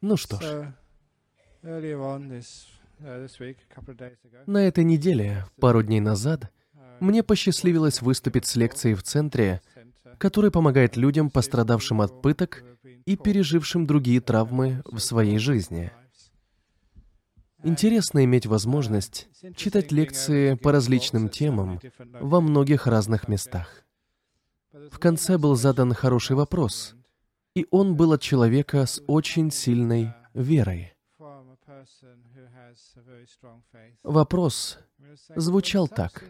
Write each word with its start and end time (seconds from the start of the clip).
Ну 0.00 0.16
что 0.16 0.40
ж, 0.40 0.44
uh, 0.44 0.72
на 4.46 4.58
этой 4.58 4.84
неделе, 4.84 5.44
пару 5.60 5.82
дней 5.82 6.00
назад, 6.00 6.50
мне 6.98 7.22
посчастливилось 7.22 8.02
выступить 8.02 8.46
с 8.46 8.56
лекцией 8.56 8.94
в 8.94 9.02
центре, 9.02 9.60
который 10.18 10.50
помогает 10.50 10.96
людям, 10.96 11.30
пострадавшим 11.30 12.00
от 12.00 12.20
пыток 12.20 12.64
и 13.04 13.16
пережившим 13.16 13.86
другие 13.86 14.20
травмы 14.20 14.82
в 14.84 14.98
своей 14.98 15.38
жизни. 15.38 15.92
Интересно 17.62 18.24
иметь 18.24 18.46
возможность 18.46 19.28
читать 19.54 19.92
лекции 19.92 20.54
по 20.54 20.72
различным 20.72 21.28
темам 21.28 21.80
во 22.20 22.40
многих 22.40 22.88
разных 22.88 23.28
местах. 23.28 23.84
В 24.90 24.98
конце 24.98 25.38
был 25.38 25.54
задан 25.54 25.92
хороший 25.94 26.36
вопрос, 26.36 26.95
и 27.56 27.66
он 27.70 27.96
был 27.96 28.12
от 28.12 28.20
человека 28.20 28.84
с 28.84 29.02
очень 29.06 29.50
сильной 29.50 30.12
верой. 30.34 30.92
Вопрос 34.02 34.78
звучал 35.34 35.88
так. 35.88 36.22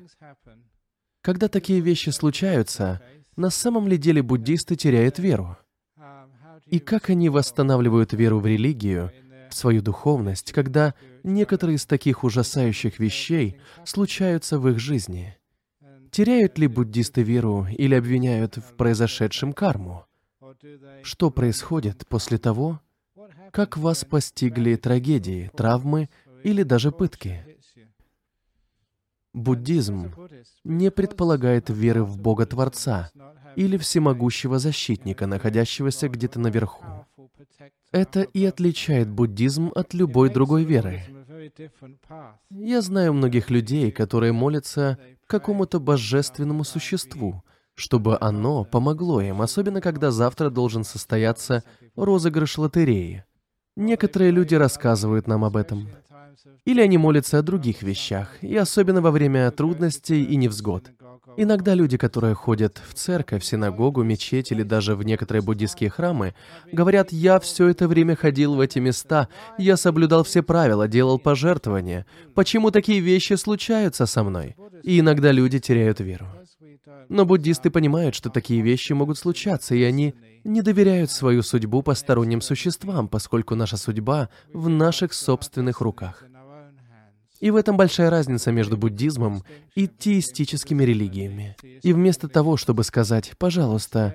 Когда 1.22 1.48
такие 1.48 1.80
вещи 1.80 2.10
случаются, 2.10 3.02
на 3.34 3.50
самом 3.50 3.88
ли 3.88 3.98
деле 3.98 4.22
буддисты 4.22 4.76
теряют 4.76 5.18
веру? 5.18 5.58
И 6.66 6.78
как 6.78 7.10
они 7.10 7.28
восстанавливают 7.28 8.12
веру 8.12 8.38
в 8.38 8.46
религию, 8.46 9.10
в 9.50 9.54
свою 9.54 9.82
духовность, 9.82 10.52
когда 10.52 10.94
некоторые 11.24 11.74
из 11.74 11.86
таких 11.86 12.22
ужасающих 12.22 13.00
вещей 13.00 13.58
случаются 13.84 14.60
в 14.60 14.68
их 14.68 14.78
жизни? 14.78 15.36
Теряют 16.12 16.56
ли 16.56 16.68
буддисты 16.68 17.24
веру 17.24 17.66
или 17.66 17.96
обвиняют 17.96 18.58
в 18.58 18.76
произошедшем 18.76 19.52
карму? 19.52 20.05
Что 21.02 21.30
происходит 21.30 22.06
после 22.08 22.38
того, 22.38 22.80
как 23.52 23.76
вас 23.76 24.04
постигли 24.04 24.76
трагедии, 24.76 25.50
травмы 25.56 26.08
или 26.42 26.62
даже 26.62 26.92
пытки? 26.92 27.44
Буддизм 29.32 30.14
не 30.64 30.90
предполагает 30.90 31.68
веры 31.68 32.04
в 32.04 32.18
Бога-творца 32.18 33.10
not 33.14 33.36
have 33.36 33.54
или 33.56 33.76
всемогущего 33.76 34.58
защитника, 34.58 35.26
находящегося 35.26 36.08
где-то 36.08 36.38
наверху. 36.38 36.84
Это 37.90 38.22
и 38.22 38.44
отличает 38.44 39.08
буддизм 39.10 39.72
от 39.74 39.94
любой 39.94 40.30
другой 40.30 40.64
веры. 40.64 41.02
Я 42.50 42.82
знаю 42.82 43.14
многих 43.14 43.50
людей, 43.50 43.90
которые 43.90 44.32
молятся 44.32 44.98
какому-то 45.26 45.80
божественному 45.80 46.64
существу, 46.64 47.42
чтобы 47.76 48.16
оно 48.20 48.64
помогло 48.64 49.20
им, 49.20 49.40
особенно 49.40 49.80
когда 49.80 50.10
завтра 50.10 50.50
должен 50.50 50.82
состояться 50.82 51.62
розыгрыш 51.94 52.58
лотереи. 52.58 53.24
Некоторые 53.76 54.30
люди 54.30 54.54
рассказывают 54.54 55.28
нам 55.28 55.44
об 55.44 55.56
этом. 55.56 55.88
Или 56.64 56.80
они 56.80 56.98
молятся 56.98 57.38
о 57.38 57.42
других 57.42 57.82
вещах, 57.82 58.42
и 58.42 58.56
особенно 58.56 59.00
во 59.00 59.10
время 59.10 59.50
трудностей 59.50 60.24
и 60.24 60.36
невзгод. 60.36 60.90
Иногда 61.36 61.74
люди, 61.74 61.98
которые 61.98 62.34
ходят 62.34 62.80
в 62.88 62.94
церковь, 62.94 63.44
синагогу, 63.44 64.02
мечеть 64.02 64.52
или 64.52 64.62
даже 64.62 64.96
в 64.96 65.02
некоторые 65.02 65.42
буддийские 65.42 65.90
храмы, 65.90 66.34
говорят, 66.72 67.12
«Я 67.12 67.38
все 67.40 67.68
это 67.68 67.88
время 67.88 68.16
ходил 68.16 68.54
в 68.54 68.60
эти 68.60 68.78
места, 68.78 69.28
я 69.58 69.76
соблюдал 69.76 70.24
все 70.24 70.42
правила, 70.42 70.88
делал 70.88 71.18
пожертвования. 71.18 72.06
Почему 72.34 72.70
такие 72.70 73.00
вещи 73.00 73.34
случаются 73.34 74.06
со 74.06 74.22
мной?» 74.22 74.56
И 74.82 75.00
иногда 75.00 75.32
люди 75.32 75.58
теряют 75.58 76.00
веру. 76.00 76.26
Но 77.08 77.24
буддисты 77.24 77.70
понимают, 77.70 78.14
что 78.14 78.30
такие 78.30 78.62
вещи 78.62 78.92
могут 78.92 79.18
случаться, 79.18 79.74
и 79.74 79.82
они 79.82 80.14
не 80.44 80.62
доверяют 80.62 81.10
свою 81.10 81.42
судьбу 81.42 81.82
посторонним 81.82 82.40
существам, 82.40 83.08
поскольку 83.08 83.54
наша 83.54 83.76
судьба 83.76 84.28
в 84.52 84.68
наших 84.68 85.12
собственных 85.12 85.80
руках. 85.80 86.24
И 87.40 87.50
в 87.50 87.56
этом 87.56 87.76
большая 87.76 88.10
разница 88.10 88.50
между 88.50 88.76
буддизмом 88.76 89.44
и 89.74 89.86
теистическими 89.86 90.84
религиями. 90.84 91.56
И 91.82 91.92
вместо 91.92 92.28
того, 92.28 92.56
чтобы 92.56 92.82
сказать, 92.82 93.32
пожалуйста, 93.38 94.14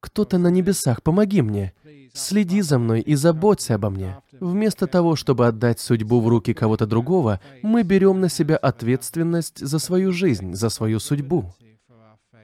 кто-то 0.00 0.38
на 0.38 0.48
небесах, 0.48 1.02
помоги 1.02 1.42
мне, 1.42 1.72
следи 2.12 2.60
за 2.60 2.78
мной 2.78 3.00
и 3.00 3.14
заботься 3.14 3.76
обо 3.76 3.90
мне, 3.90 4.18
вместо 4.40 4.86
того, 4.86 5.16
чтобы 5.16 5.46
отдать 5.46 5.80
судьбу 5.80 6.20
в 6.20 6.28
руки 6.28 6.52
кого-то 6.52 6.86
другого, 6.86 7.40
мы 7.62 7.82
берем 7.82 8.20
на 8.20 8.28
себя 8.28 8.56
ответственность 8.56 9.58
за 9.58 9.78
свою 9.78 10.12
жизнь, 10.12 10.54
за 10.54 10.68
свою 10.68 11.00
судьбу. 11.00 11.54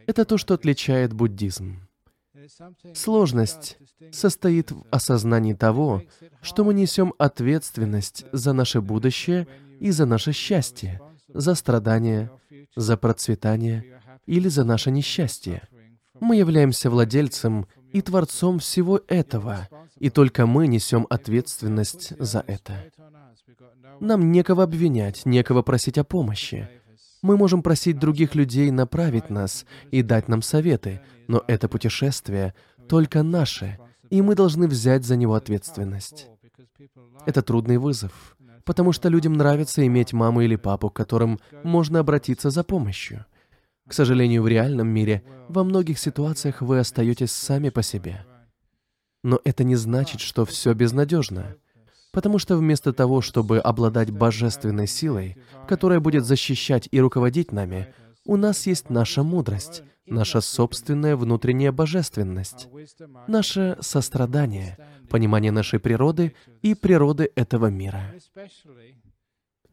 Это 0.07 0.25
то, 0.25 0.39
что 0.39 0.55
отличает 0.55 1.13
буддизм. 1.13 1.87
Сложность 2.95 3.79
состоит 4.13 4.71
в 4.71 4.85
осознании 4.91 5.55
того, 5.55 6.03
что 6.43 6.65
мы 6.65 6.75
несем 6.75 7.13
ответственность 7.19 8.25
за 8.33 8.53
наше 8.53 8.81
будущее 8.81 9.47
и 9.81 9.91
за 9.91 10.07
наше 10.07 10.33
счастье, 10.33 11.01
за 11.29 11.55
страдания, 11.55 12.31
за 12.77 12.97
процветание 12.97 14.01
или 14.27 14.49
за 14.49 14.65
наше 14.65 14.91
несчастье. 14.91 15.69
Мы 16.21 16.37
являемся 16.37 16.89
владельцем 16.89 17.67
и 17.93 18.01
творцом 18.01 18.59
всего 18.59 19.01
этого, 19.09 19.69
и 19.99 20.11
только 20.11 20.47
мы 20.47 20.67
несем 20.67 21.07
ответственность 21.11 22.13
за 22.19 22.45
это. 22.47 22.85
Нам 24.01 24.31
некого 24.31 24.65
обвинять, 24.65 25.25
некого 25.25 25.63
просить 25.63 25.99
о 25.99 26.05
помощи. 26.05 26.69
Мы 27.27 27.37
можем 27.37 27.61
просить 27.61 27.99
других 27.99 28.37
людей 28.37 28.71
направить 28.71 29.31
нас 29.31 29.67
и 29.91 30.03
дать 30.03 30.29
нам 30.29 30.43
советы, 30.43 31.01
но 31.27 31.43
это 31.49 31.69
путешествие 31.69 32.55
только 32.89 33.25
наше, 33.25 33.81
и 34.11 34.23
мы 34.23 34.37
должны 34.37 34.69
взять 34.69 35.05
за 35.05 35.17
него 35.17 35.35
ответственность. 35.35 36.29
Это 37.27 37.43
трудный 37.43 37.79
вызов, 37.79 38.37
потому 38.65 38.93
что 38.93 39.09
людям 39.09 39.33
нравится 39.33 39.85
иметь 39.85 40.13
маму 40.13 40.43
или 40.43 40.55
папу, 40.55 40.89
к 40.89 40.95
которым 40.95 41.41
можно 41.65 41.99
обратиться 41.99 42.51
за 42.51 42.63
помощью. 42.63 43.27
К 43.89 43.93
сожалению, 43.93 44.45
в 44.45 44.49
реальном 44.49 44.87
мире 44.87 45.25
во 45.49 45.65
многих 45.65 45.99
ситуациях 45.99 46.63
вы 46.63 46.79
остаетесь 46.79 47.33
сами 47.33 47.71
по 47.71 47.83
себе. 47.83 48.25
Но 49.25 49.41
это 49.43 49.65
не 49.65 49.75
значит, 49.75 50.21
что 50.21 50.45
все 50.45 50.75
безнадежно. 50.75 51.57
Потому 52.13 52.39
что 52.39 52.57
вместо 52.57 52.93
того, 52.93 53.21
чтобы 53.21 53.59
обладать 53.59 54.11
божественной 54.11 54.87
силой, 54.87 55.37
которая 55.69 56.01
будет 56.01 56.25
защищать 56.25 56.89
и 56.91 57.01
руководить 57.01 57.53
нами, 57.53 57.95
у 58.25 58.37
нас 58.37 58.67
есть 58.67 58.91
наша 58.91 59.23
мудрость, 59.23 59.83
наша 60.07 60.41
собственная 60.41 61.17
внутренняя 61.17 61.73
божественность, 61.73 62.69
наше 63.27 63.77
сострадание, 63.81 64.79
понимание 65.09 65.53
нашей 65.53 65.79
природы 65.79 66.35
и 66.63 66.75
природы 66.75 67.31
этого 67.35 67.67
мира. 67.67 68.15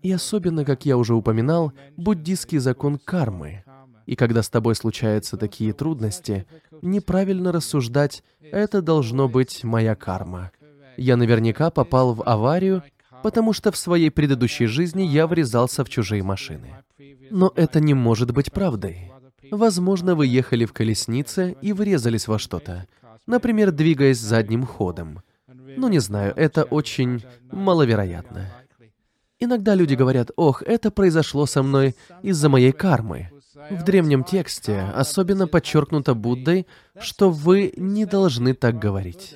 И 0.01 0.11
особенно, 0.11 0.65
как 0.65 0.85
я 0.85 0.97
уже 0.97 1.15
упоминал, 1.15 1.71
буддийский 1.95 2.57
закон 2.57 2.99
кармы. 2.99 3.63
И 4.05 4.15
когда 4.15 4.43
с 4.43 4.49
тобой 4.49 4.75
случаются 4.75 5.37
такие 5.37 5.71
трудности, 5.71 6.45
неправильно 6.81 7.53
рассуждать 7.53 8.21
«это 8.41 8.81
должно 8.81 9.29
быть 9.29 9.63
моя 9.63 9.95
карма». 9.95 10.51
Я 10.97 11.17
наверняка 11.17 11.69
попал 11.69 12.13
в 12.13 12.23
аварию, 12.27 12.83
потому 13.23 13.53
что 13.53 13.71
в 13.71 13.77
своей 13.77 14.09
предыдущей 14.09 14.65
жизни 14.65 15.03
я 15.03 15.27
врезался 15.27 15.83
в 15.83 15.89
чужие 15.89 16.23
машины. 16.23 16.75
Но 17.29 17.51
это 17.55 17.79
не 17.79 17.93
может 17.93 18.31
быть 18.31 18.51
правдой. 18.51 19.11
Возможно, 19.51 20.15
вы 20.15 20.27
ехали 20.27 20.65
в 20.65 20.73
колеснице 20.73 21.55
и 21.61 21.73
врезались 21.73 22.27
во 22.27 22.39
что-то, 22.39 22.87
например, 23.27 23.71
двигаясь 23.71 24.19
задним 24.19 24.65
ходом. 24.65 25.21
Ну, 25.47 25.87
не 25.87 25.99
знаю, 25.99 26.33
это 26.35 26.63
очень 26.63 27.23
маловероятно. 27.51 28.51
Иногда 29.39 29.75
люди 29.75 29.95
говорят, 29.95 30.31
ох, 30.35 30.63
это 30.63 30.91
произошло 30.91 31.45
со 31.45 31.63
мной 31.63 31.95
из-за 32.21 32.49
моей 32.49 32.71
кармы. 32.71 33.29
В 33.69 33.83
древнем 33.83 34.23
тексте 34.23 34.81
особенно 34.95 35.47
подчеркнуто 35.47 36.13
Буддой, 36.13 36.65
что 36.99 37.29
вы 37.29 37.73
не 37.77 38.05
должны 38.05 38.53
так 38.53 38.79
говорить. 38.79 39.35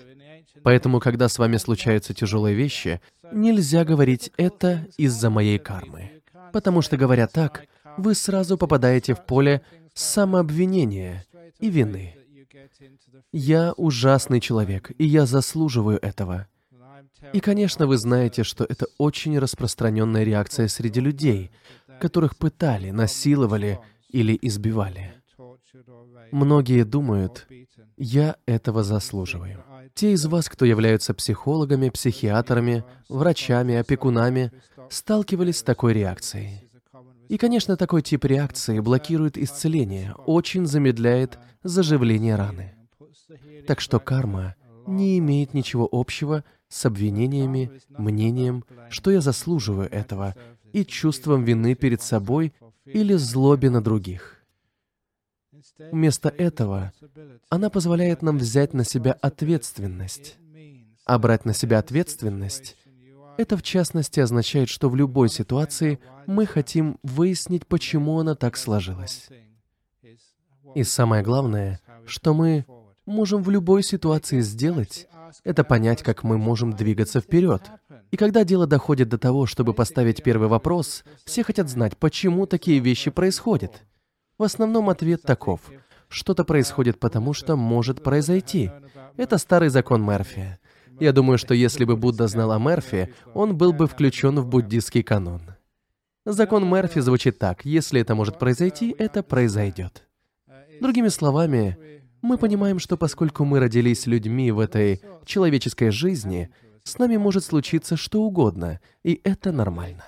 Поэтому, 0.63 0.99
когда 0.99 1.29
с 1.29 1.39
вами 1.39 1.57
случаются 1.57 2.13
тяжелые 2.13 2.55
вещи, 2.55 3.01
нельзя 3.31 3.85
говорить 3.85 4.31
«это 4.37 4.87
из-за 4.97 5.29
моей 5.29 5.59
кармы». 5.59 6.11
Потому 6.53 6.81
что, 6.81 6.97
говоря 6.97 7.27
так, 7.27 7.65
вы 7.97 8.15
сразу 8.15 8.57
попадаете 8.57 9.13
в 9.13 9.25
поле 9.25 9.61
самообвинения 9.93 11.25
и 11.59 11.69
вины. 11.69 12.15
Я 13.31 13.73
ужасный 13.73 14.39
человек, 14.39 14.91
и 14.97 15.05
я 15.05 15.25
заслуживаю 15.25 15.99
этого. 16.01 16.47
И, 17.33 17.39
конечно, 17.39 17.87
вы 17.87 17.97
знаете, 17.97 18.43
что 18.43 18.63
это 18.63 18.85
очень 18.97 19.37
распространенная 19.39 20.23
реакция 20.23 20.67
среди 20.67 20.99
людей, 20.99 21.51
которых 21.99 22.37
пытали, 22.37 22.91
насиловали 22.91 23.79
или 24.09 24.37
избивали. 24.41 25.13
Многие 26.31 26.83
думают, 26.83 27.47
я 27.97 28.35
этого 28.45 28.83
заслуживаю. 28.83 29.63
Те 29.97 30.11
из 30.11 30.28
вас, 30.28 30.47
кто 30.47 30.64
являются 30.64 31.16
психологами, 31.16 31.90
психиатрами, 31.90 32.84
врачами, 33.09 33.73
опекунами, 33.73 34.52
сталкивались 34.91 35.58
с 35.58 35.64
такой 35.64 35.94
реакцией. 35.94 36.70
И, 37.29 37.38
конечно, 37.40 37.76
такой 37.78 38.03
тип 38.03 38.23
реакции 38.26 38.79
блокирует 38.79 39.40
исцеление, 39.40 40.14
очень 40.28 40.67
замедляет 40.67 41.40
заживление 41.64 42.35
раны. 42.35 42.76
Так 43.66 43.82
что 43.82 43.99
карма 43.99 44.53
не 44.85 45.17
имеет 45.17 45.55
ничего 45.55 45.90
общего 45.91 46.43
с 46.70 46.85
обвинениями, 46.85 47.72
мнением, 47.90 48.66
что 48.91 49.09
я 49.09 49.20
заслуживаю 49.20 49.91
этого, 49.91 50.35
и 50.73 50.85
чувством 50.85 51.43
вины 51.43 51.73
перед 51.73 52.03
собой 52.03 52.53
или 52.85 53.16
злобе 53.16 53.72
на 53.72 53.82
других. 53.82 54.36
Вместо 55.79 56.29
этого 56.29 56.91
она 57.50 57.70
позволяет 57.70 58.22
нам 58.22 58.38
взять 58.38 58.74
на 58.74 58.84
себя 58.84 59.14
ответственность. 59.14 60.38
А 61.06 61.20
брать 61.20 61.46
на 61.46 61.53
себя 61.53 61.79
ответственность— 61.79 62.76
это 63.38 63.56
в 63.56 63.64
частности 63.64 64.20
означает, 64.20 64.68
что 64.68 64.90
в 64.90 64.96
любой 64.96 65.29
ситуации 65.29 66.00
мы 66.26 66.46
хотим 66.46 66.97
выяснить, 67.03 67.68
почему 67.68 68.20
она 68.20 68.35
так 68.35 68.58
сложилась. 68.58 69.29
И 70.76 70.84
самое 70.84 71.24
главное, 71.24 71.79
что 72.06 72.34
мы 72.34 72.66
можем 73.06 73.41
в 73.44 73.50
любой 73.50 73.84
ситуации 73.84 74.41
сделать, 74.41 75.08
это 75.44 75.64
понять, 75.64 76.03
как 76.03 76.24
мы 76.24 76.38
можем 76.38 76.74
двигаться 76.74 77.22
вперед. 77.22 77.62
И 78.12 78.18
когда 78.18 78.44
дело 78.44 78.68
доходит 78.68 79.09
до 79.09 79.18
того, 79.18 79.46
чтобы 79.46 79.74
поставить 79.74 80.24
первый 80.24 80.47
вопрос, 80.47 81.03
все 81.26 81.44
хотят 81.44 81.70
знать, 81.70 81.97
почему 81.97 82.46
такие 82.47 82.79
вещи 82.79 83.12
происходят. 83.12 83.84
В 84.37 84.43
основном 84.43 84.89
ответ 84.89 85.23
таков. 85.23 85.61
Что-то 86.09 86.43
происходит 86.43 86.99
потому, 86.99 87.34
что 87.34 87.55
может 87.55 88.03
произойти. 88.03 88.72
Это 89.17 89.37
старый 89.37 89.69
закон 89.69 90.05
Мерфи. 90.05 90.59
Я 90.99 91.11
думаю, 91.11 91.37
что 91.37 91.53
если 91.53 91.85
бы 91.85 91.97
Будда 91.97 92.28
знал 92.28 92.51
о 92.51 92.59
Мерфи, 92.59 93.13
он 93.34 93.57
был 93.57 93.73
бы 93.73 93.87
включен 93.87 94.39
в 94.39 94.47
буддийский 94.47 95.03
канон. 95.03 95.41
Закон 96.25 96.69
Мерфи 96.69 96.99
звучит 96.99 97.39
так. 97.39 97.66
Если 97.66 98.01
это 98.01 98.13
может 98.13 98.37
произойти, 98.37 98.95
это 98.97 99.23
произойдет. 99.23 100.07
Другими 100.81 101.07
словами, 101.07 101.78
мы 102.22 102.37
понимаем, 102.37 102.79
что 102.79 102.97
поскольку 102.97 103.43
мы 103.43 103.59
родились 103.59 104.05
людьми 104.05 104.51
в 104.51 104.59
этой 104.59 105.01
человеческой 105.25 105.90
жизни, 105.91 106.51
с 106.83 106.97
нами 106.99 107.17
может 107.17 107.43
случиться 107.43 107.97
что 107.97 108.22
угодно, 108.22 108.79
и 109.03 109.19
это 109.23 109.51
нормально. 109.51 110.03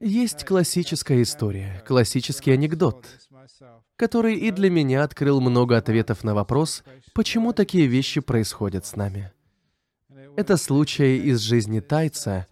Есть 0.00 0.44
классическая 0.44 1.22
история, 1.22 1.82
классический 1.86 2.52
анекдот, 2.52 3.04
который 3.96 4.36
и 4.36 4.50
для 4.50 4.70
меня 4.70 5.02
открыл 5.02 5.40
много 5.40 5.76
ответов 5.76 6.24
на 6.24 6.34
вопрос, 6.34 6.84
почему 7.14 7.52
такие 7.52 7.86
вещи 7.86 8.20
происходят 8.20 8.86
с 8.86 8.96
нами. 8.96 9.32
Это 10.36 10.56
случай 10.56 11.16
из 11.18 11.40
жизни 11.40 11.80
тайца, 11.80 12.46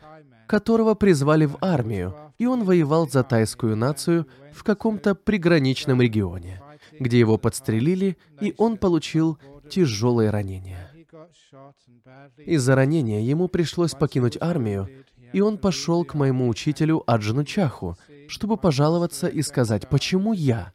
которого 0.46 0.94
призвали 0.94 1.46
в 1.46 1.58
армию, 1.60 2.14
и 2.38 2.46
он 2.46 2.64
воевал 2.64 3.08
за 3.08 3.22
тайскую 3.22 3.76
нацию 3.76 4.26
в 4.52 4.64
каком-то 4.64 5.14
приграничном 5.14 6.00
регионе 6.00 6.60
где 6.98 7.18
его 7.18 7.38
подстрелили, 7.38 8.16
и 8.40 8.54
он 8.58 8.76
получил 8.76 9.38
тяжелое 9.68 10.30
ранение. 10.30 10.90
Из-за 12.38 12.74
ранения 12.74 13.20
ему 13.20 13.48
пришлось 13.48 13.92
покинуть 13.92 14.36
армию, 14.40 14.88
и 15.32 15.40
он 15.40 15.58
пошел 15.58 16.04
к 16.04 16.14
моему 16.14 16.48
учителю 16.48 17.02
Аджану 17.06 17.44
Чаху, 17.44 17.96
чтобы 18.28 18.56
пожаловаться 18.56 19.28
и 19.28 19.42
сказать, 19.42 19.88
почему 19.88 20.32
я? 20.32 20.72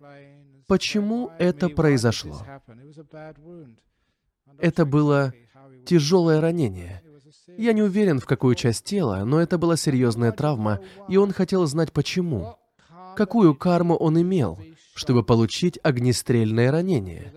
Почему 0.67 1.31
это 1.39 1.69
произошло? 1.69 2.45
Это 4.59 4.85
было 4.85 5.33
тяжелое 5.85 6.41
ранение. 6.41 7.01
Я 7.57 7.73
не 7.73 7.81
уверен, 7.81 8.19
в 8.19 8.25
какую 8.25 8.55
часть 8.55 8.85
тела, 8.85 9.23
но 9.25 9.41
это 9.41 9.57
была 9.57 9.75
серьезная 9.75 10.31
травма, 10.31 10.79
и 11.07 11.17
он 11.17 11.33
хотел 11.33 11.65
знать, 11.65 11.91
почему. 11.91 12.55
Какую 13.15 13.55
карму 13.55 13.95
он 13.95 14.21
имел, 14.21 14.59
чтобы 14.93 15.23
получить 15.23 15.79
огнестрельное 15.83 16.71
ранение. 16.71 17.33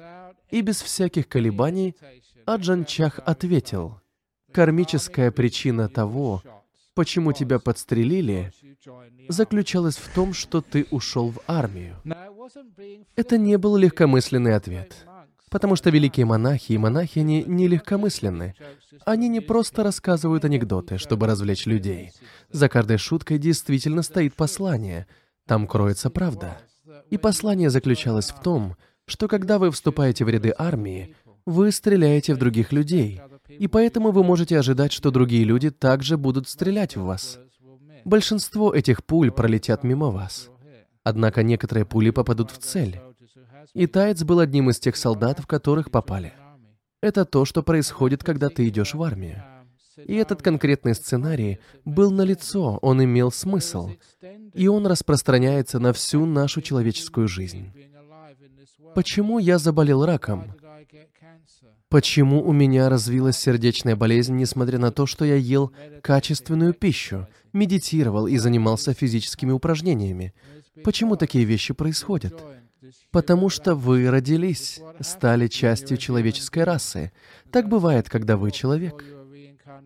И 0.51 0.61
без 0.61 0.83
всяких 0.83 1.29
колебаний 1.29 1.97
Аджан 2.45 2.85
Чах 2.85 3.21
ответил, 3.25 4.01
«Кармическая 4.53 5.31
причина 5.31 5.89
того, 5.89 6.43
почему 6.95 7.33
тебя 7.33 7.59
подстрелили, 7.59 8.53
заключалась 9.29 9.97
в 9.97 10.13
том, 10.15 10.33
что 10.33 10.61
ты 10.61 10.87
ушел 10.91 11.31
в 11.31 11.41
армию». 11.47 11.97
Это 13.17 13.39
не 13.39 13.57
был 13.59 13.77
легкомысленный 13.77 14.55
ответ, 14.55 15.07
потому 15.51 15.77
что 15.77 15.91
великие 15.91 16.27
монахи 16.27 16.73
и 16.73 16.79
монахини 16.79 17.45
не 17.47 17.69
легкомысленны. 17.69 18.55
Они 19.05 19.29
не 19.29 19.41
просто 19.41 19.83
рассказывают 19.83 20.45
анекдоты, 20.45 20.99
чтобы 20.99 21.27
развлечь 21.27 21.67
людей. 21.67 22.13
За 22.51 22.69
каждой 22.69 22.99
шуткой 22.99 23.39
действительно 23.39 24.03
стоит 24.03 24.35
послание. 24.35 25.07
Там 25.47 25.67
кроется 25.67 26.11
правда. 26.11 26.59
И 27.11 27.19
послание 27.19 27.71
заключалось 27.71 28.31
в 28.31 28.41
том, 28.41 28.77
что 29.07 29.29
когда 29.29 29.59
вы 29.59 29.71
вступаете 29.71 30.25
в 30.25 30.29
ряды 30.29 30.55
армии, 30.57 31.15
вы 31.45 31.73
стреляете 31.73 32.35
в 32.35 32.39
других 32.39 32.73
людей, 32.73 33.21
и 33.59 33.67
поэтому 33.69 34.11
вы 34.11 34.25
можете 34.25 34.59
ожидать, 34.59 34.93
что 34.93 35.11
другие 35.11 35.45
люди 35.45 35.71
также 35.71 36.17
будут 36.17 36.49
стрелять 36.49 36.97
в 36.97 37.05
вас. 37.05 37.39
Большинство 38.05 38.75
этих 38.75 39.05
пуль 39.05 39.31
пролетят 39.31 39.85
мимо 39.85 40.11
вас. 40.11 40.51
Однако 41.05 41.43
некоторые 41.43 41.85
пули 41.85 42.11
попадут 42.11 42.51
в 42.51 42.59
цель. 42.59 43.01
И 43.75 43.87
Тайц 43.87 44.23
был 44.23 44.39
одним 44.41 44.71
из 44.71 44.79
тех 44.79 44.97
солдат, 44.97 45.41
в 45.41 45.47
которых 45.47 45.91
попали. 45.91 46.33
Это 47.01 47.25
то, 47.25 47.45
что 47.45 47.63
происходит, 47.63 48.23
когда 48.23 48.49
ты 48.49 48.69
идешь 48.69 48.95
в 48.95 49.03
армию. 49.03 49.43
И 49.97 50.15
этот 50.15 50.43
конкретный 50.43 50.95
сценарий 50.95 51.59
был 51.85 52.11
налицо, 52.11 52.79
он 52.81 53.05
имел 53.05 53.31
смысл, 53.31 53.91
и 54.55 54.69
он 54.69 54.87
распространяется 54.87 55.79
на 55.79 55.93
всю 55.93 56.25
нашу 56.25 56.63
человеческую 56.63 57.29
жизнь. 57.29 57.73
Почему 58.95 59.39
я 59.39 59.59
заболел 59.59 60.05
раком? 60.05 60.55
Почему 61.93 62.43
у 62.43 62.53
меня 62.53 62.89
развилась 62.89 63.37
сердечная 63.37 63.97
болезнь, 63.97 64.35
несмотря 64.35 64.79
на 64.79 64.91
то, 64.91 65.05
что 65.05 65.27
я 65.27 65.35
ел 65.35 65.73
качественную 66.01 66.73
пищу, 66.73 67.29
медитировал 67.53 68.27
и 68.27 68.39
занимался 68.39 68.95
физическими 68.95 69.53
упражнениями? 69.53 70.33
Почему 70.85 71.17
такие 71.17 71.45
вещи 71.45 71.75
происходят? 71.75 72.43
Потому 73.11 73.51
что 73.51 73.75
вы 73.75 74.11
родились, 74.11 74.81
стали 75.01 75.49
частью 75.49 75.99
человеческой 75.99 76.65
расы. 76.65 77.13
Так 77.51 77.69
бывает, 77.69 78.09
когда 78.09 78.39
вы 78.39 78.53
человек. 78.53 79.05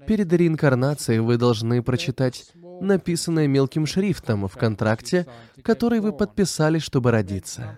Перед 0.07 0.33
реинкарнацией 0.33 1.19
вы 1.19 1.39
должны 1.39 1.83
прочитать 1.83 2.53
написанное 2.81 3.47
мелким 3.47 3.87
шрифтом 3.87 4.47
в 4.49 4.57
контракте, 4.57 5.27
который 5.63 6.01
вы 6.01 6.13
подписали, 6.13 6.79
чтобы 6.79 7.11
родиться. 7.11 7.77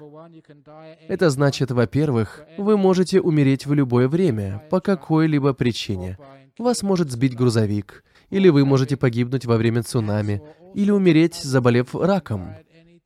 Это 1.08 1.30
значит, 1.30 1.70
во-первых, 1.70 2.42
вы 2.56 2.76
можете 2.76 3.20
умереть 3.20 3.66
в 3.66 3.72
любое 3.74 4.08
время, 4.08 4.62
по 4.70 4.80
какой-либо 4.80 5.52
причине. 5.54 6.18
Вас 6.58 6.82
может 6.82 7.10
сбить 7.10 7.36
грузовик, 7.36 8.04
или 8.30 8.48
вы 8.48 8.64
можете 8.64 8.96
погибнуть 8.96 9.46
во 9.46 9.56
время 9.56 9.82
цунами, 9.82 10.42
или 10.74 10.90
умереть, 10.90 11.36
заболев 11.36 11.94
раком. 11.94 12.54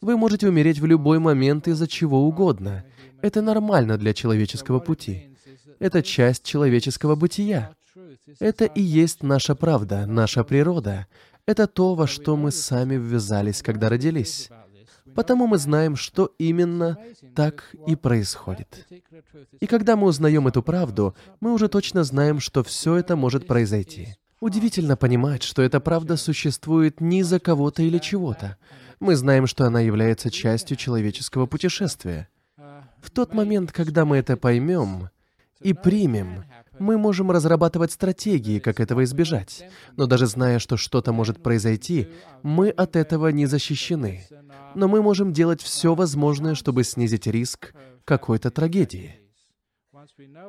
Вы 0.00 0.16
можете 0.16 0.49
умереть 0.49 0.81
в 0.81 0.87
любой 0.87 1.21
момент 1.21 1.69
из-за 1.69 1.87
чего 1.87 2.26
угодно. 2.26 2.85
Это 3.21 3.40
нормально 3.40 3.99
для 3.99 4.14
человеческого 4.14 4.81
пути. 4.81 5.37
Это 5.78 6.02
часть 6.02 6.45
человеческого 6.45 7.14
бытия. 7.14 7.73
Это 8.40 8.64
и 8.64 8.81
есть 8.81 9.23
наша 9.23 9.55
правда, 9.55 10.07
наша 10.07 10.45
природа. 10.45 11.07
Это 11.46 11.66
то, 11.66 11.94
во 11.94 12.06
что 12.06 12.37
мы 12.37 12.52
сами 12.52 12.94
ввязались, 12.94 13.62
когда 13.62 13.88
родились. 13.88 14.49
Потому 15.14 15.46
мы 15.46 15.58
знаем, 15.58 15.96
что 15.96 16.32
именно 16.38 16.96
так 17.34 17.75
и 17.87 17.96
происходит. 17.96 18.87
И 19.61 19.66
когда 19.66 19.96
мы 19.96 20.06
узнаем 20.06 20.46
эту 20.46 20.62
правду, 20.62 21.14
мы 21.40 21.52
уже 21.52 21.68
точно 21.68 22.04
знаем, 22.04 22.38
что 22.40 22.62
все 22.62 22.96
это 22.96 23.16
может 23.16 23.46
произойти. 23.46 24.16
Удивительно 24.40 24.96
понимать, 24.96 25.42
что 25.42 25.62
эта 25.62 25.80
правда 25.80 26.16
существует 26.16 27.00
не 27.00 27.22
за 27.22 27.40
кого-то 27.40 27.82
или 27.82 27.99
чего-то. 27.99 28.56
Мы 29.00 29.16
знаем, 29.16 29.46
что 29.46 29.66
она 29.66 29.80
является 29.80 30.30
частью 30.30 30.76
человеческого 30.76 31.46
путешествия. 31.46 32.28
В 33.00 33.11
тот 33.11 33.34
момент, 33.34 33.72
когда 33.72 34.04
мы 34.04 34.16
это 34.16 34.37
поймем 34.37 35.11
и 35.61 35.75
примем, 35.75 36.44
мы 36.83 36.99
можем 36.99 37.31
разрабатывать 37.31 37.93
стратегии, 37.93 38.59
как 38.59 38.81
этого 38.81 39.05
избежать. 39.05 39.65
Но 39.97 40.07
даже 40.07 40.27
зная, 40.27 40.59
что 40.59 40.77
что-то 40.77 41.12
может 41.12 41.43
произойти, 41.43 42.09
мы 42.43 42.69
от 42.69 42.97
этого 42.97 43.29
не 43.29 43.47
защищены. 43.47 44.27
Но 44.75 44.89
мы 44.89 45.01
можем 45.01 45.33
делать 45.33 45.62
все 45.62 45.95
возможное, 45.95 46.55
чтобы 46.55 46.85
снизить 46.85 47.27
риск 47.27 47.73
какой-то 48.05 48.51
трагедии. 48.51 49.22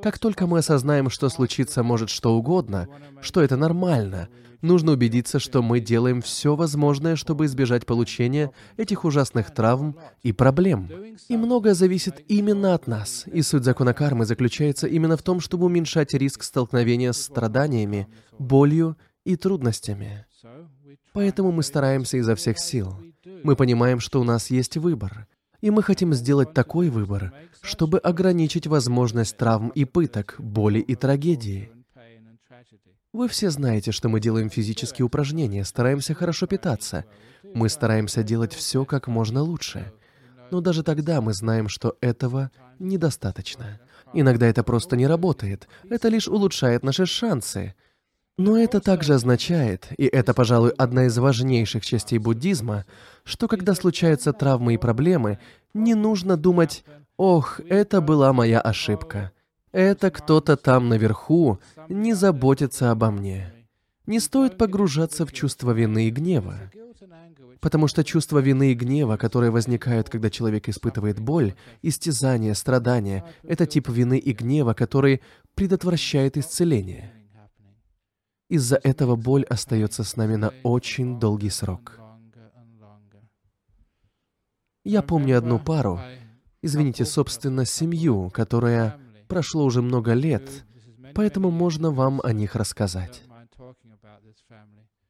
Как 0.01 0.19
только 0.19 0.47
мы 0.47 0.59
осознаем, 0.59 1.09
что 1.09 1.29
случиться 1.29 1.83
может 1.83 2.09
что 2.09 2.35
угодно, 2.35 2.87
что 3.21 3.41
это 3.41 3.57
нормально, 3.57 4.29
нужно 4.61 4.93
убедиться, 4.93 5.39
что 5.39 5.61
мы 5.61 5.79
делаем 5.79 6.21
все 6.21 6.55
возможное, 6.55 7.15
чтобы 7.15 7.45
избежать 7.45 7.85
получения 7.85 8.51
этих 8.77 9.05
ужасных 9.05 9.53
травм 9.53 9.97
и 10.21 10.31
проблем. 10.31 10.89
И 11.27 11.37
многое 11.37 11.73
зависит 11.73 12.23
именно 12.27 12.73
от 12.73 12.87
нас. 12.87 13.25
И 13.27 13.41
суть 13.41 13.63
закона 13.63 13.93
кармы 13.93 14.25
заключается 14.25 14.87
именно 14.87 15.17
в 15.17 15.23
том, 15.23 15.39
чтобы 15.39 15.65
уменьшать 15.65 16.13
риск 16.13 16.43
столкновения 16.43 17.11
с 17.11 17.21
страданиями, 17.21 18.07
болью 18.39 18.97
и 19.23 19.35
трудностями. 19.35 20.25
Поэтому 21.13 21.51
мы 21.51 21.63
стараемся 21.63 22.17
изо 22.17 22.35
всех 22.35 22.59
сил. 22.59 22.97
Мы 23.43 23.55
понимаем, 23.55 23.99
что 23.99 24.19
у 24.19 24.23
нас 24.23 24.49
есть 24.49 24.77
выбор. 24.77 25.27
И 25.63 25.71
мы 25.71 25.81
хотим 25.81 26.13
сделать 26.13 26.53
такой 26.53 26.89
выбор, 26.89 27.31
чтобы 27.61 27.97
ограничить 27.97 28.67
возможность 28.67 29.37
травм 29.37 29.69
и 29.69 29.85
пыток, 29.85 30.35
боли 30.37 30.79
и 30.79 30.93
трагедии. 30.93 31.71
Вы 33.13 33.29
все 33.29 33.49
знаете, 33.49 33.93
что 33.93 34.09
мы 34.09 34.19
делаем 34.19 34.49
физические 34.49 35.05
упражнения, 35.05 35.63
стараемся 35.63 36.13
хорошо 36.15 36.47
питаться. 36.47 37.05
Мы 37.53 37.69
стараемся 37.69 38.23
делать 38.23 38.53
все 38.53 38.83
как 38.83 39.07
можно 39.07 39.41
лучше. 39.41 39.93
Но 40.51 40.59
даже 40.59 40.83
тогда 40.83 41.21
мы 41.21 41.33
знаем, 41.33 41.69
что 41.69 41.95
этого 42.01 42.51
недостаточно. 42.77 43.79
Иногда 44.13 44.47
это 44.47 44.65
просто 44.65 44.97
не 44.97 45.07
работает. 45.07 45.69
Это 45.89 46.09
лишь 46.09 46.27
улучшает 46.27 46.83
наши 46.83 47.05
шансы. 47.05 47.73
Но 48.37 48.57
это 48.57 48.79
также 48.79 49.13
означает, 49.13 49.89
и 49.95 50.05
это, 50.05 50.33
пожалуй, 50.33 50.71
одна 50.71 51.05
из 51.05 51.17
важнейших 51.17 51.85
частей 51.85 52.17
буддизма, 52.17 52.85
что 53.23 53.47
когда 53.47 53.75
случаются 53.75 54.33
травмы 54.33 54.73
и 54.73 54.77
проблемы, 54.77 55.37
не 55.75 55.93
нужно 55.93 56.35
думать 56.35 56.83
«Ох, 57.15 57.59
это 57.69 58.01
была 58.01 58.33
моя 58.33 58.59
ошибка». 58.59 59.31
Это 59.71 60.09
кто-то 60.11 60.55
там 60.55 60.89
наверху 60.89 61.59
не 61.89 62.13
заботится 62.13 62.91
обо 62.91 63.11
мне. 63.11 63.53
Не 64.05 64.19
стоит 64.19 64.57
погружаться 64.57 65.25
в 65.25 65.31
чувство 65.31 65.71
вины 65.71 66.07
и 66.07 66.11
гнева. 66.11 66.71
Потому 67.59 67.87
что 67.87 68.03
чувство 68.03 68.39
вины 68.39 68.71
и 68.71 68.75
гнева, 68.75 69.17
которые 69.17 69.51
возникают, 69.51 70.09
когда 70.09 70.29
человек 70.29 70.69
испытывает 70.69 71.19
боль, 71.19 71.53
истязание, 71.81 72.55
страдания, 72.55 73.23
это 73.43 73.65
тип 73.65 73.89
вины 73.89 74.17
и 74.17 74.33
гнева, 74.33 74.73
который 74.73 75.21
предотвращает 75.55 76.37
исцеление. 76.37 77.12
Из-за 78.53 78.79
этого 78.83 79.15
боль 79.15 79.45
остается 79.45 80.03
с 80.03 80.15
нами 80.15 80.35
на 80.35 80.53
очень 80.61 81.19
долгий 81.19 81.49
срок. 81.49 81.99
Я 84.83 85.01
помню 85.01 85.39
одну 85.39 85.57
пару, 85.57 85.99
извините, 86.61 87.03
собственно, 87.05 87.65
семью, 87.65 88.29
которая 88.29 88.99
прошло 89.27 89.65
уже 89.65 89.81
много 89.81 90.13
лет, 90.13 90.47
поэтому 91.15 91.49
можно 91.49 91.89
вам 91.89 92.21
о 92.23 92.31
них 92.31 92.53
рассказать. 92.53 93.23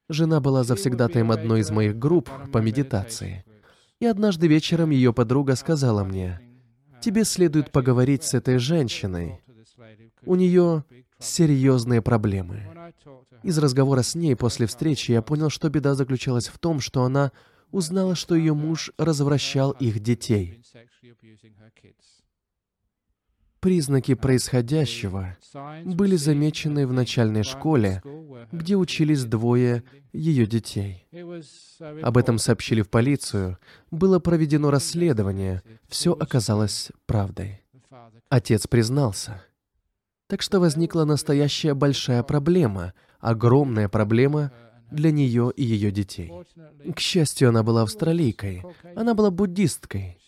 Жена 0.08 0.40
была 0.40 0.64
завсегдатаем 0.64 1.30
одной 1.30 1.60
из 1.60 1.70
моих 1.70 2.00
групп 2.00 2.30
по 2.54 2.60
медитации. 2.60 3.44
И 4.00 4.06
однажды 4.06 4.48
вечером 4.48 4.92
ее 4.92 5.12
подруга 5.12 5.58
сказала 5.58 6.06
мне, 6.06 6.40
«Тебе 7.02 7.26
следует 7.26 7.74
поговорить 7.74 8.24
с 8.24 8.36
этой 8.36 8.58
женщиной. 8.58 9.42
У 10.26 10.36
нее 10.36 10.86
серьезные 11.20 12.02
проблемы». 12.02 12.73
Из 13.42 13.58
разговора 13.58 14.04
с 14.04 14.16
ней 14.16 14.36
после 14.36 14.68
встречи 14.68 15.12
я 15.12 15.22
понял, 15.22 15.50
что 15.50 15.70
беда 15.70 15.96
заключалась 15.96 16.48
в 16.48 16.60
том, 16.60 16.80
что 16.80 17.04
она 17.04 17.32
узнала, 17.72 18.16
что 18.16 18.36
ее 18.36 18.54
муж 18.54 18.92
развращал 18.98 19.72
их 19.72 20.00
детей. 20.00 20.62
Признаки 23.60 24.14
происходящего 24.14 25.38
были 25.86 26.18
замечены 26.18 26.86
в 26.86 26.92
начальной 26.92 27.44
школе, 27.44 28.04
где 28.52 28.76
учились 28.76 29.24
двое 29.24 29.84
ее 30.12 30.46
детей. 30.46 31.08
Об 32.02 32.18
этом 32.18 32.40
сообщили 32.40 32.82
в 32.82 32.90
полицию, 32.90 33.58
было 33.90 34.20
проведено 34.20 34.70
расследование, 34.70 35.64
все 35.88 36.12
оказалось 36.12 36.92
правдой. 37.06 37.62
Отец 38.30 38.68
признался. 38.68 39.42
Так 40.28 40.42
что 40.42 40.60
возникла 40.60 41.06
настоящая 41.06 41.74
большая 41.74 42.24
проблема, 42.24 42.94
огромная 43.24 43.88
проблема 43.88 44.52
для 44.92 45.12
нее 45.12 45.52
и 45.56 45.64
ее 45.64 45.92
детей. 45.92 46.32
К 46.96 47.00
счастью, 47.00 47.50
она 47.50 47.64
была 47.64 47.82
австралийкой. 47.82 48.64
Она 48.96 49.16
была 49.16 49.32
буддисткой. 49.32 50.20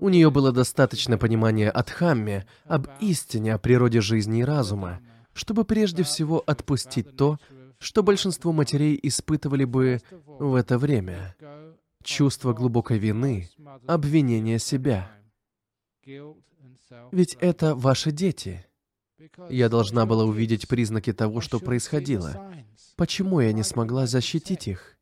У 0.00 0.08
нее 0.08 0.30
было 0.30 0.52
достаточно 0.52 1.18
понимания 1.18 1.70
от 1.70 1.90
Хамме 1.90 2.46
об 2.66 2.86
истине 3.00 3.54
о 3.54 3.58
природе 3.58 4.00
жизни 4.00 4.40
и 4.40 4.44
разума, 4.44 5.00
чтобы 5.32 5.64
прежде 5.64 6.02
всего 6.04 6.42
отпустить 6.46 7.16
то, 7.16 7.38
что 7.78 8.02
большинство 8.02 8.52
матерей 8.52 8.98
испытывали 9.02 9.64
бы 9.64 10.00
в 10.26 10.54
это 10.54 10.78
время. 10.78 11.34
Чувство 12.04 12.52
глубокой 12.52 12.98
вины, 12.98 13.48
обвинение 13.86 14.60
себя. 14.60 15.10
Ведь 17.10 17.36
это 17.40 17.74
ваши 17.74 18.12
дети. 18.12 18.64
Я 19.48 19.68
должна 19.68 20.06
была 20.06 20.24
увидеть 20.24 20.68
признаки 20.68 21.12
того, 21.12 21.40
что 21.40 21.58
происходило. 21.58 22.52
Почему 22.96 23.40
я 23.40 23.52
не 23.52 23.62
смогла 23.62 24.06
защитить 24.06 24.68
их? 24.68 24.96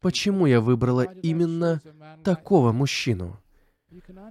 Почему 0.00 0.46
я 0.46 0.60
выбрала 0.60 1.02
именно 1.02 1.80
такого 2.22 2.72
мужчину? 2.72 3.40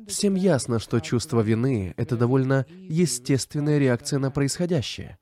Всем 0.07 0.35
ясно, 0.35 0.79
что 0.79 0.99
чувство 0.99 1.41
вины— 1.41 1.93
это 1.97 2.17
довольно 2.17 2.65
естественная 2.69 3.77
реакция 3.77 4.19
на 4.19 4.29
происходящее. 4.29 5.17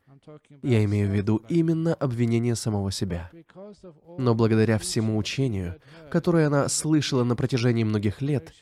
Я 0.62 0.84
имею 0.84 1.10
в 1.10 1.16
виду 1.16 1.42
именно 1.50 1.94
обвинение 1.94 2.56
самого 2.56 2.92
себя. 2.92 3.32
Но 4.18 4.36
благодаря 4.36 4.78
всему 4.78 5.18
учению, 5.18 5.78
которое 6.10 6.48
она 6.48 6.70
слышала 6.70 7.24
на 7.24 7.36
протяжении 7.36 7.84
многих 7.84 8.22
лет, 8.22 8.54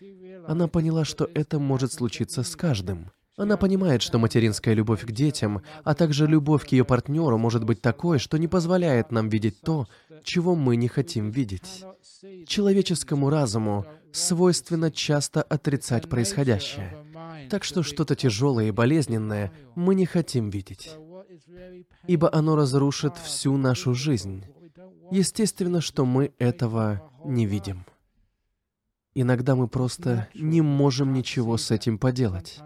она 0.48 0.68
поняла, 0.68 1.06
что 1.06 1.30
это 1.34 1.60
может 1.60 1.94
случиться 1.94 2.44
с 2.44 2.56
каждым. 2.56 3.12
Она 3.40 3.56
понимает, 3.56 4.02
что 4.02 4.20
материнская 4.20 4.74
любовь 4.74 5.06
к 5.06 5.12
детям, 5.12 5.62
а 5.86 5.96
также 5.96 6.28
любовь 6.28 6.68
к 6.68 6.74
ее 6.74 6.84
партнеру 6.84 7.38
может 7.38 7.64
быть 7.64 7.82
такой, 7.82 8.20
что 8.20 8.38
не 8.38 8.50
позволяет 8.50 9.12
нам 9.12 9.30
видеть 9.30 9.62
то, 9.62 9.88
чего 10.24 10.56
мы 10.56 10.76
не 10.76 10.90
хотим 10.90 11.32
видеть. 11.32 11.86
Человеческому 12.46 13.30
разуму 13.30 13.86
свойственно 14.12 14.92
часто 14.92 15.42
отрицать 15.42 16.10
происходящее. 16.10 16.98
Так 17.50 17.64
что 17.64 17.82
что-то 17.82 18.14
тяжелое 18.16 18.68
и 18.68 18.72
болезненное 18.72 19.54
мы 19.74 19.96
не 19.96 20.06
хотим 20.06 20.50
видеть. 20.50 20.92
Ибо 22.08 22.30
оно 22.34 22.58
разрушит 22.58 23.16
всю 23.16 23.56
нашу 23.56 23.94
жизнь. 23.94 24.44
Естественно, 25.12 25.80
что 25.80 26.06
мы 26.06 26.34
этого 26.40 27.10
не 27.24 27.46
видим. 27.46 27.86
Иногда 29.16 29.56
мы 29.56 29.68
просто 29.68 30.28
не 30.36 30.62
можем 30.62 31.14
ничего 31.14 31.58
с 31.58 31.72
этим 31.72 31.98
поделать. 31.98 32.60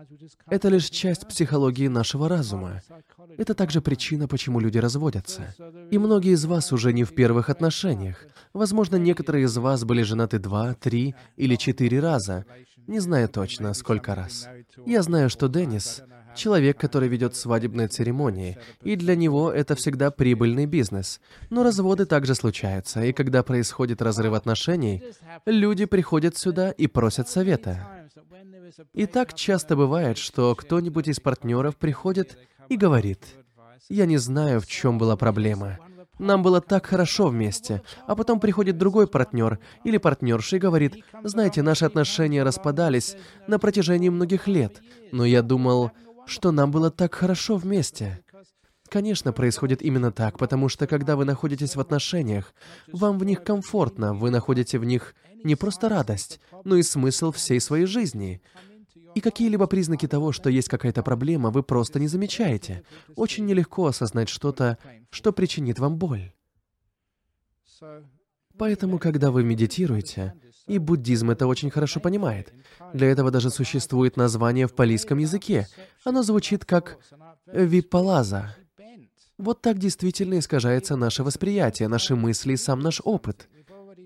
Это 0.48 0.70
лишь 0.70 0.90
часть 0.90 1.28
психологии 1.28 1.88
нашего 1.88 2.28
разума. 2.28 2.82
Это 3.38 3.54
также 3.54 3.82
причина, 3.82 4.28
почему 4.28 4.60
люди 4.60 4.78
разводятся. 4.78 5.56
И 5.90 5.98
многие 5.98 6.34
из 6.34 6.46
вас 6.46 6.72
уже 6.74 6.94
не 6.94 7.04
в 7.06 7.16
первых 7.16 7.50
отношениях. 7.50 8.26
Возможно, 8.54 8.98
некоторые 8.98 9.46
из 9.46 9.58
вас 9.58 9.84
были 9.84 10.04
женаты 10.04 10.38
два, 10.38 10.74
три 10.74 11.16
или 11.38 11.56
четыре 11.56 12.00
раза. 12.00 12.46
Не 12.88 13.00
знаю 13.00 13.30
точно, 13.30 13.74
сколько 13.74 14.14
раз. 14.14 14.48
Я 14.86 15.02
знаю, 15.02 15.30
что 15.30 15.48
Деннис 15.48 16.04
человек, 16.36 16.78
который 16.78 17.10
ведет 17.10 17.36
свадебные 17.36 17.88
церемонии, 17.88 18.58
и 18.82 18.96
для 18.96 19.16
него 19.16 19.52
это 19.52 19.76
всегда 19.76 20.12
прибыльный 20.12 20.66
бизнес. 20.66 21.20
Но 21.50 21.64
разводы 21.64 22.06
также 22.06 22.36
случаются, 22.36 23.04
и 23.04 23.14
когда 23.14 23.44
происходит 23.44 24.02
разрыв 24.02 24.34
отношений, 24.34 25.04
люди 25.46 25.86
приходят 25.86 26.38
сюда 26.38 26.72
и 26.72 26.88
просят 26.88 27.30
совета. 27.30 27.88
И 28.94 29.06
так 29.06 29.34
часто 29.34 29.76
бывает, 29.76 30.18
что 30.18 30.56
кто-нибудь 30.56 31.08
из 31.08 31.20
партнеров 31.20 31.76
приходит 31.78 32.38
и 32.70 32.78
говорит, 32.78 33.20
«Я 33.90 34.06
не 34.06 34.18
знаю, 34.18 34.62
в 34.62 34.68
чем 34.68 34.98
была 34.98 35.16
проблема. 35.16 35.78
Нам 36.20 36.44
было 36.44 36.62
так 36.62 36.86
хорошо 36.86 37.28
вместе, 37.28 37.82
а 38.08 38.16
потом 38.16 38.40
приходит 38.40 38.78
другой 38.78 39.08
партнер 39.08 39.60
или 39.84 39.98
партнерша 39.98 40.58
и 40.58 40.60
говорит, 40.60 41.04
знаете, 41.24 41.64
наши 41.64 41.86
отношения 41.86 42.44
распадались 42.44 43.18
на 43.48 43.58
протяжении 43.58 44.10
многих 44.10 44.48
лет, 44.48 44.82
но 45.12 45.26
я 45.26 45.42
думал, 45.42 45.92
что 46.26 46.52
нам 46.52 46.72
было 46.72 46.92
так 46.92 47.14
хорошо 47.16 47.58
вместе. 47.58 48.24
Конечно, 48.90 49.34
происходит 49.34 49.82
именно 49.82 50.12
так, 50.12 50.38
потому 50.38 50.70
что 50.70 50.86
когда 50.86 51.16
вы 51.16 51.26
находитесь 51.26 51.76
в 51.76 51.80
отношениях, 51.80 52.54
вам 52.92 53.18
в 53.18 53.26
них 53.26 53.44
комфортно, 53.44 54.14
вы 54.14 54.30
находите 54.30 54.78
в 54.78 54.84
них 54.84 55.16
не 55.44 55.56
просто 55.56 55.90
радость, 55.90 56.40
но 56.64 56.76
и 56.76 56.84
смысл 56.84 57.32
всей 57.32 57.60
своей 57.60 57.86
жизни. 57.86 58.42
И 59.16 59.22
какие-либо 59.22 59.68
признаки 59.68 60.08
того, 60.08 60.32
что 60.32 60.50
есть 60.50 60.70
какая-то 60.70 61.04
проблема, 61.04 61.50
вы 61.50 61.64
просто 61.64 62.00
не 62.00 62.08
замечаете. 62.08 62.84
Очень 63.16 63.46
нелегко 63.46 63.88
осознать 63.88 64.30
что-то, 64.30 64.78
что 65.10 65.34
причинит 65.34 65.80
вам 65.80 65.98
боль. 65.98 66.32
Поэтому, 68.58 69.00
когда 69.00 69.32
вы 69.32 69.44
медитируете, 69.44 70.36
и 70.68 70.78
буддизм 70.78 71.32
это 71.32 71.48
очень 71.48 71.70
хорошо 71.70 72.00
понимает. 72.00 72.54
Для 72.94 73.08
этого 73.08 73.32
даже 73.32 73.50
существует 73.50 74.18
название 74.18 74.68
в 74.68 74.74
палийском 74.74 75.18
языке. 75.18 75.68
Оно 76.04 76.24
звучит 76.24 76.66
как 76.66 76.98
«випалаза». 77.48 78.56
Вот 79.38 79.62
так 79.62 79.78
действительно 79.78 80.40
искажается 80.40 80.96
наше 80.96 81.24
восприятие, 81.24 81.88
наши 81.88 82.16
мысли 82.16 82.54
и 82.54 82.58
сам 82.58 82.80
наш 82.80 83.02
опыт. 83.04 83.50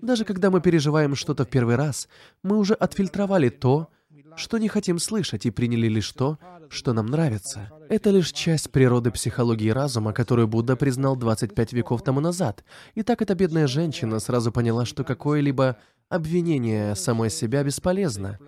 Даже 0.02 0.24
когда 0.24 0.50
мы 0.50 0.60
переживаем 0.60 1.14
что-то 1.14 1.44
в 1.44 1.48
первый 1.48 1.76
раз, 1.76 2.08
мы 2.42 2.56
уже 2.56 2.74
отфильтровали 2.74 3.48
то, 3.48 3.88
что 4.36 4.58
не 4.58 4.68
хотим 4.68 4.98
слышать, 4.98 5.46
и 5.46 5.50
приняли 5.50 5.88
лишь 5.88 6.12
то, 6.12 6.38
что 6.70 6.92
нам 6.92 7.06
нравится. 7.06 7.70
Это 7.88 8.10
лишь 8.10 8.32
часть 8.32 8.70
природы 8.70 9.10
психологии 9.10 9.70
разума, 9.70 10.12
которую 10.12 10.48
Будда 10.48 10.76
признал 10.76 11.16
25 11.16 11.72
веков 11.72 12.02
тому 12.02 12.20
назад. 12.20 12.64
И 12.94 13.02
так 13.02 13.22
эта 13.22 13.34
бедная 13.34 13.66
женщина 13.66 14.18
сразу 14.18 14.52
поняла, 14.52 14.84
что 14.84 15.04
какое-либо 15.04 15.76
обвинение 16.08 16.94
самой 16.94 17.30
себя 17.30 17.62
бесполезно. 17.62 18.38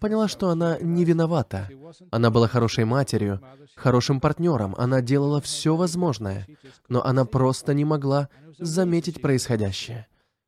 поняла, 0.00 0.28
что 0.28 0.50
она 0.50 0.78
не 0.80 1.04
виновата. 1.04 1.70
Она 2.10 2.30
была 2.30 2.48
хорошей 2.48 2.84
матерью, 2.84 3.40
хорошим 3.76 4.20
партнером, 4.20 4.74
она 4.76 5.00
делала 5.00 5.40
все 5.40 5.74
возможное, 5.74 6.46
но 6.88 7.02
она 7.04 7.24
просто 7.24 7.72
не 7.72 7.84
могла 7.84 8.28
заметить 8.58 9.22
происходящее. 9.22 10.06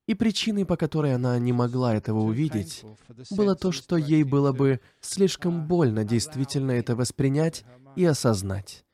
И 0.09 0.15
причиной, 0.15 0.65
по 0.65 0.79
которой 0.79 1.15
она 1.15 1.38
не 1.38 1.53
могла 1.53 1.95
этого 1.95 2.21
увидеть, 2.21 2.83
было 3.31 3.55
то, 3.55 3.73
что 3.73 3.99
ей 3.99 4.25
было 4.25 4.53
бы 4.53 4.81
слишком 5.03 5.69
больно 5.69 6.03
действительно 6.03 6.71
это 6.71 6.97
воспринять 6.97 7.67
и 7.95 8.07
осознать. 8.07 8.87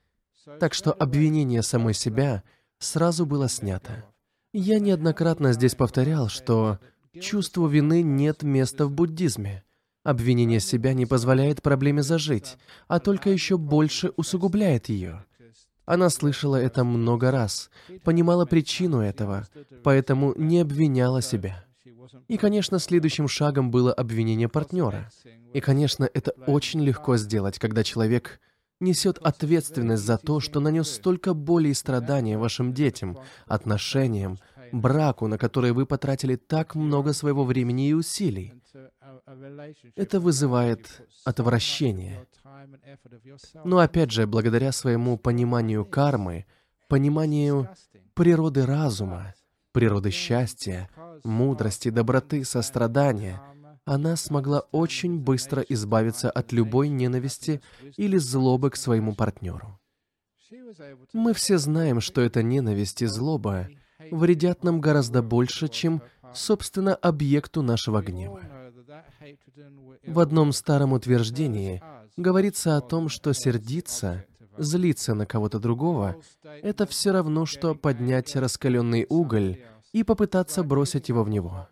Так 0.59 0.73
что 0.73 0.91
обвинение 0.91 1.63
самой 1.63 1.93
себя 1.93 2.43
сразу 2.79 3.25
было 3.25 3.47
снято. 3.47 4.03
Я 4.51 4.79
неоднократно 4.79 5.53
здесь 5.53 5.73
повторял, 5.73 6.27
что 6.27 6.79
чувству 7.17 7.67
вины 7.67 8.01
нет 8.01 8.43
места 8.43 8.85
в 8.85 8.91
буддизме. 8.91 9.63
Обвинение 10.03 10.59
себя 10.59 10.93
не 10.93 11.05
позволяет 11.05 11.61
проблеме 11.61 12.03
зажить, 12.03 12.57
а 12.89 12.99
только 12.99 13.29
еще 13.29 13.57
больше 13.57 14.11
усугубляет 14.17 14.89
ее. 14.89 15.23
Она 15.85 16.09
слышала 16.09 16.55
это 16.55 16.83
много 16.83 17.31
раз, 17.31 17.69
понимала 18.03 18.45
причину 18.45 19.01
этого, 19.01 19.47
поэтому 19.83 20.33
не 20.35 20.59
обвиняла 20.61 21.21
себя. 21.21 21.63
И, 22.27 22.37
конечно, 22.37 22.79
следующим 22.79 23.27
шагом 23.27 23.71
было 23.71 23.93
обвинение 23.93 24.49
партнера. 24.49 25.09
И, 25.53 25.59
конечно, 25.59 26.09
это 26.13 26.31
очень 26.47 26.81
легко 26.83 27.17
сделать, 27.17 27.59
когда 27.59 27.83
человек 27.83 28.39
несет 28.79 29.17
ответственность 29.19 30.03
за 30.03 30.17
то, 30.17 30.39
что 30.39 30.59
нанес 30.59 30.89
столько 30.89 31.33
боли 31.33 31.69
и 31.69 31.73
страдания 31.73 32.37
вашим 32.37 32.73
детям, 32.73 33.17
отношениям, 33.45 34.37
браку, 34.71 35.27
на 35.27 35.37
который 35.37 35.71
вы 35.71 35.85
потратили 35.85 36.35
так 36.35 36.75
много 36.75 37.13
своего 37.13 37.43
времени 37.43 37.89
и 37.89 37.93
усилий. 37.93 38.53
Это 39.95 40.19
вызывает 40.19 41.01
отвращение. 41.23 42.27
Но 43.63 43.79
опять 43.79 44.11
же, 44.11 44.27
благодаря 44.27 44.71
своему 44.71 45.17
пониманию 45.17 45.85
кармы, 45.85 46.45
пониманию 46.87 47.69
природы 48.13 48.65
разума, 48.65 49.33
природы 49.71 50.11
счастья, 50.11 50.89
мудрости, 51.23 51.89
доброты, 51.89 52.43
сострадания, 52.45 53.41
она 53.85 54.15
смогла 54.15 54.61
очень 54.71 55.19
быстро 55.19 55.61
избавиться 55.61 56.31
от 56.31 56.51
любой 56.51 56.89
ненависти 56.89 57.61
или 57.97 58.17
злобы 58.17 58.71
к 58.71 58.75
своему 58.75 59.13
партнеру. 59.13 59.79
Мы 61.13 61.33
все 61.33 61.57
знаем, 61.57 62.01
что 62.01 62.21
эта 62.21 62.43
ненависть 62.43 63.01
и 63.01 63.05
злоба 63.05 63.67
вредят 64.11 64.63
нам 64.63 64.81
гораздо 64.81 65.21
больше, 65.21 65.67
чем, 65.67 66.01
собственно, 66.33 66.95
объекту 66.95 67.61
нашего 67.61 68.01
гнева. 68.01 68.41
В 70.05 70.19
одном 70.19 70.51
старом 70.51 70.93
утверждении 70.93 71.81
говорится 72.17 72.77
о 72.77 72.81
том, 72.81 73.09
что 73.09 73.33
сердиться, 73.33 74.25
злиться 74.57 75.13
на 75.13 75.25
кого-то 75.25 75.59
другого— 75.59 76.15
это 76.43 76.85
все 76.85 77.11
равно, 77.11 77.45
что 77.45 77.75
поднять 77.75 78.35
раскаленный 78.35 79.05
уголь 79.09 79.63
и 79.91 80.03
попытаться 80.03 80.63
бросить 80.63 81.09
его 81.09 81.23
в 81.23 81.29
него. 81.29 81.67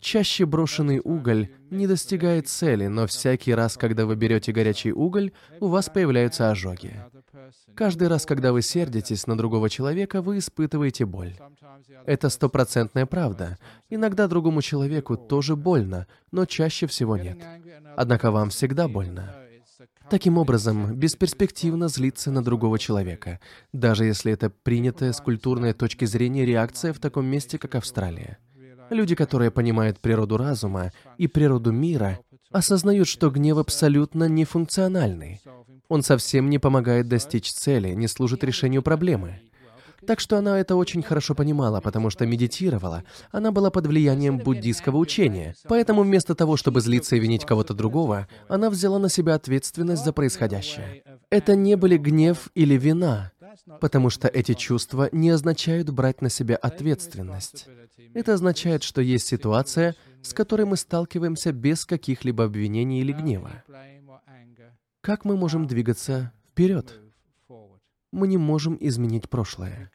Чаще 0.00 0.46
брошенный 0.46 1.00
уголь 1.02 1.48
не 1.70 1.86
достигает 1.86 2.48
цели, 2.48 2.86
но 2.86 3.06
всякий 3.06 3.54
раз, 3.54 3.76
когда 3.76 4.06
вы 4.06 4.16
берете 4.16 4.50
горячий 4.52 4.92
уголь, 4.92 5.32
у 5.60 5.68
вас 5.68 5.90
появляются 5.90 6.50
ожоги. 6.50 6.94
Каждый 7.74 8.08
раз, 8.08 8.26
когда 8.26 8.52
вы 8.52 8.62
сердитесь 8.62 9.26
на 9.26 9.36
другого 9.36 9.68
человека, 9.68 10.22
вы 10.22 10.38
испытываете 10.38 11.04
боль. 11.04 11.36
Это 12.06 12.30
стопроцентная 12.30 13.06
правда. 13.06 13.58
Иногда 13.88 14.26
другому 14.26 14.62
человеку 14.62 15.16
тоже 15.16 15.54
больно, 15.54 16.06
но 16.32 16.46
чаще 16.46 16.86
всего 16.86 17.16
нет. 17.16 17.38
Однако 17.96 18.30
вам 18.30 18.50
всегда 18.50 18.88
больно. 18.88 19.34
Таким 20.08 20.38
образом, 20.38 20.94
бесперспективно 20.96 21.88
злиться 21.88 22.30
на 22.30 22.42
другого 22.42 22.78
человека, 22.78 23.38
даже 23.72 24.06
если 24.06 24.32
это 24.32 24.50
принятая 24.50 25.12
с 25.12 25.20
культурной 25.20 25.72
точки 25.72 26.04
зрения 26.04 26.44
реакция 26.44 26.92
в 26.92 26.98
таком 26.98 27.26
месте, 27.26 27.58
как 27.58 27.76
Австралия. 27.76 28.38
Люди, 28.90 29.14
которые 29.14 29.50
понимают 29.50 30.00
природу 30.00 30.36
разума 30.36 30.92
и 31.16 31.26
природу 31.28 31.72
мира, 31.72 32.18
осознают, 32.50 33.08
что 33.08 33.30
гнев 33.30 33.58
абсолютно 33.58 34.24
нефункциональный. 34.24 35.40
Он 35.88 36.02
совсем 36.02 36.50
не 36.50 36.58
помогает 36.58 37.08
достичь 37.08 37.52
цели, 37.52 37.90
не 37.94 38.08
служит 38.08 38.44
решению 38.44 38.82
проблемы. 38.82 39.40
Так 40.06 40.18
что 40.18 40.38
она 40.38 40.58
это 40.58 40.76
очень 40.76 41.02
хорошо 41.02 41.34
понимала, 41.34 41.80
потому 41.80 42.10
что 42.10 42.26
медитировала. 42.26 43.04
Она 43.32 43.52
была 43.52 43.70
под 43.70 43.86
влиянием 43.86 44.38
буддийского 44.38 44.96
учения. 44.96 45.54
Поэтому 45.68 46.02
вместо 46.02 46.34
того, 46.34 46.56
чтобы 46.56 46.80
злиться 46.80 47.16
и 47.16 47.20
винить 47.20 47.44
кого-то 47.44 47.74
другого, 47.74 48.26
она 48.48 48.70
взяла 48.70 48.98
на 48.98 49.08
себя 49.08 49.34
ответственность 49.34 50.04
за 50.04 50.12
происходящее. 50.12 51.02
Это 51.28 51.54
не 51.54 51.76
были 51.76 51.96
гнев 51.96 52.48
или 52.54 52.76
вина, 52.76 53.32
потому 53.80 54.10
что 54.10 54.28
эти 54.28 54.54
чувства 54.54 55.08
не 55.12 55.30
означают 55.30 55.90
брать 55.90 56.22
на 56.22 56.28
себя 56.28 56.56
ответственность. 56.56 57.66
Это 58.14 58.34
означает, 58.34 58.82
что 58.82 59.00
есть 59.00 59.26
ситуация, 59.26 59.96
с 60.22 60.32
которой 60.32 60.66
мы 60.66 60.76
сталкиваемся 60.76 61.52
без 61.52 61.84
каких-либо 61.86 62.44
обвинений 62.44 63.00
или 63.00 63.12
гнева. 63.12 63.62
Как 65.00 65.24
мы 65.24 65.36
можем 65.36 65.66
двигаться 65.66 66.32
вперед? 66.50 67.00
Мы 68.12 68.26
не 68.28 68.38
можем 68.38 68.76
изменить 68.80 69.28
прошлое, 69.28 69.90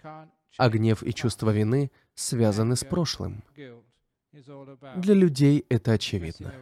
а 0.57 0.69
гнев 0.69 1.03
и 1.03 1.13
чувство 1.13 1.49
вины 1.49 1.91
связаны 2.13 2.75
с 2.75 2.83
прошлым. 2.83 3.43
Для 4.95 5.13
людей 5.13 5.65
это 5.69 5.93
очевидно. 5.93 6.53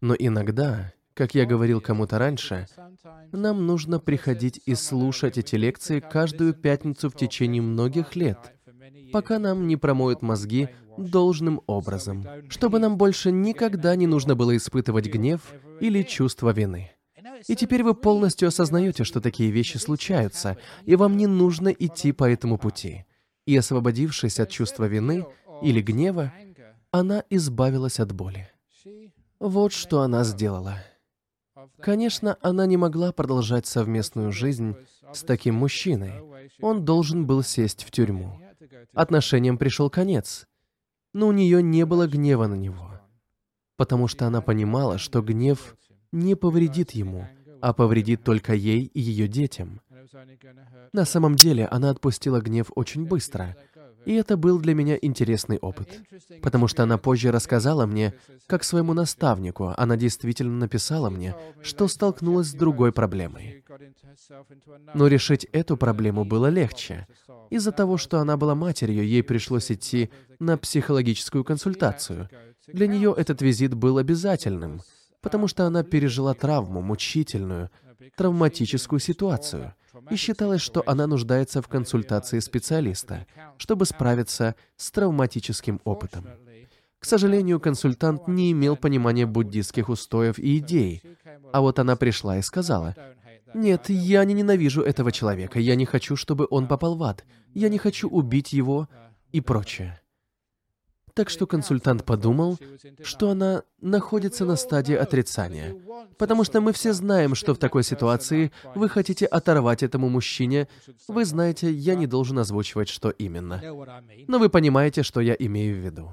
Но 0.00 0.14
иногда, 0.18 0.92
как 1.16 1.34
я 1.34 1.46
говорил 1.46 1.80
кому-то 1.80 2.18
раньше, 2.18 2.66
нам 3.32 3.66
нужно 3.66 3.98
приходить 3.98 4.60
и 4.66 4.74
слушать 4.74 5.38
эти 5.38 5.56
лекции 5.56 6.00
каждую 6.00 6.52
пятницу 6.52 7.08
в 7.08 7.16
течение 7.16 7.62
многих 7.62 8.16
лет, 8.16 8.38
пока 9.12 9.38
нам 9.38 9.66
не 9.66 9.78
промоют 9.78 10.20
мозги 10.20 10.68
должным 10.98 11.62
образом, 11.66 12.26
чтобы 12.50 12.78
нам 12.78 12.98
больше 12.98 13.30
никогда 13.32 13.96
не 13.96 14.06
нужно 14.06 14.36
было 14.36 14.54
испытывать 14.56 15.06
гнев 15.06 15.40
или 15.80 16.02
чувство 16.02 16.52
вины. 16.52 16.92
И 17.48 17.56
теперь 17.56 17.82
вы 17.82 17.94
полностью 17.94 18.48
осознаете, 18.48 19.04
что 19.04 19.22
такие 19.22 19.50
вещи 19.50 19.78
случаются, 19.78 20.58
и 20.84 20.96
вам 20.96 21.16
не 21.16 21.26
нужно 21.26 21.68
идти 21.68 22.12
по 22.12 22.28
этому 22.28 22.58
пути. 22.58 23.06
И 23.46 23.56
освободившись 23.56 24.38
от 24.38 24.50
чувства 24.50 24.84
вины 24.84 25.24
или 25.62 25.80
гнева, 25.80 26.32
она 26.90 27.24
избавилась 27.30 28.00
от 28.00 28.12
боли. 28.12 28.50
Вот 29.38 29.72
что 29.72 30.00
она 30.00 30.22
сделала. 30.24 30.76
Конечно, 31.80 32.36
она 32.42 32.66
не 32.66 32.76
могла 32.76 33.12
продолжать 33.12 33.66
совместную 33.66 34.32
жизнь 34.32 34.76
с 35.12 35.22
таким 35.22 35.54
мужчиной. 35.54 36.12
Он 36.60 36.84
должен 36.84 37.26
был 37.26 37.42
сесть 37.42 37.84
в 37.84 37.90
тюрьму. 37.90 38.40
Отношениям 38.92 39.58
пришел 39.58 39.90
конец. 39.90 40.46
Но 41.12 41.28
у 41.28 41.32
нее 41.32 41.62
не 41.62 41.86
было 41.86 42.06
гнева 42.06 42.46
на 42.46 42.54
него. 42.54 43.00
Потому 43.76 44.08
что 44.08 44.26
она 44.26 44.40
понимала, 44.40 44.98
что 44.98 45.22
гнев 45.22 45.76
не 46.12 46.34
повредит 46.34 46.92
ему, 46.92 47.26
а 47.60 47.72
повредит 47.72 48.22
только 48.22 48.54
ей 48.54 48.84
и 48.84 49.00
ее 49.00 49.28
детям. 49.28 49.80
На 50.92 51.04
самом 51.04 51.36
деле, 51.36 51.66
она 51.66 51.90
отпустила 51.90 52.40
гнев 52.40 52.70
очень 52.74 53.06
быстро, 53.06 53.56
и 54.06 54.14
это 54.14 54.36
был 54.36 54.60
для 54.60 54.72
меня 54.72 54.96
интересный 55.02 55.58
опыт, 55.58 56.00
потому 56.40 56.68
что 56.68 56.84
она 56.84 56.96
позже 56.96 57.32
рассказала 57.32 57.86
мне, 57.86 58.14
как 58.46 58.62
своему 58.62 58.94
наставнику, 58.94 59.74
она 59.76 59.96
действительно 59.96 60.56
написала 60.56 61.10
мне, 61.10 61.34
что 61.60 61.88
столкнулась 61.88 62.46
с 62.46 62.54
другой 62.54 62.92
проблемой. 62.92 63.64
Но 64.94 65.08
решить 65.08 65.44
эту 65.52 65.76
проблему 65.76 66.24
было 66.24 66.46
легче. 66.46 67.08
Из-за 67.50 67.72
того, 67.72 67.96
что 67.96 68.20
она 68.20 68.36
была 68.36 68.54
матерью, 68.54 69.04
ей 69.04 69.24
пришлось 69.24 69.72
идти 69.72 70.10
на 70.38 70.56
психологическую 70.56 71.42
консультацию. 71.42 72.30
Для 72.68 72.86
нее 72.86 73.12
этот 73.16 73.42
визит 73.42 73.74
был 73.74 73.98
обязательным, 73.98 74.82
потому 75.20 75.48
что 75.48 75.66
она 75.66 75.82
пережила 75.82 76.32
травму, 76.34 76.80
мучительную, 76.80 77.70
травматическую 78.16 79.00
ситуацию— 79.00 79.74
и 80.10 80.16
считалось, 80.16 80.60
что 80.60 80.82
она 80.86 81.06
нуждается 81.06 81.62
в 81.62 81.68
консультации 81.68 82.38
специалиста, 82.38 83.26
чтобы 83.58 83.86
справиться 83.86 84.54
с 84.76 84.90
травматическим 84.90 85.80
опытом. 85.84 86.26
К 86.98 87.04
сожалению, 87.04 87.60
консультант 87.60 88.26
не 88.26 88.52
имел 88.52 88.76
понимания 88.76 89.26
буддистских 89.26 89.88
устоев 89.88 90.38
и 90.38 90.58
идей, 90.58 91.02
а 91.52 91.60
вот 91.60 91.78
она 91.78 91.96
пришла 91.96 92.38
и 92.38 92.42
сказала, 92.42 92.94
«Нет, 93.54 93.88
я 93.88 94.24
не 94.24 94.34
ненавижу 94.34 94.82
этого 94.82 95.12
человека, 95.12 95.60
я 95.60 95.76
не 95.76 95.86
хочу, 95.86 96.16
чтобы 96.16 96.46
он 96.50 96.66
попал 96.66 96.96
в 96.96 97.02
ад, 97.02 97.24
я 97.54 97.68
не 97.68 97.78
хочу 97.78 98.08
убить 98.08 98.52
его» 98.52 98.88
и 99.32 99.40
прочее. 99.40 100.00
Так 101.16 101.30
что 101.30 101.46
консультант 101.46 102.04
подумал, 102.04 102.58
что 103.02 103.30
она 103.30 103.62
находится 103.80 104.44
на 104.44 104.54
стадии 104.56 104.94
отрицания. 104.94 105.74
Потому 106.18 106.44
что 106.44 106.60
мы 106.60 106.74
все 106.74 106.92
знаем, 106.92 107.34
что 107.34 107.54
в 107.54 107.58
такой 107.58 107.84
ситуации 107.84 108.52
вы 108.74 108.90
хотите 108.90 109.24
оторвать 109.24 109.82
этому 109.82 110.10
мужчине. 110.10 110.68
Вы 111.08 111.24
знаете, 111.24 111.72
я 111.72 111.94
не 111.94 112.06
должен 112.06 112.38
озвучивать, 112.38 112.90
что 112.90 113.08
именно. 113.08 113.62
Но 114.28 114.38
вы 114.38 114.50
понимаете, 114.50 115.02
что 115.02 115.22
я 115.22 115.34
имею 115.38 115.76
в 115.76 115.84
виду. 115.86 116.10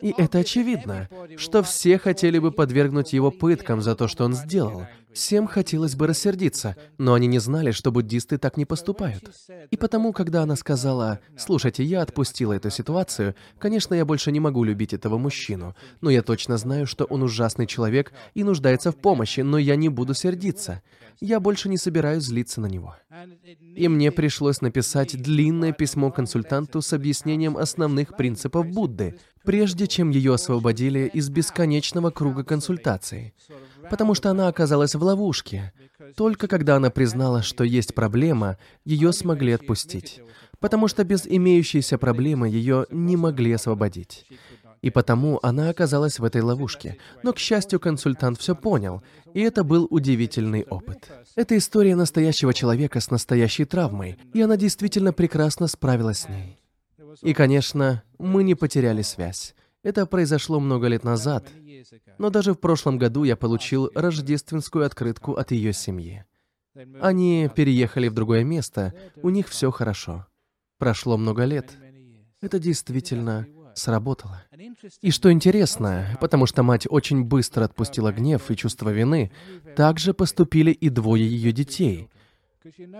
И 0.00 0.14
это 0.16 0.38
очевидно, 0.38 1.08
что 1.36 1.62
все 1.62 1.98
хотели 1.98 2.38
бы 2.38 2.52
подвергнуть 2.52 3.12
его 3.12 3.30
пыткам 3.30 3.82
за 3.82 3.96
то, 3.96 4.08
что 4.08 4.24
он 4.24 4.34
сделал. 4.34 4.86
Всем 5.12 5.46
хотелось 5.46 5.94
бы 5.94 6.08
рассердиться, 6.08 6.76
но 6.98 7.14
они 7.14 7.28
не 7.28 7.38
знали, 7.38 7.70
что 7.70 7.92
буддисты 7.92 8.36
так 8.36 8.56
не 8.56 8.64
поступают. 8.64 9.30
И 9.70 9.76
потому, 9.76 10.12
когда 10.12 10.42
она 10.42 10.56
сказала, 10.56 11.20
«Слушайте, 11.36 11.84
я 11.84 12.02
отпустила 12.02 12.52
эту 12.52 12.68
ситуацию, 12.70 13.36
конечно, 13.58 13.94
я 13.94 14.04
больше 14.04 14.32
не 14.32 14.40
могу 14.40 14.64
любить 14.64 14.92
этого 14.92 15.16
мужчину, 15.16 15.76
но 16.00 16.10
я 16.10 16.22
точно 16.22 16.56
знаю, 16.56 16.86
что 16.86 17.04
он 17.04 17.22
ужасный 17.22 17.68
человек 17.68 18.12
и 18.34 18.42
нуждается 18.42 18.90
в 18.90 18.96
помощи, 18.96 19.40
но 19.40 19.56
я 19.56 19.76
не 19.76 19.88
буду 19.88 20.14
сердиться. 20.14 20.82
Я 21.20 21.38
больше 21.38 21.68
не 21.68 21.78
собираюсь 21.78 22.24
злиться 22.24 22.60
на 22.60 22.66
него». 22.66 22.96
И 23.60 23.86
мне 23.86 24.10
пришлось 24.10 24.60
написать 24.60 25.20
длинное 25.20 25.72
письмо 25.72 26.10
консультанту 26.10 26.82
с 26.82 26.92
объяснением 26.92 27.56
основных 27.56 28.16
принципов 28.16 28.66
Будды, 28.66 29.16
прежде 29.44 29.86
чем 29.86 30.10
ее 30.10 30.34
освободили 30.34 31.10
из 31.12 31.28
бесконечного 31.28 32.10
круга 32.10 32.44
консультаций 32.44 33.34
потому 33.90 34.14
что 34.14 34.30
она 34.30 34.48
оказалась 34.48 34.94
в 34.94 35.02
ловушке. 35.02 35.72
Только 36.16 36.48
когда 36.48 36.76
она 36.76 36.90
признала, 36.90 37.42
что 37.42 37.64
есть 37.64 37.94
проблема, 37.94 38.58
ее 38.84 39.12
смогли 39.12 39.52
отпустить, 39.52 40.20
потому 40.60 40.88
что 40.88 41.04
без 41.04 41.26
имеющейся 41.26 41.98
проблемы 41.98 42.48
ее 42.48 42.86
не 42.90 43.16
могли 43.16 43.52
освободить. 43.52 44.26
И 44.82 44.90
потому 44.90 45.40
она 45.42 45.70
оказалась 45.70 46.18
в 46.18 46.24
этой 46.24 46.42
ловушке. 46.42 46.98
Но, 47.22 47.32
к 47.32 47.38
счастью, 47.38 47.80
консультант 47.80 48.38
все 48.38 48.54
понял, 48.54 49.02
и 49.32 49.40
это 49.40 49.64
был 49.64 49.86
удивительный 49.88 50.64
опыт. 50.64 51.10
Это 51.36 51.56
история 51.56 51.96
настоящего 51.96 52.52
человека 52.52 53.00
с 53.00 53.10
настоящей 53.10 53.64
травмой, 53.64 54.18
и 54.34 54.42
она 54.42 54.58
действительно 54.58 55.14
прекрасно 55.14 55.68
справилась 55.68 56.20
с 56.20 56.28
ней. 56.28 56.58
И, 57.22 57.34
конечно, 57.34 58.02
мы 58.18 58.42
не 58.44 58.54
потеряли 58.54 59.02
связь. 59.02 59.54
Это 59.82 60.06
произошло 60.06 60.60
много 60.60 60.88
лет 60.88 61.04
назад, 61.04 61.46
но 62.18 62.30
даже 62.30 62.54
в 62.54 62.58
прошлом 62.58 62.96
году 62.96 63.24
я 63.24 63.36
получил 63.36 63.90
рождественскую 63.94 64.86
открытку 64.86 65.34
от 65.34 65.50
ее 65.50 65.72
семьи. 65.72 66.24
Они 67.00 67.50
переехали 67.54 68.08
в 68.08 68.14
другое 68.14 68.44
место, 68.44 68.94
у 69.22 69.30
них 69.30 69.48
все 69.48 69.70
хорошо. 69.70 70.26
Прошло 70.78 71.16
много 71.16 71.44
лет. 71.44 71.72
Это 72.40 72.58
действительно 72.58 73.46
сработало. 73.74 74.42
И 75.00 75.10
что 75.10 75.32
интересно, 75.32 76.16
потому 76.20 76.46
что 76.46 76.62
мать 76.62 76.86
очень 76.88 77.24
быстро 77.24 77.64
отпустила 77.64 78.12
гнев 78.12 78.50
и 78.50 78.56
чувство 78.56 78.90
вины, 78.90 79.32
так 79.76 79.98
же 79.98 80.14
поступили 80.14 80.70
и 80.70 80.88
двое 80.88 81.26
ее 81.26 81.52
детей. 81.52 82.08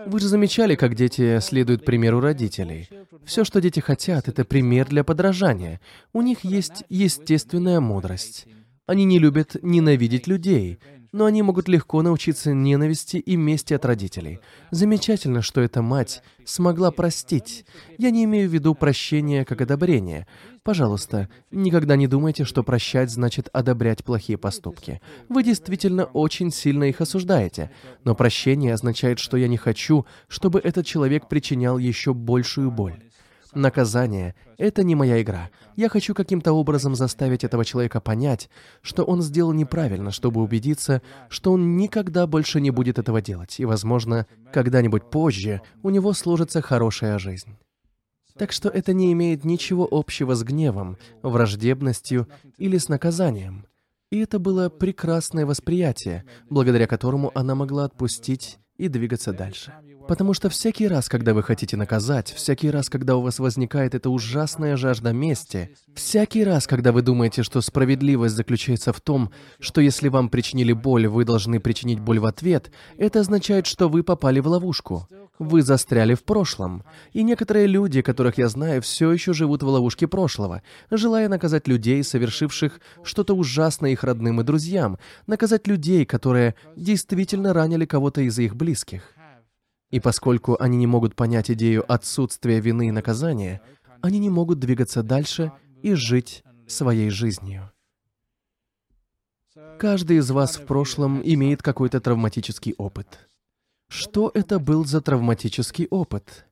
Вы 0.07 0.21
же 0.21 0.29
замечали, 0.29 0.75
как 0.75 0.95
дети 0.95 1.41
следуют 1.41 1.85
примеру 1.85 2.21
родителей. 2.21 2.89
Все, 3.25 3.45
что 3.45 3.63
дети 3.63 3.81
хотят, 3.81 4.29
это 4.29 4.45
пример 4.45 4.89
для 4.89 5.05
подражания. 5.05 5.81
У 6.13 6.21
них 6.21 6.45
есть 6.45 6.85
естественная 6.91 7.81
мудрость. 7.81 8.47
Они 8.87 9.05
не 9.05 9.19
любят 9.19 9.57
ненавидеть 9.63 10.27
людей, 10.27 10.79
но 11.15 11.27
они 11.27 11.43
могут 11.43 11.69
легко 11.69 12.03
научиться 12.03 12.53
ненависти 12.53 13.19
и 13.19 13.37
мести 13.37 13.73
от 13.73 13.85
родителей. 13.85 14.41
Замечательно, 14.73 15.43
что 15.43 15.61
эта 15.61 15.81
мать 15.81 16.25
смогла 16.45 16.91
простить. 16.91 17.65
Я 17.99 18.11
не 18.11 18.25
имею 18.25 18.51
в 18.51 18.53
виду 18.53 18.75
прощение 18.75 19.45
как 19.45 19.61
одобрение. 19.61 20.27
Пожалуйста, 20.65 21.29
никогда 21.53 21.95
не 21.95 22.09
думайте, 22.09 22.43
что 22.43 22.65
прощать 22.65 23.13
значит 23.13 23.49
одобрять 23.53 24.03
плохие 24.03 24.37
поступки. 24.37 25.01
Вы 25.29 25.45
действительно 25.45 26.07
очень 26.07 26.51
сильно 26.51 26.83
их 26.83 27.01
осуждаете. 27.01 27.71
Но 28.03 28.17
прощение 28.17 28.75
означает, 28.75 29.21
что 29.21 29.37
я 29.37 29.47
не 29.47 29.57
хочу, 29.57 30.07
чтобы 30.27 30.59
этот 30.59 30.85
человек 30.85 31.29
причинял 31.29 31.79
еще 31.79 32.13
большую 32.13 32.73
боль. 32.73 33.01
Наказание— 33.55 34.35
это 34.59 34.83
не 34.83 34.95
моя 34.95 35.23
игра. 35.23 35.51
Я 35.77 35.89
хочу 35.89 36.15
каким-то 36.15 36.53
образом 36.53 36.95
заставить 36.95 37.45
этого 37.45 37.65
человека 37.65 38.01
понять, 38.01 38.51
что 38.83 39.05
он 39.05 39.23
сделал 39.23 39.53
неправильно, 39.53 40.11
чтобы 40.11 40.43
убедиться, 40.43 41.03
что 41.29 41.53
он 41.53 41.77
никогда 41.77 42.27
больше 42.27 42.61
не 42.61 42.71
будет 42.71 42.99
этого 42.99 43.23
делать, 43.23 43.61
и, 43.61 43.65
возможно, 43.65 44.27
когда-нибудь 44.53 45.11
позже 45.11 45.63
у 45.83 45.91
него 45.91 46.13
сложится 46.13 46.63
хорошая 46.63 47.19
жизнь. 47.19 47.57
Так 48.37 48.51
что 48.51 48.69
это 48.69 48.93
не 48.93 49.13
имеет 49.13 49.45
ничего 49.45 49.87
общего 49.89 50.35
с 50.35 50.43
гневом, 50.43 50.97
враждебностью 51.23 52.29
или 52.59 52.79
с 52.79 52.89
наказанием. 52.89 53.67
И 54.11 54.19
это 54.19 54.41
было 54.41 54.69
прекрасное 54.69 55.47
восприятие, 55.47 56.25
благодаря 56.51 56.89
которому 56.89 57.31
она 57.35 57.55
могла 57.55 57.85
отпустить 57.85 58.59
и 58.77 58.89
двигаться 58.89 59.33
дальше. 59.33 59.73
Потому 60.07 60.35
что 60.35 60.51
всякий 60.51 60.87
раз, 60.87 61.09
когда 61.09 61.33
вы 61.33 61.43
хотите 61.43 61.79
наказать, 61.79 62.31
всякий 62.31 62.71
раз, 62.71 62.91
когда 62.91 63.17
у 63.17 63.23
вас 63.23 63.39
возникает 63.39 63.95
эта 63.95 64.11
ужасная 64.11 64.77
жажда 64.77 65.13
мести, 65.13 65.71
всякий 65.95 66.45
раз, 66.45 66.67
когда 66.67 66.93
вы 66.93 67.01
думаете, 67.01 67.43
что 67.43 67.63
справедливость 67.63 68.35
заключается 68.35 68.93
в 68.93 69.01
том, 69.01 69.31
что 69.61 69.81
если 69.81 70.09
вам 70.09 70.29
причинили 70.29 70.75
боль, 70.75 71.07
вы 71.07 71.25
должны 71.25 71.59
причинить 71.59 72.01
боль 72.01 72.19
в 72.19 72.27
ответ, 72.27 72.71
это 72.99 73.21
означает, 73.21 73.67
что 73.67 73.89
вы 73.89 74.03
попали 74.03 74.41
в 74.41 74.47
ловушку. 74.47 75.09
Вы 75.39 75.63
застряли 75.63 76.15
в 76.15 76.23
прошлом. 76.23 76.85
И 77.13 77.23
некоторые 77.25 77.67
люди, 77.67 78.03
которых 78.03 78.39
я 78.39 78.49
знаю, 78.49 78.83
все 78.83 79.11
еще 79.11 79.33
живут 79.33 79.63
в 79.63 79.67
ловушке 79.67 80.07
прошлого, 80.07 80.63
желая 80.91 81.29
наказать 81.29 81.67
людей, 81.67 82.05
совершивших 82.05 82.81
что-то 83.03 83.35
ужасное 83.35 83.91
их 83.91 84.05
родным 84.05 84.41
и 84.41 84.45
друзьям, 84.45 84.99
наказать 85.27 85.67
людей, 85.67 86.05
которые 86.05 86.55
действительно 86.77 87.53
ранили 87.53 87.85
кого-то 87.85 88.21
из 88.21 88.39
их 88.39 88.55
близких. 88.55 89.14
И 89.95 90.01
поскольку 90.01 90.57
они 90.59 90.77
не 90.77 90.89
могут 90.89 91.15
понять 91.15 91.53
идею 91.53 91.85
отсутствия 91.87 92.59
вины 92.59 92.89
и 92.89 92.91
наказания, 92.91 93.63
они 94.01 94.19
не 94.19 94.29
могут 94.29 94.59
двигаться 94.59 95.05
дальше 95.05 95.53
и 95.85 95.95
жить 95.95 96.43
своей 96.67 97.11
жизнью. 97.11 97.71
Каждый 99.79 100.17
из 100.17 100.29
вас 100.33 100.57
в 100.57 100.67
прошлом 100.67 101.23
имеет 101.25 101.63
какой-то 101.63 102.01
травматический 102.01 102.75
опыт. 102.77 103.29
Что 103.89 104.33
это 104.35 104.59
был 104.59 104.85
за 104.85 105.01
травматический 105.01 105.87
опыт? 105.87 106.45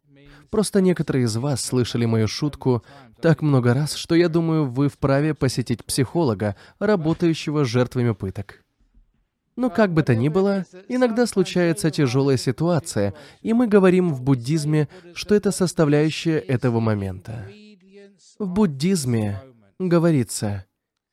Просто 0.48 0.80
некоторые 0.80 1.24
из 1.24 1.36
вас 1.36 1.62
слышали 1.62 2.04
мою 2.04 2.28
шутку 2.28 2.84
так 3.20 3.42
много 3.42 3.74
раз, 3.74 3.94
что 3.94 4.14
я 4.14 4.28
думаю, 4.28 4.70
вы 4.70 4.88
вправе 4.88 5.34
посетить 5.34 5.84
психолога, 5.84 6.54
работающего 6.78 7.64
жертвами 7.64 8.12
пыток. 8.12 8.61
Но 9.56 9.68
как 9.68 9.92
бы 9.92 10.02
то 10.02 10.14
ни 10.14 10.28
было, 10.28 10.64
иногда 10.88 11.26
случается 11.26 11.90
тяжелая 11.90 12.36
ситуация, 12.36 13.14
и 13.42 13.52
мы 13.52 13.66
говорим 13.66 14.12
в 14.14 14.22
буддизме, 14.22 14.88
что 15.14 15.34
это 15.34 15.50
составляющая 15.50 16.38
этого 16.38 16.80
момента. 16.80 17.48
В 18.38 18.48
буддизме 18.48 19.42
говорится, 19.78 20.64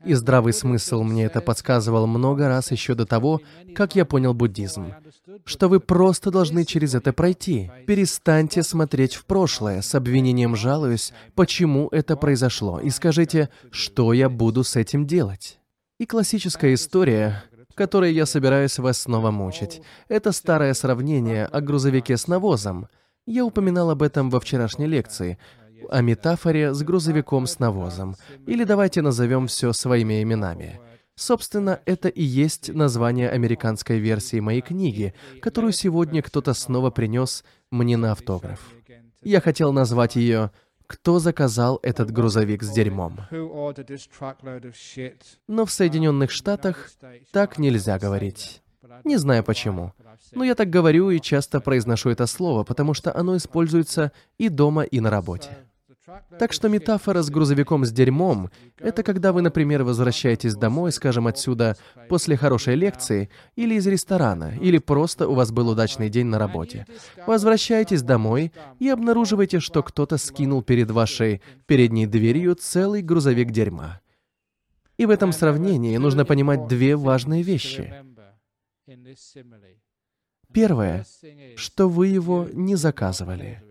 и 0.06 0.14
здравый 0.14 0.54
смысл 0.54 1.04
мне 1.04 1.26
это 1.26 1.42
подсказывал 1.42 2.08
много 2.08 2.48
раз 2.48 2.72
еще 2.72 2.96
до 2.96 3.06
того, 3.06 3.42
как 3.76 3.96
я 3.96 4.06
понял 4.06 4.34
буддизм, 4.34 4.94
что 5.44 5.68
вы 5.68 5.82
просто 5.82 6.32
должны 6.32 6.64
через 6.64 6.96
это 6.96 7.12
пройти. 7.12 7.70
Перестаньте 7.86 8.64
смотреть 8.64 9.16
в 9.16 9.26
прошлое, 9.26 9.82
с 9.82 9.94
обвинением 9.96 10.56
жалуюсь, 10.56 11.12
почему 11.36 11.90
это 11.92 12.16
произошло, 12.16 12.80
и 12.80 12.90
скажите, 12.90 13.50
что 13.72 14.14
я 14.14 14.30
буду 14.30 14.64
с 14.64 14.78
этим 14.78 15.06
делать. 15.06 15.60
И 16.00 16.06
классическая 16.06 16.74
история, 16.76 17.44
которой 17.80 18.14
я 18.14 18.26
собираюсь 18.26 18.78
вас 18.78 18.98
снова 18.98 19.32
мучить. 19.32 19.82
Это 20.10 20.34
старое 20.34 20.74
сравнение 20.74 21.46
о 21.46 21.62
грузовике 21.62 22.18
с 22.18 22.28
навозом. 22.28 22.90
Я 23.26 23.46
упоминал 23.46 23.90
об 23.90 24.02
этом 24.04 24.30
во 24.30 24.42
вчерашней 24.42 24.86
лекции, 24.86 25.38
о 25.90 26.02
метафоре 26.02 26.74
с 26.74 26.84
грузовиком 26.84 27.48
с 27.48 27.58
навозом. 27.58 28.18
Или 28.46 28.66
давайте 28.66 29.02
назовем 29.02 29.48
все 29.48 29.72
своими 29.72 30.22
именами. 30.22 30.82
Собственно, 31.16 31.80
это 31.86 32.10
и 32.10 32.22
есть 32.22 32.68
название 32.74 33.30
американской 33.30 34.00
версии 34.00 34.42
моей 34.42 34.62
книги, 34.62 35.14
которую 35.42 35.72
сегодня 35.72 36.22
кто-то 36.22 36.54
снова 36.54 36.90
принес 36.90 37.46
мне 37.72 37.96
на 37.96 38.12
автограф. 38.12 38.60
Я 39.24 39.40
хотел 39.40 39.72
назвать 39.72 40.18
ее 40.18 40.52
кто 40.90 41.20
заказал 41.20 41.80
этот 41.84 42.10
грузовик 42.10 42.64
с 42.64 42.72
дерьмом. 42.72 43.20
Но 45.48 45.66
в 45.66 45.72
Соединенных 45.72 46.32
Штатах 46.32 46.90
так 47.32 47.60
нельзя 47.60 48.00
говорить. 48.00 48.64
Не 49.04 49.18
знаю 49.18 49.44
почему. 49.44 49.94
Но 50.32 50.44
я 50.44 50.56
так 50.56 50.72
говорю 50.72 51.12
и 51.12 51.22
часто 51.22 51.60
произношу 51.62 52.10
это 52.10 52.26
слово, 52.26 52.64
потому 52.64 52.96
что 52.96 53.16
оно 53.16 53.38
используется 53.38 54.12
и 54.40 54.50
дома, 54.50 54.82
и 54.82 55.00
на 55.00 55.12
работе. 55.12 55.52
Так 56.38 56.54
что 56.54 56.70
метафора 56.70 57.22
с 57.22 57.30
грузовиком 57.30 57.86
с 57.86 57.92
дерьмом— 57.92 58.50
это 58.80 59.04
когда 59.04 59.32
вы, 59.32 59.42
например, 59.42 59.84
возвращаетесь 59.84 60.56
домой, 60.56 60.92
скажем, 60.92 61.28
отсюда, 61.28 61.78
после 62.08 62.38
хорошей 62.38 62.76
лекции, 62.76 63.30
или 63.56 63.76
из 63.76 63.88
ресторана, 63.88 64.54
или 64.62 64.78
просто 64.78 65.28
у 65.28 65.34
вас 65.34 65.52
был 65.52 65.70
удачный 65.70 66.10
день 66.10 66.28
на 66.28 66.40
работе. 66.40 66.86
Возвращаетесь 67.26 68.02
домой 68.02 68.52
и 68.80 68.90
обнаруживаете, 68.90 69.60
что 69.60 69.84
кто-то 69.84 70.18
скинул 70.18 70.64
перед 70.64 70.92
вашей 70.92 71.42
передней 71.66 72.08
дверью 72.08 72.56
целый 72.56 73.02
грузовик 73.02 73.52
дерьма. 73.52 74.02
И 74.98 75.06
в 75.06 75.10
этом 75.12 75.32
сравнении 75.32 75.96
нужно 75.98 76.26
понимать 76.26 76.68
две 76.68 76.96
важные 76.96 77.42
вещи. 77.42 77.94
Первое, 80.52 81.06
что 81.56 81.88
вы 81.88 82.08
его 82.08 82.48
не 82.52 82.76
заказывали. 82.76 83.64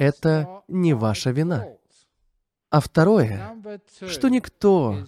Это 0.00 0.62
не 0.66 0.94
ваша 0.94 1.30
вина. 1.30 1.66
А 2.70 2.80
второе, 2.80 3.54
что 4.08 4.28
никто, 4.28 5.04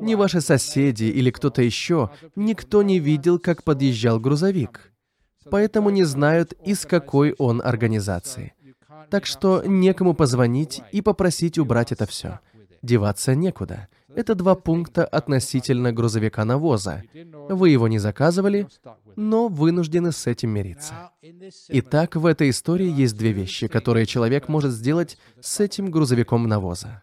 ни 0.00 0.14
ваши 0.14 0.40
соседи 0.40 1.04
или 1.04 1.30
кто-то 1.30 1.60
еще, 1.60 2.10
никто 2.36 2.82
не 2.82 3.00
видел, 3.00 3.38
как 3.38 3.64
подъезжал 3.64 4.18
грузовик. 4.18 4.94
Поэтому 5.50 5.90
не 5.90 6.04
знают, 6.04 6.54
из 6.64 6.86
какой 6.86 7.34
он 7.36 7.60
организации. 7.62 8.54
Так 9.10 9.26
что 9.26 9.62
некому 9.66 10.14
позвонить 10.14 10.80
и 10.90 11.02
попросить 11.02 11.58
убрать 11.58 11.92
это 11.92 12.06
все. 12.06 12.40
Деваться 12.80 13.34
некуда. 13.34 13.88
Это 14.16 14.34
два 14.34 14.54
пункта 14.54 15.04
относительно 15.04 15.92
грузовика-навоза. 15.92 17.02
Вы 17.48 17.70
его 17.70 17.88
не 17.88 17.98
заказывали, 17.98 18.66
но 19.16 19.48
вынуждены 19.48 20.12
с 20.12 20.26
этим 20.26 20.50
мириться. 20.50 21.10
Итак, 21.68 22.16
в 22.16 22.26
этой 22.26 22.50
истории 22.50 22.90
есть 22.90 23.16
две 23.16 23.32
вещи, 23.32 23.68
которые 23.68 24.06
человек 24.06 24.48
может 24.48 24.72
сделать 24.72 25.18
с 25.40 25.60
этим 25.60 25.90
грузовиком 25.90 26.48
навоза. 26.48 27.02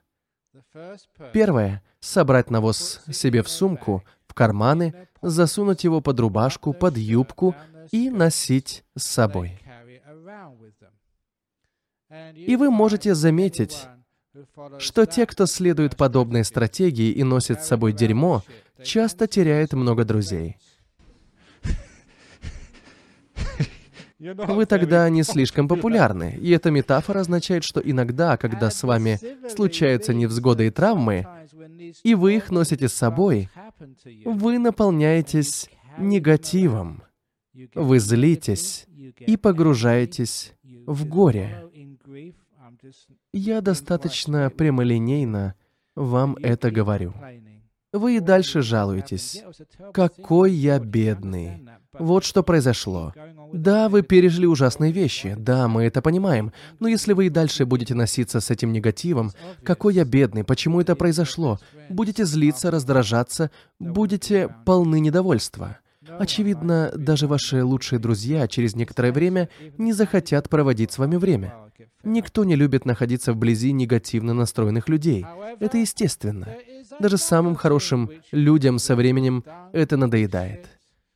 Первое— 1.34 1.84
собрать 2.00 2.50
навоз 2.50 3.02
себе 3.12 3.41
в 3.41 3.50
сумку, 3.50 4.04
в 4.28 4.34
карманы, 4.34 5.08
засунуть 5.22 5.84
его 5.84 6.02
под 6.02 6.20
рубашку, 6.20 6.74
под 6.74 6.98
юбку 6.98 7.56
и 7.91 8.10
носить 8.10 8.84
с 8.96 9.04
собой. 9.04 9.60
И 12.34 12.56
вы 12.56 12.70
можете 12.70 13.15
заметить, 13.15 13.88
что 14.80 15.06
те, 15.06 15.26
кто 15.26 15.45
следует 15.45 15.95
подобной 15.95 16.43
стратегии 16.43 17.12
и 17.12 17.23
носит 17.23 17.62
с 17.62 17.67
собой 17.67 17.93
дерьмо, 17.93 18.43
часто 18.84 19.28
теряют 19.28 19.73
много 19.73 20.06
друзей. 20.06 20.58
Вы 24.19 24.65
тогда 24.65 25.08
не 25.10 25.21
слишком 25.21 25.67
популярны, 25.67 26.36
и 26.41 26.50
эта 26.50 26.71
метафора 26.71 27.19
означает, 27.19 27.63
что 27.63 27.80
иногда, 27.80 28.36
когда 28.38 28.71
с 28.71 28.82
вами 28.82 29.19
случаются 29.47 30.13
невзгоды 30.13 30.67
и 30.67 30.71
травмы, 30.71 31.28
и 32.04 32.15
вы 32.15 32.36
их 32.36 32.50
носите 32.50 32.88
с 32.88 32.93
собой, 32.93 33.50
вы 34.26 34.58
наполняетесь 34.58 35.69
негативом, 36.00 37.04
вы 37.76 38.00
злитесь 38.00 38.88
и 39.19 39.38
погружаетесь 39.38 40.54
в 40.88 41.06
горе. 41.06 41.63
Я 43.38 43.62
достаточно 43.62 44.50
прямолинейно 44.50 45.54
вам 45.95 46.38
это 46.41 46.71
говорю. 46.71 47.13
Вы 47.93 48.17
и 48.17 48.19
дальше 48.19 48.63
жалуетесь. 48.63 49.43
«Какой 49.93 50.52
я 50.52 50.80
бедный!» 50.80 51.63
Вот 51.93 52.23
что 52.23 52.41
произошло. 52.41 53.13
Да, 53.54 53.89
вы 53.89 54.02
пережили 54.02 54.47
ужасные 54.47 54.91
вещи, 54.91 55.36
да, 55.38 55.67
мы 55.67 55.84
это 55.84 56.02
понимаем, 56.02 56.52
но 56.80 56.88
если 56.88 57.13
вы 57.13 57.28
и 57.28 57.30
дальше 57.30 57.65
будете 57.65 57.93
носиться 57.93 58.39
с 58.39 58.50
этим 58.50 58.73
негативом, 58.73 59.32
какой 59.63 59.93
я 59.93 60.04
бедный, 60.04 60.43
почему 60.43 60.82
это 60.82 60.95
произошло, 60.95 61.60
будете 61.89 62.26
злиться, 62.26 62.71
раздражаться, 62.71 63.52
будете 63.80 64.54
полны 64.65 65.00
недовольства. 65.00 65.78
Очевидно, 66.19 66.91
даже 66.95 67.28
ваши 67.28 67.63
лучшие 67.63 68.00
друзья 68.00 68.47
через 68.47 68.76
некоторое 68.76 69.12
время 69.12 69.50
не 69.78 69.93
захотят 69.93 70.50
проводить 70.50 70.91
с 70.91 70.97
вами 70.97 71.17
время. 71.17 71.54
Никто 72.04 72.44
не 72.44 72.56
любит 72.56 72.86
находиться 72.86 73.34
вблизи 73.34 73.72
негативно 73.72 74.34
настроенных 74.34 74.90
людей. 74.90 75.26
Это 75.60 75.78
естественно. 75.78 76.48
Даже 77.00 77.18
самым 77.18 77.56
хорошим 77.56 78.10
людям 78.32 78.80
со 78.80 78.96
временем 78.96 79.44
это 79.74 79.98
надоедает. 79.98 80.68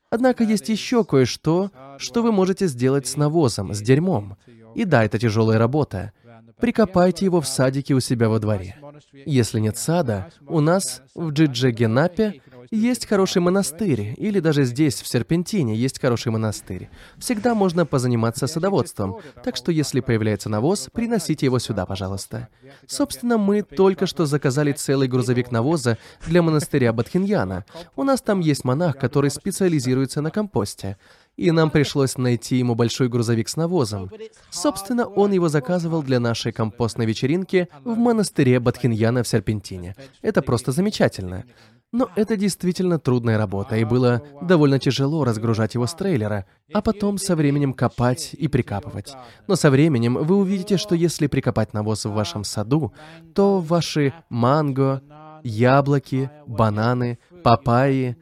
Однако 0.09 0.43
есть 0.43 0.67
еще 0.69 1.05
кое-что, 1.05 1.71
что 1.97 2.21
вы 2.21 2.31
можете 2.31 2.67
сделать 2.67 3.07
с 3.07 3.15
навозом, 3.15 3.73
с 3.73 3.81
дерьмом. 3.81 4.37
И 4.75 4.83
да, 4.83 5.05
это 5.05 5.17
тяжелая 5.17 5.57
работа. 5.57 6.11
Прикопайте 6.59 7.25
его 7.25 7.41
в 7.41 7.47
садике 7.47 7.93
у 7.93 7.99
себя 7.99 8.29
во 8.29 8.39
дворе. 8.39 8.77
Если 9.25 9.59
нет 9.59 9.77
сада, 9.77 10.31
у 10.47 10.59
нас 10.59 11.01
в 11.15 11.31
Джиджегенапе 11.31 12.41
есть 12.71 13.05
хороший 13.05 13.41
монастырь, 13.41 14.15
или 14.17 14.39
даже 14.39 14.63
здесь, 14.63 15.01
в 15.01 15.07
Серпентине, 15.07 15.75
есть 15.75 15.99
хороший 15.99 16.31
монастырь. 16.31 16.89
Всегда 17.17 17.53
можно 17.53 17.85
позаниматься 17.85 18.47
садоводством, 18.47 19.17
так 19.43 19.57
что 19.57 19.71
если 19.71 19.99
появляется 19.99 20.49
навоз, 20.49 20.89
приносите 20.91 21.45
его 21.45 21.59
сюда, 21.59 21.85
пожалуйста. 21.85 22.47
Собственно, 22.87 23.37
мы 23.37 23.61
только 23.61 24.05
что 24.05 24.25
заказали 24.25 24.71
целый 24.71 25.07
грузовик 25.07 25.51
навоза 25.51 25.97
для 26.25 26.41
монастыря 26.41 26.93
Батхиньяна. 26.93 27.65
У 27.95 28.03
нас 28.03 28.21
там 28.21 28.39
есть 28.39 28.63
монах, 28.63 28.97
который 28.97 29.29
специализируется 29.29 30.21
на 30.21 30.31
компосте 30.31 30.97
и 31.37 31.51
нам 31.51 31.71
пришлось 31.71 32.17
найти 32.17 32.57
ему 32.57 32.75
большой 32.75 33.09
грузовик 33.09 33.49
с 33.49 33.55
навозом. 33.55 34.11
Собственно, 34.49 35.05
он 35.05 35.31
его 35.31 35.49
заказывал 35.49 36.03
для 36.03 36.19
нашей 36.19 36.51
компостной 36.51 37.05
вечеринки 37.05 37.67
в 37.83 37.97
монастыре 37.97 38.59
Батхиньяна 38.59 39.23
в 39.23 39.27
Серпентине. 39.27 39.95
Это 40.21 40.41
просто 40.41 40.71
замечательно. 40.71 41.45
Но 41.91 42.09
это 42.15 42.37
действительно 42.37 42.99
трудная 42.99 43.37
работа, 43.37 43.75
и 43.75 43.83
было 43.83 44.23
довольно 44.41 44.79
тяжело 44.79 45.25
разгружать 45.25 45.73
его 45.73 45.87
с 45.87 45.93
трейлера, 45.93 46.45
а 46.73 46.81
потом 46.81 47.17
со 47.17 47.35
временем 47.35 47.73
копать 47.73 48.33
и 48.33 48.47
прикапывать. 48.47 49.13
Но 49.47 49.55
со 49.55 49.69
временем 49.69 50.13
вы 50.13 50.37
увидите, 50.37 50.77
что 50.77 50.95
если 50.95 51.27
прикопать 51.27 51.73
навоз 51.73 52.05
в 52.05 52.13
вашем 52.13 52.45
саду, 52.45 52.93
то 53.35 53.59
ваши 53.59 54.13
манго, 54.29 55.01
яблоки, 55.43 56.29
бананы, 56.47 57.19
папайи, 57.43 58.15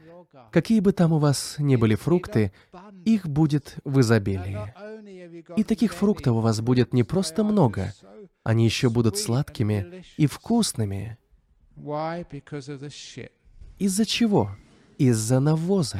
какие 0.51 0.79
бы 0.79 0.91
там 0.91 1.13
у 1.13 1.19
вас 1.19 1.55
ни 1.59 1.75
были 1.75 1.93
фрукты, 1.93 2.51
их 3.05 3.27
будет 3.27 3.77
в 3.83 3.99
изобилии. 3.99 4.73
И 5.55 5.63
таких 5.63 5.93
фруктов 5.93 6.35
у 6.37 6.39
вас 6.39 6.59
будет 6.59 6.91
не 6.91 7.03
просто 7.03 7.43
много, 7.43 7.93
они 8.43 8.65
еще 8.65 8.89
будут 8.89 9.17
сладкими 9.17 10.03
и 10.17 10.25
вкусными. 10.25 11.19
Из-за 13.79 14.05
чего? 14.05 14.55
Из-за 14.97 15.39
навоза. 15.39 15.99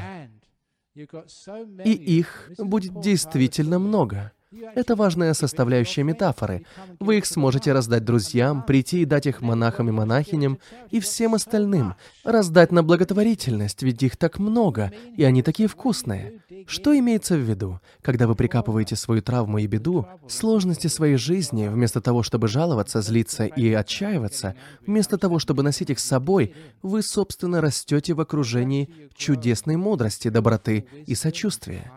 И 0.96 1.92
их 1.92 2.52
будет 2.58 3.00
действительно 3.00 3.80
много. 3.80 4.34
Это 4.52 4.96
важная 4.96 5.36
составляющая 5.36 6.02
метафоры. 6.02 6.66
Вы 7.00 7.20
их 7.20 7.28
сможете 7.28 7.72
раздать 7.72 8.04
друзьям, 8.04 8.64
прийти 8.64 9.02
и 9.02 9.06
дать 9.06 9.28
их 9.28 9.42
монахам 9.42 9.90
и 9.90 9.92
монахиням 9.92 10.58
и 10.90 11.00
всем 11.00 11.36
остальным. 11.36 11.94
Раздать 12.24 12.72
на 12.72 12.82
благотворительность, 12.82 13.84
ведь 13.84 14.02
их 14.02 14.18
так 14.18 14.40
много, 14.40 14.92
и 15.16 15.24
они 15.24 15.44
такие 15.44 15.70
вкусные. 15.70 16.42
Что 16.66 16.98
имеется 16.98 17.36
в 17.36 17.42
виду? 17.42 17.80
Когда 18.02 18.26
вы 18.26 18.34
прикапываете 18.34 18.96
свою 18.96 19.22
травму 19.22 19.60
и 19.60 19.68
беду, 19.68 20.08
сложности 20.28 20.88
своей 20.88 21.18
жизни, 21.18 21.68
вместо 21.68 22.02
того, 22.02 22.24
чтобы 22.24 22.48
жаловаться, 22.48 23.02
злиться 23.02 23.46
и 23.46 23.72
отчаиваться, 23.72 24.56
вместо 24.86 25.20
того, 25.20 25.38
чтобы 25.38 25.62
носить 25.62 25.92
их 25.92 26.00
с 26.00 26.06
собой, 26.06 26.56
вы, 26.82 27.04
собственно, 27.04 27.62
растете 27.62 28.16
в 28.16 28.22
окружении 28.22 28.90
чудесной 29.16 29.76
мудрости, 29.76 30.30
доброты 30.30 30.88
и 31.06 31.14
сочувствия. 31.14 31.92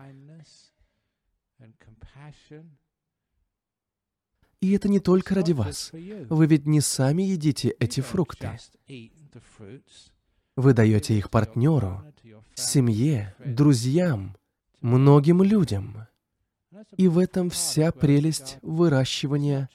И 4.60 4.72
это 4.72 4.88
не 4.88 5.00
только 5.00 5.34
ради 5.34 5.52
вас. 5.52 5.90
Вы 5.92 6.46
ведь 6.46 6.66
не 6.66 6.80
сами 6.80 7.22
едите 7.22 7.70
эти 7.80 8.00
фрукты. 8.00 8.58
Вы 10.56 10.72
даете 10.72 11.18
их 11.18 11.30
партнеру, 11.30 12.04
семье, 12.54 13.34
друзьям, 13.44 14.36
многим 14.80 15.42
людям. 15.42 16.06
И 16.96 17.08
в 17.08 17.18
этом 17.18 17.50
вся 17.50 17.90
прелесть 17.90 18.58
выращивания 18.62 19.68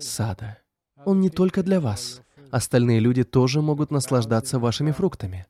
сада. 0.00 0.58
Он 1.04 1.20
не 1.20 1.30
только 1.30 1.62
для 1.62 1.80
вас. 1.80 2.22
Остальные 2.50 3.00
люди 3.00 3.24
тоже 3.24 3.60
могут 3.60 3.90
наслаждаться 3.90 4.58
вашими 4.58 4.90
фруктами. 4.90 5.46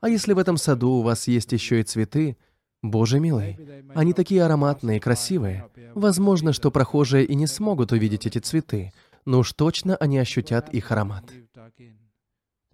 А 0.00 0.08
если 0.08 0.32
в 0.32 0.38
этом 0.38 0.56
саду 0.56 0.90
у 0.90 1.02
вас 1.02 1.28
есть 1.28 1.52
еще 1.52 1.80
и 1.80 1.84
цветы, 1.84 2.36
Боже 2.82 3.20
милый, 3.20 3.58
они 3.94 4.12
такие 4.12 4.44
ароматные, 4.44 5.00
красивые. 5.00 5.68
Возможно, 5.94 6.52
что 6.52 6.70
прохожие 6.70 7.24
и 7.24 7.34
не 7.34 7.46
смогут 7.46 7.92
увидеть 7.92 8.26
эти 8.26 8.38
цветы, 8.38 8.92
но 9.24 9.38
уж 9.38 9.52
точно 9.52 9.96
они 9.96 10.18
ощутят 10.18 10.68
их 10.74 10.90
аромат. 10.90 11.24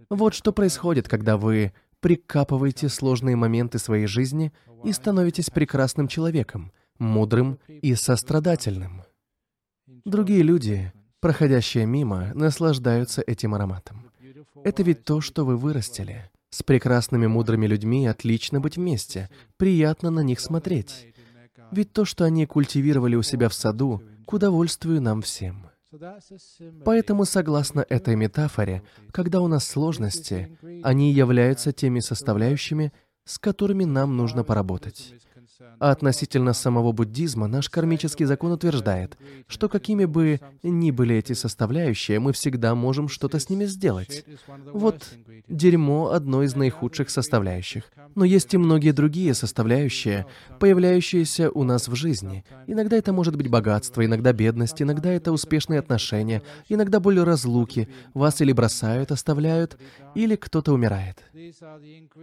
Вот 0.08 0.32
что 0.32 0.52
происходит, 0.52 1.08
когда 1.08 1.36
вы 1.36 1.72
прикапываете 2.00 2.88
сложные 2.88 3.36
моменты 3.36 3.78
своей 3.78 4.06
жизни 4.06 4.52
и 4.82 4.92
становитесь 4.92 5.50
прекрасным 5.50 6.08
человеком, 6.08 6.72
мудрым 6.98 7.58
и 7.68 7.94
сострадательным. 7.94 9.02
Другие 10.04 10.42
люди, 10.42 10.92
проходящие 11.20 11.84
мимо, 11.84 12.32
наслаждаются 12.34 13.22
этим 13.26 13.54
ароматом. 13.54 14.10
Это 14.64 14.82
ведь 14.82 15.04
то, 15.04 15.20
что 15.20 15.44
вы 15.44 15.56
вырастили. 15.56 16.30
С 16.50 16.62
прекрасными 16.62 17.26
мудрыми 17.26 17.66
людьми 17.66 18.06
отлично 18.06 18.60
быть 18.60 18.76
вместе, 18.76 19.28
приятно 19.56 20.10
на 20.10 20.20
них 20.20 20.40
смотреть. 20.40 21.12
Ведь 21.72 21.92
то, 21.92 22.04
что 22.04 22.24
они 22.24 22.46
культивировали 22.46 23.16
у 23.16 23.22
себя 23.22 23.48
в 23.48 23.54
саду, 23.54 24.02
к 24.26 24.32
удовольствию 24.32 25.00
нам 25.02 25.22
всем. 25.22 25.68
Поэтому, 26.84 27.24
согласно 27.24 27.84
этой 27.88 28.16
метафоре, 28.16 28.82
когда 29.10 29.40
у 29.40 29.48
нас 29.48 29.66
сложности, 29.66 30.58
они 30.82 31.12
являются 31.12 31.72
теми 31.72 32.00
составляющими, 32.00 32.92
с 33.24 33.38
которыми 33.38 33.84
нам 33.84 34.16
нужно 34.16 34.44
поработать. 34.44 35.14
А 35.80 35.90
относительно 35.90 36.52
самого 36.52 36.92
буддизма, 36.92 37.48
наш 37.48 37.68
кармический 37.68 38.26
закон 38.26 38.52
утверждает, 38.52 39.16
что 39.46 39.68
какими 39.68 40.04
бы 40.04 40.40
ни 40.62 40.90
были 40.90 41.16
эти 41.16 41.32
составляющие, 41.32 42.20
мы 42.20 42.32
всегда 42.32 42.74
можем 42.74 43.08
что-то 43.08 43.38
с 43.38 43.48
ними 43.48 43.64
сделать. 43.64 44.24
Вот 44.72 45.08
дерьмо— 45.48 46.10
одно 46.12 46.42
из 46.42 46.54
наихудших 46.54 47.10
составляющих. 47.10 47.84
Но 48.14 48.24
есть 48.24 48.54
и 48.54 48.58
многие 48.58 48.92
другие 48.92 49.34
составляющие, 49.34 50.26
появляющиеся 50.60 51.50
у 51.50 51.64
нас 51.64 51.88
в 51.88 51.94
жизни. 51.94 52.44
Иногда 52.66 52.96
это 52.96 53.12
может 53.12 53.36
быть 53.36 53.48
богатство, 53.48 54.04
иногда 54.04 54.32
бедность, 54.32 54.80
иногда 54.80 55.10
это 55.10 55.32
успешные 55.32 55.80
отношения, 55.80 56.42
иногда 56.68 57.00
боль 57.00 57.20
разлуки, 57.20 57.88
вас 58.14 58.40
или 58.40 58.52
бросают, 58.52 59.10
оставляют, 59.12 59.78
или 60.14 60.36
кто-то 60.36 60.72
умирает. 60.72 61.22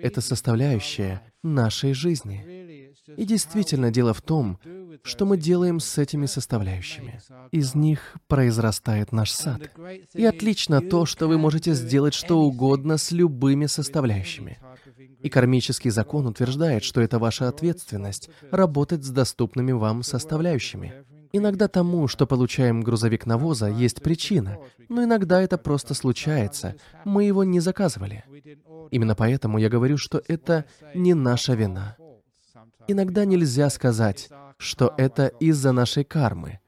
Это 0.02 0.21
составляющая 0.21 1.21
нашей 1.45 1.93
жизни. 1.93 2.91
И 3.17 3.25
действительно 3.25 3.91
дело 3.91 4.13
в 4.13 4.21
том, 4.21 4.60
что 5.03 5.25
мы 5.25 5.38
делаем 5.38 5.79
с 5.79 5.97
этими 5.97 6.25
составляющими. 6.25 7.21
Из 7.51 7.75
них 7.75 8.15
произрастает 8.27 9.12
наш 9.12 9.31
сад. 9.31 9.62
И 10.13 10.25
отлично 10.25 10.81
то, 10.81 11.05
что 11.05 11.27
вы 11.27 11.38
можете 11.38 11.73
сделать 11.73 12.13
что 12.13 12.41
угодно 12.41 12.97
с 12.97 13.12
любыми 13.12 13.67
составляющими. 13.67 14.58
И 15.21 15.29
кармический 15.29 15.91
закон 15.91 16.27
утверждает, 16.27 16.84
что 16.84 17.01
это 17.01 17.19
ваша 17.19 17.47
ответственность— 17.47 18.29
работать 18.51 19.03
с 19.03 19.10
доступными 19.10 19.71
вам 19.71 20.03
составляющими. 20.03 20.93
Иногда 21.38 21.67
тому, 21.67 22.08
что 22.08 22.26
получаем 22.26 22.80
грузовик 22.80 23.26
навоза, 23.26 23.67
есть 23.67 24.02
причина, 24.02 24.58
но 24.88 25.04
иногда 25.04 25.41
это 25.41 25.58
просто 25.58 25.93
случается. 25.93 26.76
Мы 27.04 27.26
его 27.26 27.43
не 27.43 27.60
заказывали. 27.60 28.24
Именно 28.89 29.15
поэтому 29.15 29.58
я 29.58 29.67
говорю, 29.67 29.98
что 29.98 30.21
это 30.30 30.63
не 30.93 31.13
наша 31.13 31.54
вина. 31.54 31.98
Иногда 32.88 33.26
нельзя 33.26 33.69
сказать, 33.69 34.30
что 34.58 34.93
это 34.98 35.28
из-за 35.41 35.74
нашей 35.74 36.06
кармы. 36.06 36.62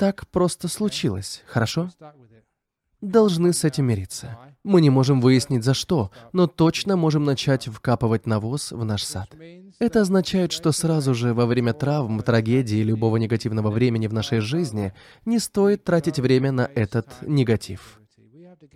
Так 0.00 0.26
просто 0.28 0.66
случилось, 0.66 1.44
хорошо? 1.46 1.90
Должны 3.00 3.52
с 3.52 3.64
этим 3.64 3.86
мириться. 3.86 4.38
Мы 4.64 4.80
не 4.80 4.90
можем 4.90 5.20
выяснить 5.20 5.64
за 5.64 5.74
что, 5.74 6.10
но 6.32 6.46
точно 6.46 6.96
можем 6.96 7.24
начать 7.24 7.66
вкапывать 7.66 8.26
навоз 8.26 8.72
в 8.72 8.84
наш 8.84 9.04
сад. 9.04 9.28
Это 9.78 10.00
означает, 10.00 10.52
что 10.52 10.72
сразу 10.72 11.14
же 11.14 11.34
во 11.34 11.46
время 11.46 11.74
травм, 11.74 12.20
трагедии, 12.20 12.82
любого 12.82 13.18
негативного 13.18 13.70
времени 13.70 14.06
в 14.06 14.14
нашей 14.14 14.40
жизни 14.40 14.94
не 15.24 15.38
стоит 15.38 15.84
тратить 15.84 16.18
время 16.18 16.52
на 16.52 16.70
этот 16.74 17.06
негатив. 17.22 18.00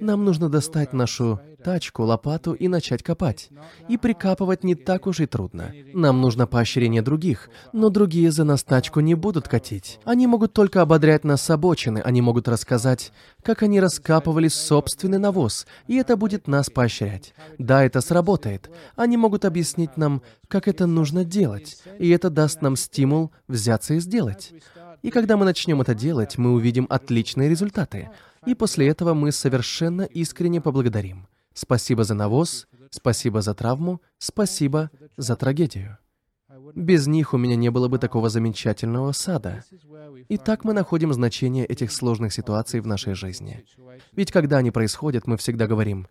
Нам 0.00 0.24
нужно 0.24 0.48
достать 0.48 0.92
нашу 0.92 1.40
тачку, 1.62 2.04
лопату 2.04 2.52
и 2.54 2.68
начать 2.68 3.02
копать. 3.02 3.50
И 3.88 3.98
прикапывать 3.98 4.64
не 4.64 4.74
так 4.74 5.06
уж 5.06 5.20
и 5.20 5.26
трудно. 5.26 5.72
Нам 5.92 6.20
нужно 6.20 6.46
поощрение 6.46 7.02
других, 7.02 7.50
но 7.72 7.90
другие 7.90 8.30
за 8.32 8.44
нас 8.44 8.62
тачку 8.64 9.00
не 9.00 9.14
будут 9.14 9.48
катить. 9.48 10.00
Они 10.04 10.26
могут 10.26 10.52
только 10.52 10.80
ободрять 10.80 11.24
нас 11.24 11.42
с 11.42 11.50
обочины, 11.50 11.98
они 11.98 12.22
могут 12.22 12.48
рассказать, 12.48 13.12
как 13.42 13.62
они 13.62 13.80
раскапывали 13.80 14.48
собственный 14.48 15.18
навоз, 15.18 15.66
и 15.86 15.96
это 15.96 16.16
будет 16.16 16.48
нас 16.48 16.70
поощрять. 16.70 17.34
Да, 17.58 17.84
это 17.84 18.00
сработает. 18.00 18.70
Они 18.96 19.16
могут 19.16 19.44
объяснить 19.44 19.96
нам, 19.96 20.22
как 20.48 20.66
это 20.66 20.86
нужно 20.86 21.24
делать, 21.24 21.82
и 21.98 22.08
это 22.08 22.30
даст 22.30 22.62
нам 22.62 22.76
стимул 22.76 23.32
взяться 23.48 23.94
и 23.94 24.00
сделать. 24.00 24.52
И 25.02 25.10
когда 25.10 25.36
мы 25.36 25.44
начнем 25.44 25.80
это 25.80 25.94
делать, 25.94 26.36
мы 26.36 26.52
увидим 26.52 26.86
отличные 26.90 27.48
результаты. 27.48 28.10
И 28.46 28.54
после 28.54 28.88
этого 28.88 29.14
мы 29.14 29.32
совершенно 29.32 30.02
искренне 30.02 30.60
поблагодарим. 30.60 31.26
Спасибо 31.52 32.04
за 32.04 32.14
навоз, 32.14 32.68
спасибо 32.90 33.42
за 33.42 33.54
травму, 33.54 34.00
спасибо 34.18 34.90
за 35.16 35.36
трагедию. 35.36 35.98
Без 36.74 37.06
них 37.06 37.34
у 37.34 37.38
меня 37.38 37.56
не 37.56 37.70
было 37.70 37.88
бы 37.88 37.98
такого 37.98 38.28
замечательного 38.28 39.12
сада. 39.12 39.64
И 40.28 40.36
так 40.36 40.64
мы 40.64 40.72
находим 40.72 41.12
значение 41.12 41.64
этих 41.66 41.92
сложных 41.92 42.32
ситуаций 42.32 42.80
в 42.80 42.86
нашей 42.86 43.14
жизни. 43.14 43.64
Ведь 44.12 44.32
когда 44.32 44.58
они 44.58 44.70
происходят, 44.70 45.26
мы 45.26 45.36
всегда 45.36 45.66
говорим, 45.66 46.06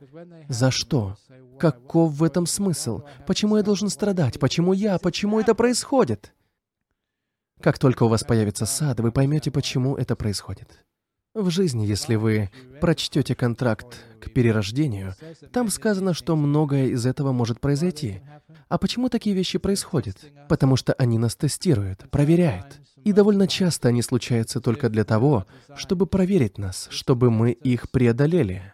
«За 0.48 0.72
что? 0.72 1.18
Каков 1.58 2.14
в 2.14 2.24
этом 2.24 2.46
смысл? 2.46 3.02
Почему 3.28 3.58
я 3.58 3.64
должен 3.64 3.90
страдать? 3.90 4.40
Почему 4.40 4.74
я? 4.74 4.98
Почему 4.98 5.40
это 5.40 5.56
происходит?» 5.56 6.34
Как 7.62 7.78
только 7.78 8.04
у 8.04 8.08
вас 8.08 8.24
появится 8.24 8.66
сад, 8.66 9.02
вы 9.02 9.12
поймете, 9.12 9.52
почему 9.52 9.96
это 9.96 10.16
происходит. 10.16 10.86
В 11.36 11.52
жизни, 11.52 11.86
если 11.86 12.16
вы 12.16 12.50
прочтете 12.82 13.36
контракт 13.36 14.04
к 14.20 14.32
перерождению, 14.34 15.16
там 15.54 15.70
сказано, 15.70 16.16
что 16.16 16.36
многое 16.36 16.88
из 16.88 17.06
этого 17.06 17.32
может 17.32 17.62
произойти. 17.62 18.22
А 18.68 18.80
почему 18.80 19.10
такие 19.10 19.36
вещи 19.36 19.60
происходят? 19.60 20.18
Потому 20.48 20.76
что 20.76 20.94
они 20.94 21.20
нас 21.20 21.36
тестируют, 21.36 22.10
проверяют. 22.10 22.82
И 23.04 23.14
довольно 23.14 23.48
часто 23.48 23.90
они 23.90 24.02
случаются 24.02 24.60
только 24.60 24.90
для 24.90 25.06
того, 25.06 25.46
чтобы 25.76 26.08
проверить 26.08 26.58
нас, 26.58 26.88
чтобы 26.90 27.30
мы 27.30 27.52
их 27.52 27.92
преодолели. 27.92 28.74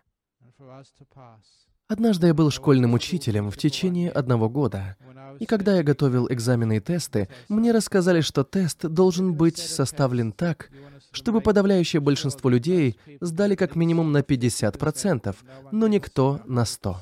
Однажды 1.87 2.27
я 2.27 2.33
был 2.33 2.49
школьным 2.49 2.93
учителем 2.95 3.51
в 3.51 3.57
течение 3.57 4.09
одного 4.09 4.49
года. 4.49 4.97
И 5.39 5.45
когда 5.45 5.75
я 5.77 5.83
готовил 5.83 6.27
экзамены 6.31 6.77
и 6.77 6.79
тесты, 6.79 7.29
мне 7.47 7.71
рассказали, 7.71 8.21
что 8.21 8.43
тест 8.43 8.85
должен 8.87 9.35
быть 9.35 9.57
составлен 9.57 10.31
так, 10.31 10.71
чтобы 11.11 11.41
подавляющее 11.41 11.99
большинство 11.99 12.49
людей 12.49 12.97
сдали 13.21 13.55
как 13.55 13.75
минимум 13.75 14.11
на 14.11 14.19
50%, 14.19 15.35
но 15.71 15.87
никто 15.87 16.41
на 16.45 16.63
100%. 16.63 16.97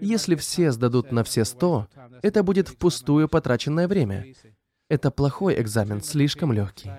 Если 0.00 0.36
все 0.36 0.70
сдадут 0.70 1.10
на 1.10 1.24
все 1.24 1.44
100, 1.44 1.88
это 2.22 2.42
будет 2.42 2.68
впустую 2.68 3.28
потраченное 3.28 3.88
время. 3.88 4.26
Это 4.88 5.10
плохой 5.10 5.60
экзамен, 5.60 6.02
слишком 6.02 6.52
легкий. 6.52 6.90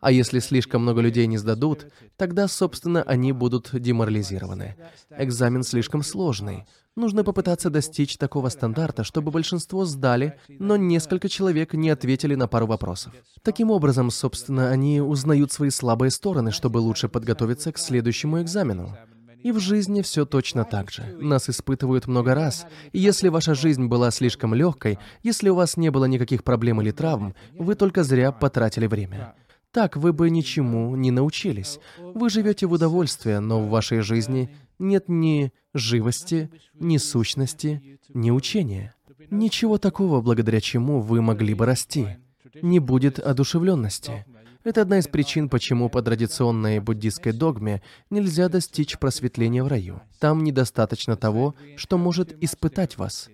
А 0.00 0.12
если 0.12 0.38
слишком 0.40 0.82
много 0.82 1.00
людей 1.00 1.26
не 1.26 1.38
сдадут, 1.38 1.86
тогда, 2.16 2.48
собственно, 2.48 3.02
они 3.02 3.32
будут 3.32 3.70
деморализированы. 3.72 4.76
Экзамен 5.16 5.62
слишком 5.62 6.02
сложный. 6.02 6.64
Нужно 6.96 7.24
попытаться 7.24 7.68
достичь 7.68 8.16
такого 8.16 8.48
стандарта, 8.48 9.04
чтобы 9.04 9.30
большинство 9.30 9.84
сдали, 9.84 10.38
но 10.48 10.76
несколько 10.76 11.28
человек 11.28 11.74
не 11.74 11.90
ответили 11.90 12.34
на 12.34 12.48
пару 12.48 12.66
вопросов. 12.66 13.12
Таким 13.42 13.70
образом, 13.70 14.10
собственно, 14.10 14.70
они 14.70 15.00
узнают 15.00 15.52
свои 15.52 15.70
слабые 15.70 16.10
стороны, 16.10 16.52
чтобы 16.52 16.78
лучше 16.78 17.08
подготовиться 17.08 17.70
к 17.72 17.78
следующему 17.78 18.40
экзамену. 18.40 18.96
И 19.42 19.52
в 19.52 19.60
жизни 19.60 20.02
все 20.02 20.24
точно 20.24 20.64
так 20.64 20.90
же. 20.90 21.02
Нас 21.20 21.48
испытывают 21.48 22.06
много 22.06 22.34
раз. 22.34 22.66
И 22.92 22.98
если 22.98 23.28
ваша 23.28 23.54
жизнь 23.54 23.86
была 23.86 24.10
слишком 24.10 24.54
легкой, 24.54 24.98
если 25.22 25.50
у 25.50 25.54
вас 25.54 25.76
не 25.76 25.90
было 25.90 26.06
никаких 26.06 26.42
проблем 26.42 26.80
или 26.80 26.90
травм, 26.90 27.34
вы 27.58 27.74
только 27.74 28.02
зря 28.02 28.32
потратили 28.32 28.86
время. 28.86 29.34
Так 29.76 29.94
вы 29.98 30.14
бы 30.14 30.30
ничему 30.30 30.96
не 30.96 31.10
научились. 31.10 31.80
Вы 31.98 32.30
живете 32.30 32.66
в 32.66 32.72
удовольствии, 32.72 33.34
но 33.34 33.60
в 33.60 33.68
вашей 33.68 34.00
жизни 34.00 34.48
нет 34.78 35.04
ни 35.06 35.52
живости, 35.74 36.48
ни 36.72 36.96
сущности, 36.96 37.98
ни 38.14 38.30
учения. 38.30 38.94
Ничего 39.28 39.76
такого, 39.76 40.22
благодаря 40.22 40.62
чему 40.62 41.02
вы 41.02 41.20
могли 41.20 41.52
бы 41.52 41.66
расти. 41.66 42.16
Не 42.62 42.78
будет 42.78 43.18
одушевленности. 43.18 44.24
Это 44.64 44.80
одна 44.80 44.98
из 44.98 45.08
причин, 45.08 45.50
почему 45.50 45.90
по 45.90 46.00
традиционной 46.00 46.80
буддийской 46.80 47.32
догме 47.32 47.82
нельзя 48.08 48.48
достичь 48.48 48.98
просветления 48.98 49.62
в 49.62 49.68
раю. 49.68 50.00
Там 50.20 50.42
недостаточно 50.42 51.16
того, 51.16 51.54
что 51.76 51.98
может 51.98 52.34
испытать 52.42 52.96
вас. 52.96 53.28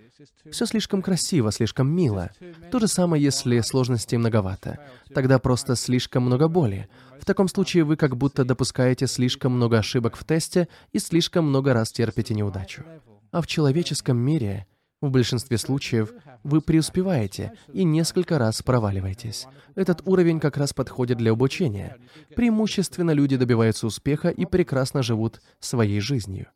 Все 0.51 0.67
слишком 0.67 1.03
красиво, 1.03 1.53
слишком 1.53 1.91
мило. 1.91 2.31
То 2.71 2.79
же 2.79 2.89
самое, 2.89 3.23
если 3.23 3.61
сложностей 3.61 4.19
многовато. 4.19 4.79
Тогда 5.15 5.39
просто 5.39 5.77
слишком 5.77 6.25
много 6.25 6.49
боли. 6.49 6.89
В 7.21 7.25
таком 7.25 7.49
случае 7.49 7.85
вы 7.85 7.97
как 7.97 8.17
будто 8.17 8.45
допускаете 8.45 9.07
слишком 9.07 9.53
много 9.53 9.79
ошибок 9.79 10.17
в 10.17 10.25
тесте 10.25 10.69
и 10.93 10.99
слишком 10.99 11.47
много 11.47 11.73
раз 11.73 11.93
терпите 11.93 12.35
неудачу. 12.35 12.85
А 13.31 13.41
в 13.41 13.47
человеческом 13.47 14.19
мире, 14.19 14.67
в 15.01 15.11
большинстве 15.11 15.59
случаев, 15.59 16.13
вы 16.43 16.61
преуспеваете 16.61 17.53
и 17.73 17.85
несколько 17.85 18.39
раз 18.39 18.63
проваливаетесь. 18.63 19.47
Этот 19.75 20.07
уровень 20.07 20.41
как 20.41 20.57
раз 20.57 20.73
подходит 20.73 21.19
для 21.19 21.33
обучения. 21.33 21.97
Преимущественно 22.37 23.13
люди 23.13 23.37
добиваются 23.37 23.87
успеха 23.87 24.29
и 24.29 24.45
прекрасно 24.45 25.03
живут 25.03 25.41
своей 25.61 26.01
жизнью. 26.01 26.49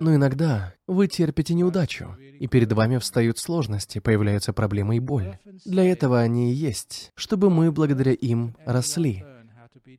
Но 0.00 0.14
иногда 0.14 0.74
вы 0.86 1.06
терпите 1.08 1.54
неудачу, 1.54 2.16
и 2.38 2.46
перед 2.46 2.72
вами 2.72 2.98
встают 2.98 3.38
сложности, 3.38 3.98
появляются 3.98 4.52
проблемы 4.52 4.96
и 4.96 5.00
боль. 5.00 5.38
Для 5.64 5.84
этого 5.84 6.20
они 6.20 6.52
и 6.52 6.54
есть, 6.54 7.12
чтобы 7.14 7.50
мы 7.50 7.72
благодаря 7.72 8.12
им 8.12 8.56
росли. 8.64 9.24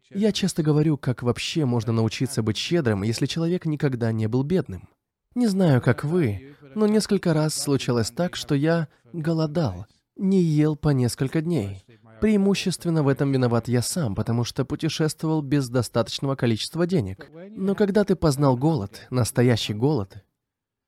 Я 0.10 0.32
часто 0.32 0.64
говорю, 0.64 0.97
как 0.97 1.24
вообще 1.24 1.66
можно 1.66 1.93
научиться 1.93 2.43
быть 2.43 2.58
щедрым, 2.58 3.04
если 3.04 3.26
человек 3.26 3.66
никогда 3.66 4.12
не 4.12 4.28
был 4.28 4.43
бедным. 4.43 4.89
Не 5.36 5.47
знаю, 5.47 5.82
как 5.82 6.04
вы, 6.04 6.56
но 6.76 6.88
несколько 6.88 7.34
раз 7.34 7.54
случалось 7.54 8.12
так, 8.12 8.36
что 8.36 8.56
я 8.56 8.88
голодал, 9.14 9.86
не 10.16 10.41
ел 10.41 10.76
по 10.76 10.89
несколько 10.89 11.41
дней. 11.41 11.84
Преимущественно 12.22 13.03
в 13.03 13.07
этом 13.07 13.32
виноват 13.32 13.68
я 13.68 13.82
сам, 13.82 14.15
потому 14.15 14.43
что 14.43 14.65
путешествовал 14.65 15.41
без 15.41 15.70
достаточного 15.70 16.36
количества 16.36 16.88
денег. 16.88 17.30
Но 17.51 17.76
когда 17.76 18.03
ты 18.03 18.15
познал 18.15 18.57
голод, 18.57 19.07
настоящий 19.09 19.74
голод, 19.74 20.24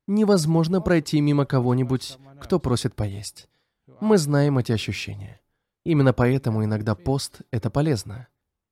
невозможно 0.08 0.82
пройти 0.82 1.22
мимо 1.22 1.46
кого-нибудь, 1.46 2.18
кто 2.42 2.60
просит 2.60 2.96
поесть. 2.96 3.48
Мы 4.00 4.18
знаем 4.18 4.58
эти 4.58 4.72
ощущения. 4.72 5.40
Именно 5.84 6.14
поэтому 6.14 6.64
иногда 6.64 6.96
пост— 6.96 7.42
это 7.52 7.70
полезно. 7.70 8.28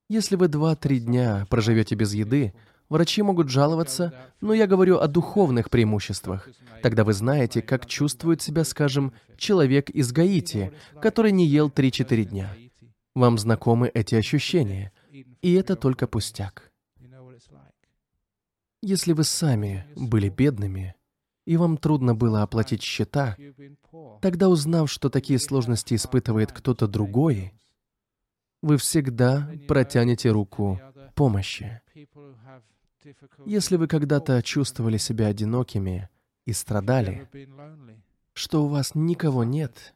Если 0.10 0.36
вы 0.36 0.48
2-3 0.48 1.00
дня 1.00 1.48
проживете 1.50 1.96
без 1.96 2.14
еды, 2.14 2.54
врачи 2.90 3.22
могут 3.22 3.50
жаловаться, 3.50 4.14
но 4.42 4.54
я 4.54 4.68
говорю 4.68 4.98
о 5.00 5.08
духовных 5.08 5.70
преимуществах. 5.70 6.50
Тогда 6.82 7.04
вы 7.04 7.14
знаете, 7.14 7.62
как 7.62 7.86
чувствует 7.86 8.42
себя, 8.42 8.64
скажем, 8.64 9.14
человек 9.38 9.90
из 9.90 10.12
Гаити, 10.12 10.74
который 11.02 11.32
не 11.32 11.46
ел 11.46 11.70
3-4 11.70 12.24
дня. 12.26 12.56
Вам 13.16 13.38
знакомы 13.38 13.90
эти 13.94 14.16
ощущения, 14.16 14.92
и 15.42 15.54
это 15.54 15.76
только 15.76 16.08
пустяк. 16.08 16.72
Если 18.82 19.14
вы 19.14 19.24
сами 19.24 19.88
были 19.96 20.30
бедными, 20.30 20.96
и 21.46 21.58
вам 21.58 21.78
трудно 21.78 22.14
было 22.14 22.44
оплатить 22.44 22.84
счета, 22.84 23.36
тогда 24.22 24.50
узнав, 24.50 24.92
что 24.92 25.10
такие 25.10 25.40
сложности 25.40 25.96
испытывает 25.96 26.52
кто-то 26.52 26.88
другой, 26.88 27.54
вы 28.62 28.78
всегда 28.78 29.50
протянете 29.68 30.30
руку 30.30 30.80
помощи. 31.16 31.82
Если 33.46 33.76
вы 33.76 33.88
когда-то 33.88 34.42
чувствовали 34.42 34.98
себя 34.98 35.28
одинокими 35.28 36.10
и 36.46 36.54
страдали, 36.54 37.28
что 38.34 38.66
у 38.66 38.68
вас 38.68 38.96
никого 38.96 39.44
нет, 39.44 39.94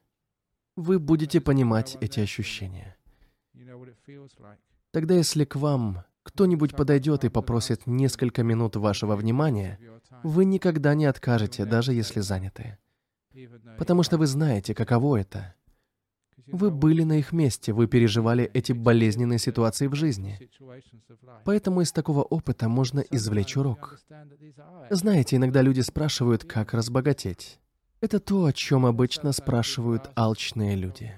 вы 0.76 1.00
будете 1.00 1.42
понимать 1.42 1.98
эти 2.02 2.20
ощущения. 2.20 2.96
Тогда 4.92 5.16
если 5.16 5.46
к 5.46 5.56
вам 5.56 6.04
кто-нибудь 6.24 6.76
подойдет 6.76 7.24
и 7.24 7.30
попросит 7.30 7.88
несколько 7.88 8.44
минут 8.44 8.76
вашего 8.76 9.16
внимания, 9.16 9.80
вы 10.24 10.46
никогда 10.46 10.94
не 10.94 11.06
откажете, 11.06 11.66
даже 11.66 11.94
если 11.94 12.20
заняты. 12.20 12.78
Потому 13.78 14.04
что 14.04 14.18
вы 14.18 14.28
знаете, 14.28 14.76
каково 14.76 15.22
это. 15.22 15.56
Вы 16.52 16.72
были 16.72 17.04
на 17.04 17.20
их 17.20 17.32
месте, 17.32 17.74
вы 17.74 17.88
переживали 17.88 18.50
эти 18.54 18.72
болезненные 18.72 19.40
ситуации 19.40 19.88
в 19.88 19.96
жизни. 19.96 20.40
Поэтому 21.46 21.82
из 21.82 21.92
такого 21.92 22.22
опыта 22.24 22.70
можно 22.70 23.00
извлечь 23.00 23.58
урок. 23.58 24.00
Знаете, 24.90 25.38
иногда 25.38 25.62
люди 25.62 25.82
спрашивают, 25.82 26.44
как 26.44 26.74
разбогатеть. 26.74 27.60
Это 28.02 28.20
то, 28.20 28.46
о 28.46 28.54
чем 28.54 28.86
обычно 28.86 29.32
спрашивают 29.32 30.10
алчные 30.16 30.76
люди. 30.76 31.14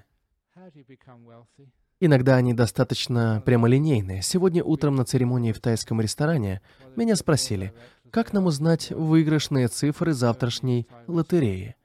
Иногда 2.00 2.36
они 2.36 2.54
достаточно 2.54 3.42
прямолинейные. 3.46 4.22
Сегодня 4.22 4.64
утром 4.64 4.96
на 4.96 5.06
церемонии 5.06 5.54
в 5.54 5.62
тайском 5.62 6.02
ресторане 6.02 6.62
меня 6.98 7.16
спросили, 7.16 7.74
как 8.12 8.34
нам 8.34 8.46
узнать 8.46 8.92
выигрышные 8.92 9.70
цифры 9.70 10.14
завтрашней 10.14 10.88
лотереи. 11.08 11.76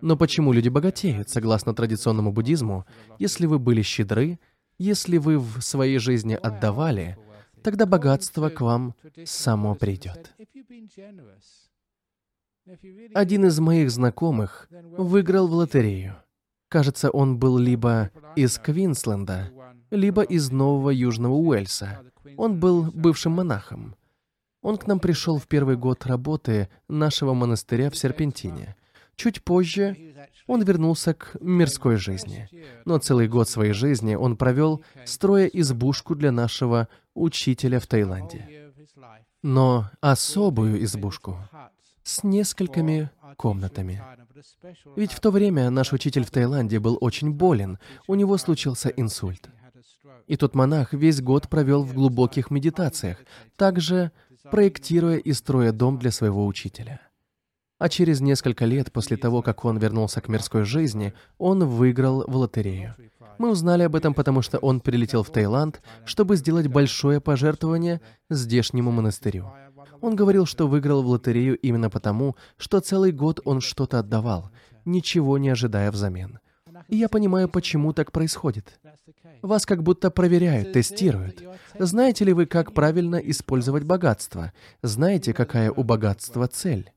Но 0.00 0.16
почему 0.16 0.52
люди 0.52 0.68
богатеют, 0.68 1.30
согласно 1.30 1.74
традиционному 1.74 2.32
буддизму, 2.32 2.86
если 3.18 3.46
вы 3.46 3.58
были 3.58 3.82
щедры, 3.82 4.38
если 4.78 5.16
вы 5.16 5.38
в 5.38 5.60
своей 5.62 5.98
жизни 5.98 6.34
отдавали, 6.34 7.16
тогда 7.62 7.86
богатство 7.86 8.48
к 8.48 8.60
вам 8.60 8.94
само 9.24 9.74
придет. 9.74 10.34
Один 13.14 13.46
из 13.46 13.58
моих 13.60 13.90
знакомых 13.90 14.68
выиграл 14.70 15.46
в 15.46 15.52
лотерею. 15.52 16.16
Кажется, 16.68 17.10
он 17.10 17.38
был 17.38 17.58
либо 17.58 18.10
из 18.34 18.58
Квинсленда, 18.58 19.52
либо 19.90 20.22
из 20.22 20.50
Нового 20.50 20.90
Южного 20.90 21.34
Уэльса. 21.34 22.02
Он 22.36 22.58
был 22.58 22.90
бывшим 22.90 23.32
монахом. 23.32 23.94
Он 24.62 24.76
к 24.76 24.88
нам 24.88 24.98
пришел 24.98 25.38
в 25.38 25.46
первый 25.46 25.76
год 25.76 26.06
работы 26.06 26.68
нашего 26.88 27.34
монастыря 27.34 27.88
в 27.88 27.96
Серпентине. 27.96 28.74
Чуть 29.16 29.42
позже 29.42 29.96
он 30.46 30.62
вернулся 30.62 31.14
к 31.14 31.36
мирской 31.40 31.96
жизни. 31.96 32.48
Но 32.84 32.98
целый 32.98 33.28
год 33.28 33.48
своей 33.48 33.72
жизни 33.72 34.14
он 34.14 34.36
провел, 34.36 34.82
строя 35.04 35.46
избушку 35.46 36.14
для 36.14 36.32
нашего 36.32 36.88
учителя 37.14 37.80
в 37.80 37.86
Таиланде. 37.86 38.72
Но 39.42 39.90
особую 40.00 40.82
избушку 40.84 41.38
с 42.02 42.22
несколькими 42.22 43.10
комнатами. 43.36 44.02
Ведь 44.96 45.12
в 45.12 45.20
то 45.20 45.30
время 45.30 45.70
наш 45.70 45.92
учитель 45.92 46.24
в 46.24 46.30
Таиланде 46.30 46.78
был 46.78 46.98
очень 47.00 47.32
болен, 47.32 47.78
у 48.06 48.14
него 48.14 48.36
случился 48.36 48.90
инсульт. 48.90 49.48
И 50.26 50.36
тот 50.36 50.54
монах 50.54 50.92
весь 50.92 51.20
год 51.20 51.48
провел 51.48 51.84
в 51.84 51.94
глубоких 51.94 52.50
медитациях, 52.50 53.18
также 53.56 54.10
проектируя 54.50 55.18
и 55.18 55.32
строя 55.32 55.72
дом 55.72 55.98
для 55.98 56.10
своего 56.10 56.46
учителя. 56.46 57.00
А 57.78 57.88
через 57.90 58.20
несколько 58.20 58.64
лет 58.64 58.90
после 58.90 59.16
того, 59.16 59.42
как 59.42 59.64
он 59.64 59.76
вернулся 59.76 60.20
к 60.20 60.28
мирской 60.28 60.64
жизни, 60.64 61.12
он 61.38 61.64
выиграл 61.64 62.24
в 62.26 62.36
лотерею. 62.36 62.94
Мы 63.38 63.50
узнали 63.50 63.82
об 63.82 63.94
этом, 63.94 64.14
потому 64.14 64.40
что 64.40 64.58
он 64.58 64.80
прилетел 64.80 65.22
в 65.22 65.30
Таиланд, 65.30 65.82
чтобы 66.06 66.36
сделать 66.36 66.68
большое 66.68 67.20
пожертвование 67.20 68.00
здешнему 68.30 68.90
монастырю. 68.90 69.52
Он 70.00 70.16
говорил, 70.16 70.46
что 70.46 70.68
выиграл 70.68 71.02
в 71.02 71.08
лотерею 71.08 71.58
именно 71.58 71.90
потому, 71.90 72.36
что 72.56 72.80
целый 72.80 73.12
год 73.12 73.40
он 73.44 73.60
что-то 73.60 73.98
отдавал, 73.98 74.50
ничего 74.86 75.36
не 75.36 75.50
ожидая 75.50 75.90
взамен. 75.90 76.38
И 76.88 76.96
я 76.96 77.08
понимаю, 77.08 77.48
почему 77.48 77.92
так 77.92 78.12
происходит. 78.12 78.78
Вас 79.42 79.66
как 79.66 79.82
будто 79.82 80.10
проверяют, 80.10 80.72
тестируют. 80.72 81.42
Знаете 81.78 82.24
ли 82.24 82.32
вы, 82.32 82.46
как 82.46 82.72
правильно 82.72 83.16
использовать 83.16 83.84
богатство? 83.84 84.52
Знаете, 84.82 85.34
какая 85.34 85.70
у 85.70 85.82
богатства 85.82 86.46
цель? 86.48 86.90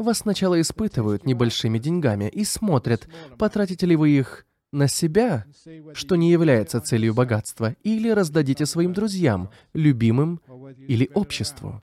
Вас 0.00 0.20
сначала 0.20 0.58
испытывают 0.58 1.26
небольшими 1.26 1.78
деньгами 1.78 2.26
и 2.30 2.42
смотрят, 2.44 3.06
потратите 3.36 3.84
ли 3.84 3.96
вы 3.96 4.08
их 4.08 4.46
на 4.72 4.88
себя, 4.88 5.44
что 5.92 6.16
не 6.16 6.32
является 6.32 6.80
целью 6.80 7.12
богатства, 7.12 7.76
или 7.82 8.08
раздадите 8.08 8.64
своим 8.64 8.94
друзьям, 8.94 9.50
любимым 9.74 10.40
или 10.88 11.10
обществу. 11.12 11.82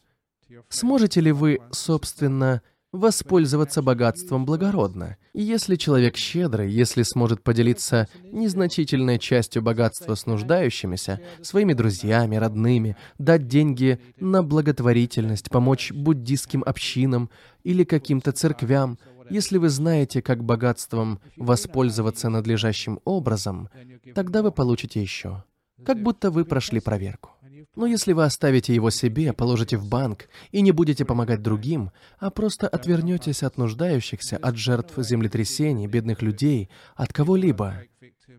Сможете 0.68 1.22
ли 1.22 1.32
вы, 1.32 1.59
собственно, 1.70 2.63
воспользоваться 2.92 3.82
богатством 3.82 4.46
благородно? 4.46 5.18
И 5.34 5.42
если 5.42 5.76
человек 5.76 6.18
щедрый, 6.18 6.72
если 6.72 7.04
сможет 7.04 7.44
поделиться 7.44 8.08
незначительной 8.32 9.20
частью 9.20 9.62
богатства 9.62 10.16
с 10.16 10.26
нуждающимися, 10.26 11.22
своими 11.42 11.74
друзьями, 11.74 12.38
родными, 12.38 12.98
дать 13.20 13.48
деньги 13.48 14.00
на 14.20 14.44
благотворительность, 14.44 15.50
помочь 15.50 15.92
буддийским 15.92 16.64
общинам 16.66 17.30
или 17.64 17.84
каким-то 17.84 18.32
церквям, 18.32 18.98
если 19.30 19.58
вы 19.58 19.70
знаете, 19.70 20.22
как 20.22 20.44
богатством 20.44 21.20
воспользоваться 21.36 22.30
надлежащим 22.30 23.00
образом, 23.04 23.70
тогда 24.16 24.42
вы 24.42 24.52
получите 24.52 25.02
еще. 25.02 25.44
Как 25.86 26.02
будто 26.02 26.32
вы 26.32 26.46
прошли 26.46 26.80
проверку. 26.80 27.32
Но 27.76 27.86
если 27.86 28.14
вы 28.14 28.24
оставите 28.24 28.74
его 28.74 28.89
себе, 28.89 29.34
положите 29.34 29.78
в 29.78 29.88
банк 29.88 30.30
и 30.51 30.62
не 30.62 30.72
будете 30.72 31.05
помогать 31.05 31.41
другим, 31.41 31.91
а 32.20 32.30
просто 32.30 32.68
отвернетесь 32.68 33.43
от 33.43 33.58
нуждающихся, 33.58 34.38
от 34.38 34.58
жертв 34.58 34.93
землетрясений, 34.97 35.88
бедных 35.88 36.22
людей, 36.22 36.70
от 36.95 37.14
кого-либо, 37.14 37.84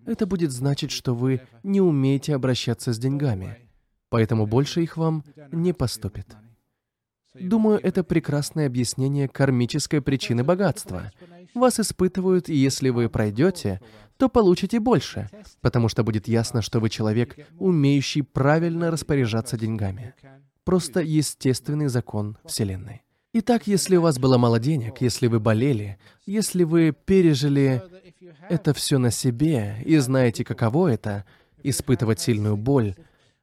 это 0.07 0.27
будет 0.27 0.53
значить, 0.53 0.91
что 0.91 1.15
вы 1.15 1.43
не 1.63 1.81
умеете 1.81 2.35
обращаться 2.35 2.93
с 2.93 2.99
деньгами, 2.99 3.69
поэтому 4.09 4.47
больше 4.47 4.83
их 4.83 4.97
вам 4.97 5.25
не 5.53 5.73
поступит. 5.73 6.37
Думаю, 7.41 7.81
это 7.83 8.05
прекрасное 8.05 8.67
объяснение 8.67 9.29
кармической 9.29 10.01
причины 10.01 10.45
богатства. 10.45 11.13
Вас 11.55 11.81
испытывают, 11.81 12.49
и 12.49 12.55
если 12.55 12.91
вы 12.91 13.09
пройдете, 13.09 13.81
то 14.17 14.29
получите 14.29 14.81
больше, 14.81 15.29
потому 15.61 15.89
что 15.89 16.03
будет 16.05 16.29
ясно, 16.29 16.63
что 16.63 16.81
вы 16.81 16.91
человек, 16.91 17.37
умеющий 17.59 18.23
правильно 18.23 18.91
распоряжаться 18.91 19.57
деньгами. 19.57 20.15
Просто 20.65 21.01
естественный 21.01 21.89
закон 21.89 22.37
Вселенной. 22.45 23.03
Итак, 23.33 23.67
если 23.67 23.97
у 23.97 24.03
вас 24.03 24.19
было 24.19 24.39
мало 24.39 24.59
денег, 24.59 25.01
если 25.01 25.27
вы 25.27 25.39
болели, 25.39 25.99
если 26.27 26.65
вы 26.65 26.93
пережили 26.93 27.83
это 28.49 28.75
все 28.75 28.99
на 28.99 29.11
себе 29.11 29.77
и 29.85 29.97
знаете, 29.99 30.45
каково 30.45 30.89
это— 30.89 31.25
испытывать 31.63 32.21
сильную 32.21 32.57
боль, 32.57 32.95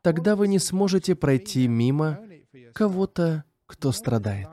тогда 0.01 0.35
вы 0.35 0.47
не 0.47 0.59
сможете 0.59 1.15
пройти 1.15 1.67
мимо 1.67 2.19
кого-то, 2.73 3.43
кто 3.75 3.91
страдает. 3.91 4.47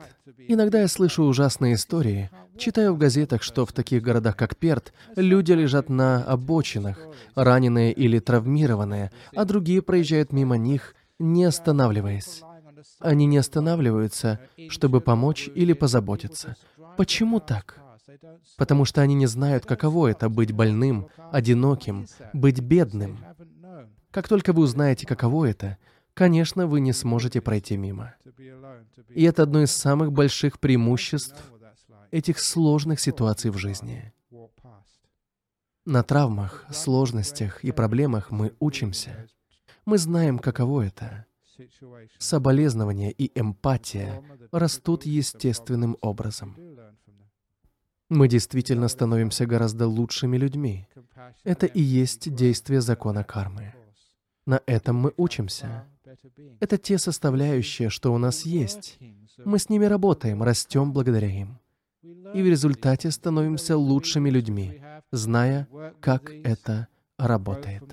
Иногда 0.49 0.81
я 0.81 0.87
слышу 0.87 1.23
ужасные 1.23 1.75
истории, 1.75 2.29
читаю 2.57 2.93
в 2.93 2.97
газетах, 2.97 3.41
что 3.41 3.65
в 3.65 3.71
таких 3.71 4.01
городах, 4.01 4.35
как 4.35 4.57
Перт, 4.57 4.93
люди 5.15 5.53
лежат 5.53 5.89
на 5.89 6.23
обочинах, 6.23 6.99
раненые 7.35 7.93
или 7.93 8.19
травмированные, 8.19 9.11
а 9.33 9.45
другие 9.45 9.81
проезжают 9.81 10.33
мимо 10.33 10.57
них, 10.57 10.93
не 11.19 11.45
останавливаясь. 11.45 12.41
Они 12.99 13.25
не 13.25 13.37
останавливаются, 13.37 14.39
чтобы 14.67 14.99
помочь 14.99 15.49
или 15.55 15.71
позаботиться. 15.71 16.57
Почему 16.97 17.39
так? 17.39 17.79
Потому 18.57 18.83
что 18.83 19.01
они 19.01 19.15
не 19.15 19.25
знают, 19.25 19.65
каково 19.65 20.07
это 20.07 20.27
быть 20.27 20.51
больным, 20.51 21.07
одиноким, 21.31 22.07
быть 22.33 22.59
бедным. 22.59 23.19
Как 24.11 24.27
только 24.27 24.51
вы 24.51 24.63
узнаете, 24.63 25.07
каково 25.07 25.45
это, 25.45 25.77
конечно, 26.13 26.67
вы 26.67 26.79
не 26.79 26.93
сможете 26.93 27.41
пройти 27.41 27.77
мимо. 27.77 28.15
И 29.09 29.23
это 29.23 29.43
одно 29.43 29.61
из 29.61 29.71
самых 29.71 30.11
больших 30.11 30.59
преимуществ 30.59 31.51
этих 32.11 32.39
сложных 32.39 32.99
ситуаций 32.99 33.51
в 33.51 33.57
жизни. 33.57 34.13
На 35.85 36.03
травмах, 36.03 36.65
сложностях 36.71 37.63
и 37.63 37.71
проблемах 37.71 38.31
мы 38.31 38.53
учимся. 38.59 39.27
Мы 39.85 39.97
знаем, 39.97 40.39
каково 40.39 40.83
это. 40.83 41.25
Соболезнование 42.19 43.11
и 43.11 43.31
эмпатия 43.37 44.23
растут 44.51 45.05
естественным 45.05 45.97
образом. 46.01 46.55
Мы 48.09 48.27
действительно 48.27 48.87
становимся 48.87 49.45
гораздо 49.45 49.87
лучшими 49.87 50.37
людьми. 50.37 50.87
Это 51.43 51.65
и 51.65 51.81
есть 51.81 52.33
действие 52.33 52.79
закона 52.81 53.23
кармы. 53.23 53.73
На 54.45 54.61
этом 54.65 54.97
мы 54.97 55.13
учимся. 55.17 55.85
Это 56.59 56.77
те 56.77 56.97
составляющие, 56.97 57.89
что 57.89 58.13
у 58.13 58.17
нас 58.17 58.45
есть. 58.45 58.99
Мы 59.43 59.59
с 59.59 59.69
ними 59.69 59.85
работаем, 59.85 60.43
растем 60.43 60.93
благодаря 60.93 61.29
им. 61.29 61.59
И 62.01 62.41
в 62.41 62.47
результате 62.47 63.11
становимся 63.11 63.77
лучшими 63.77 64.29
людьми, 64.29 64.81
зная, 65.11 65.67
как 66.01 66.31
это 66.31 66.87
работает. 67.17 67.83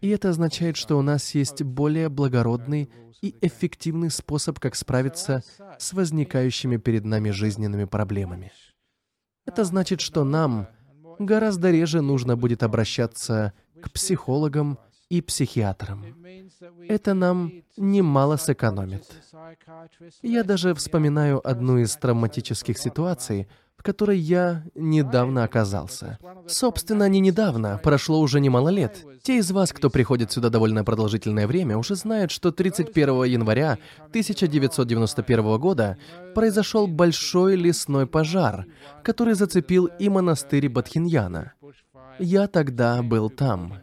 И 0.00 0.08
это 0.08 0.30
означает, 0.30 0.76
что 0.76 0.98
у 0.98 1.02
нас 1.02 1.34
есть 1.34 1.62
более 1.62 2.08
благородный 2.08 2.90
и 3.22 3.34
эффективный 3.40 4.10
способ, 4.10 4.58
как 4.58 4.74
справиться 4.74 5.42
с 5.78 5.92
возникающими 5.92 6.76
перед 6.76 7.04
нами 7.04 7.30
жизненными 7.30 7.84
проблемами. 7.84 8.52
Это 9.44 9.64
значит, 9.64 10.00
что 10.00 10.24
нам 10.24 10.68
гораздо 11.18 11.70
реже 11.70 12.02
нужно 12.02 12.36
будет 12.36 12.62
обращаться 12.62 13.52
к 13.80 13.90
психологам 13.90 14.78
и 15.08 15.20
психиатрам. 15.20 16.04
Это 16.88 17.14
нам 17.14 17.52
немало 17.76 18.36
сэкономит. 18.36 19.04
Я 20.22 20.42
даже 20.42 20.74
вспоминаю 20.74 21.46
одну 21.48 21.78
из 21.78 21.96
травматических 21.96 22.78
ситуаций, 22.78 23.48
в 23.76 23.82
которой 23.82 24.18
я 24.18 24.64
недавно 24.74 25.44
оказался. 25.44 26.18
Собственно, 26.48 27.08
не 27.08 27.20
недавно, 27.20 27.78
прошло 27.82 28.20
уже 28.20 28.40
немало 28.40 28.70
лет. 28.70 29.04
Те 29.22 29.38
из 29.38 29.50
вас, 29.50 29.72
кто 29.72 29.90
приходит 29.90 30.32
сюда 30.32 30.50
довольно 30.50 30.84
продолжительное 30.84 31.46
время, 31.46 31.76
уже 31.76 31.94
знают, 31.94 32.30
что 32.30 32.50
31 32.50 33.24
января 33.24 33.78
1991 34.08 35.58
года 35.58 35.98
произошел 36.34 36.86
большой 36.86 37.56
лесной 37.56 38.06
пожар, 38.06 38.66
который 39.02 39.34
зацепил 39.34 39.86
и 39.86 40.08
монастырь 40.08 40.68
Бадхиньяна. 40.68 41.52
Я 42.18 42.46
тогда 42.48 43.02
был 43.02 43.30
там. 43.30 43.74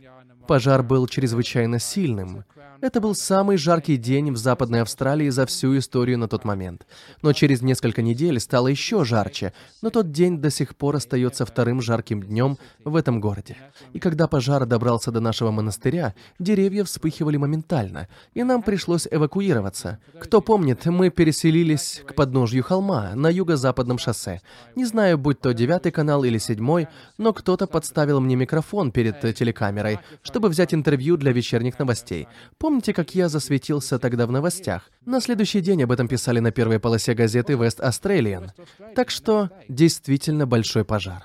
Пожар 0.47 0.83
был 0.83 1.07
чрезвычайно 1.07 1.79
сильным. 1.79 2.43
Это 2.83 2.99
был 2.99 3.15
самый 3.15 3.55
жаркий 3.55 3.95
день 3.95 4.33
в 4.33 4.35
Западной 4.35 4.81
Австралии 4.81 5.29
за 5.29 5.45
всю 5.45 5.77
историю 5.77 6.17
на 6.17 6.27
тот 6.27 6.43
момент. 6.43 6.85
Но 7.21 7.31
через 7.31 7.61
несколько 7.61 8.01
недель 8.01 8.41
стало 8.41 8.67
еще 8.67 9.05
жарче, 9.05 9.53
но 9.81 9.89
тот 9.89 10.11
день 10.11 10.41
до 10.41 10.49
сих 10.49 10.75
пор 10.75 10.97
остается 10.97 11.45
вторым 11.45 11.81
жарким 11.81 12.21
днем 12.21 12.57
в 12.83 12.97
этом 12.97 13.21
городе. 13.21 13.55
И 13.93 13.99
когда 13.99 14.27
пожар 14.27 14.65
добрался 14.65 15.11
до 15.11 15.21
нашего 15.21 15.49
монастыря, 15.51 16.13
деревья 16.39 16.83
вспыхивали 16.83 17.37
моментально, 17.37 18.09
и 18.33 18.43
нам 18.43 18.61
пришлось 18.61 19.07
эвакуироваться. 19.09 19.99
Кто 20.19 20.41
помнит, 20.41 20.85
мы 20.85 21.09
переселились 21.09 22.01
к 22.05 22.15
подножью 22.15 22.63
холма 22.63 23.15
на 23.15 23.29
юго-западном 23.29 23.97
шоссе. 23.97 24.41
Не 24.75 24.83
знаю, 24.83 25.17
будь 25.17 25.39
то 25.39 25.53
девятый 25.53 25.93
канал 25.93 26.25
или 26.25 26.37
седьмой, 26.37 26.89
но 27.17 27.31
кто-то 27.31 27.65
подставил 27.65 28.19
мне 28.19 28.35
микрофон 28.35 28.91
перед 28.91 29.21
телекамерой, 29.21 29.99
чтобы 30.33 30.49
взять 30.49 30.73
интервью 30.73 31.15
для 31.15 31.31
вечерних 31.31 31.77
новостей. 31.77 32.27
Помните, 32.57 32.91
как 32.91 33.13
я 33.13 33.29
засветился 33.29 33.99
тогда 33.99 34.25
в 34.25 34.31
новостях? 34.31 34.89
На 35.05 35.21
следующий 35.21 35.61
день 35.61 35.83
об 35.83 35.91
этом 35.91 36.07
писали 36.07 36.39
на 36.39 36.51
первой 36.51 36.79
полосе 36.79 37.13
газеты 37.13 37.53
West 37.53 37.79
Australian. 37.79 38.49
Так 38.95 39.11
что 39.11 39.51
действительно 39.69 40.47
большой 40.47 40.85
пожар. 40.85 41.23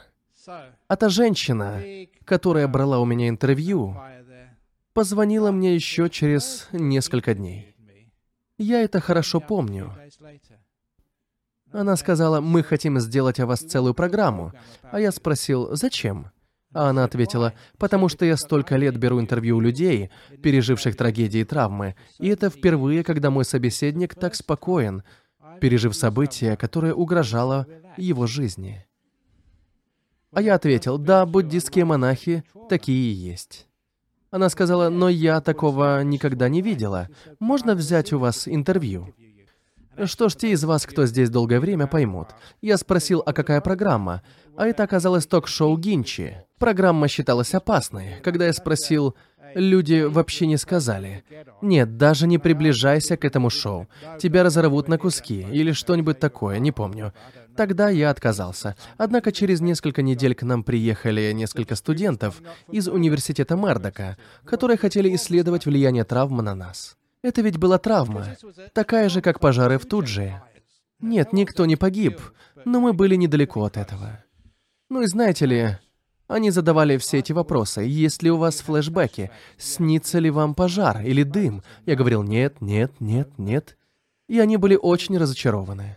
А 0.89 0.97
та 0.97 1.09
женщина, 1.09 1.83
которая 2.27 2.69
брала 2.69 2.99
у 2.99 3.07
меня 3.07 3.31
интервью, 3.31 3.97
позвонила 4.93 5.53
мне 5.53 5.75
еще 5.75 6.11
через 6.11 6.69
несколько 6.73 7.33
дней. 7.33 7.75
Я 8.59 8.83
это 8.83 9.01
хорошо 9.01 9.41
помню. 9.41 9.91
Она 11.73 11.97
сказала, 11.97 12.43
мы 12.43 12.63
хотим 12.63 13.01
сделать 13.01 13.41
о 13.41 13.47
вас 13.47 13.61
целую 13.61 13.95
программу. 13.95 14.53
А 14.83 15.01
я 15.01 15.13
спросил, 15.13 15.75
зачем? 15.75 16.31
А 16.75 16.91
она 16.91 17.05
ответила, 17.05 17.55
потому 17.79 18.09
что 18.09 18.25
я 18.25 18.37
столько 18.37 18.77
лет 18.77 18.97
беру 18.99 19.21
интервью 19.21 19.57
у 19.57 19.61
людей, 19.61 20.11
переживших 20.43 20.97
трагедии 20.97 21.41
и 21.41 21.45
травмы, 21.45 21.95
и 22.19 22.29
это 22.29 22.51
впервые, 22.51 23.03
когда 23.05 23.31
мой 23.31 23.45
собеседник 23.45 24.15
так 24.15 24.35
спокоен, 24.35 25.03
пережив 25.61 25.97
событие, 25.97 26.57
которое 26.57 26.93
угрожало 26.93 27.67
его 27.97 28.27
жизни. 28.27 28.85
А 30.33 30.43
я 30.43 30.55
ответил, 30.55 30.99
да, 30.99 31.25
буддистские 31.25 31.87
монахи 31.87 32.45
такие 32.69 33.13
и 33.13 33.15
есть. 33.15 33.67
Она 34.31 34.51
сказала, 34.51 34.91
но 34.91 35.09
я 35.09 35.41
такого 35.41 36.03
никогда 36.03 36.51
не 36.51 36.61
видела. 36.61 37.09
Можно 37.41 37.75
взять 37.75 38.13
у 38.13 38.19
вас 38.19 38.47
интервью? 38.47 39.15
Что 40.05 40.29
ж, 40.29 40.37
те 40.37 40.51
из 40.51 40.63
вас, 40.65 40.87
кто 40.87 41.07
здесь 41.07 41.31
долгое 41.31 41.61
время, 41.61 41.87
поймут. 41.87 42.29
Я 42.61 42.77
спросил, 42.77 43.23
а 43.25 43.33
какая 43.33 43.61
программа? 43.61 44.23
А 44.55 44.67
это 44.67 44.85
оказалось 44.85 45.27
ток-шоу 45.27 45.77
Гинчи. 45.79 46.45
Программа 46.59 47.09
считалась 47.09 47.55
опасной. 47.55 48.17
Когда 48.23 48.47
я 48.47 48.53
спросил, 48.53 49.15
люди 49.55 50.03
вообще 50.03 50.47
не 50.47 50.57
сказали. 50.57 51.25
Нет, 51.63 51.97
даже 51.97 52.27
не 52.27 52.39
приближайся 52.39 53.17
к 53.17 53.25
этому 53.25 53.51
шоу. 53.51 53.89
Тебя 54.19 54.43
разорвут 54.43 54.89
на 54.89 54.99
куски 54.99 55.47
или 55.53 55.73
что-нибудь 55.73 56.19
такое, 56.19 56.59
не 56.59 56.73
помню. 56.73 57.13
Тогда 57.57 57.89
я 57.89 58.11
отказался. 58.11 58.77
Однако 58.97 59.33
через 59.33 59.61
несколько 59.61 60.03
недель 60.03 60.35
к 60.35 60.43
нам 60.43 60.63
приехали 60.63 61.33
несколько 61.33 61.75
студентов 61.75 62.41
из 62.71 62.89
университета 62.89 63.57
Мердока, 63.57 64.17
которые 64.45 64.77
хотели 64.77 65.15
исследовать 65.15 65.67
влияние 65.67 66.05
травмы 66.05 66.43
на 66.43 66.55
нас. 66.55 66.97
Это 67.23 67.41
ведь 67.43 67.57
была 67.57 67.79
травма, 67.79 68.37
такая 68.75 69.09
же, 69.09 69.23
как 69.23 69.41
пожары 69.41 69.79
в 69.79 69.87
Тудже. 69.87 70.41
Нет, 71.01 71.33
никто 71.33 71.67
не 71.67 71.75
погиб, 71.75 72.21
но 72.65 72.81
мы 72.81 72.93
были 72.93 73.17
недалеко 73.17 73.65
от 73.65 73.77
этого. 73.77 74.25
Ну 74.89 75.03
и 75.03 75.07
знаете 75.07 75.47
ли, 75.47 75.79
они 76.29 76.51
задавали 76.51 76.99
все 76.99 77.19
эти 77.19 77.33
вопросы. 77.33 77.81
Есть 77.81 78.23
ли 78.23 78.31
у 78.31 78.37
вас 78.37 78.61
флешбеки? 78.61 79.31
Снится 79.57 80.19
ли 80.19 80.31
вам 80.31 80.55
пожар 80.55 81.01
или 81.01 81.23
дым? 81.23 81.63
Я 81.87 81.97
говорил, 81.97 82.23
нет, 82.23 82.61
нет, 82.61 82.93
нет, 83.01 83.31
нет. 83.39 83.77
И 84.29 84.39
они 84.39 84.59
были 84.59 84.79
очень 84.81 85.19
разочарованы. 85.19 85.97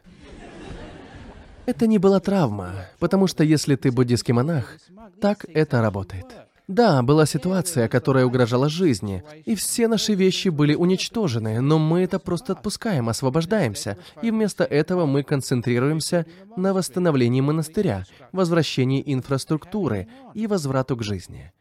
Это 1.65 1.85
не 1.85 1.99
была 1.99 2.19
травма, 2.19 2.87
потому 2.97 3.27
что 3.27 3.43
если 3.43 3.75
ты 3.75 3.91
буддийский 3.91 4.33
монах, 4.33 4.77
так 5.19 5.45
это 5.53 5.81
работает. 5.81 6.25
Да, 6.71 7.01
была 7.03 7.25
ситуация, 7.25 7.89
которая 7.89 8.25
угрожала 8.25 8.69
жизни, 8.69 9.23
и 9.43 9.55
все 9.55 9.89
наши 9.89 10.13
вещи 10.13 10.47
были 10.47 10.73
уничтожены, 10.73 11.59
но 11.59 11.77
мы 11.77 11.99
это 11.99 12.17
просто 12.17 12.53
отпускаем, 12.53 13.09
освобождаемся, 13.09 13.97
и 14.21 14.31
вместо 14.31 14.63
этого 14.63 15.05
мы 15.05 15.23
концентрируемся 15.23 16.25
на 16.55 16.73
восстановлении 16.73 17.41
монастыря, 17.41 18.05
возвращении 18.31 19.03
инфраструктуры 19.05 20.07
и 20.33 20.47
возврату 20.47 20.95
к 20.95 21.03
жизни. 21.03 21.51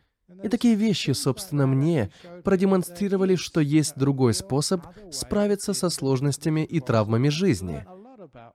И 0.44 0.48
такие 0.48 0.76
вещи, 0.76 1.10
собственно, 1.10 1.66
мне 1.66 2.12
продемонстрировали, 2.44 3.34
что 3.34 3.60
есть 3.60 3.94
другой 3.96 4.32
способ 4.32 4.86
справиться 5.10 5.74
со 5.74 5.90
сложностями 5.90 6.64
и 6.64 6.78
травмами 6.78 7.30
жизни— 7.30 7.84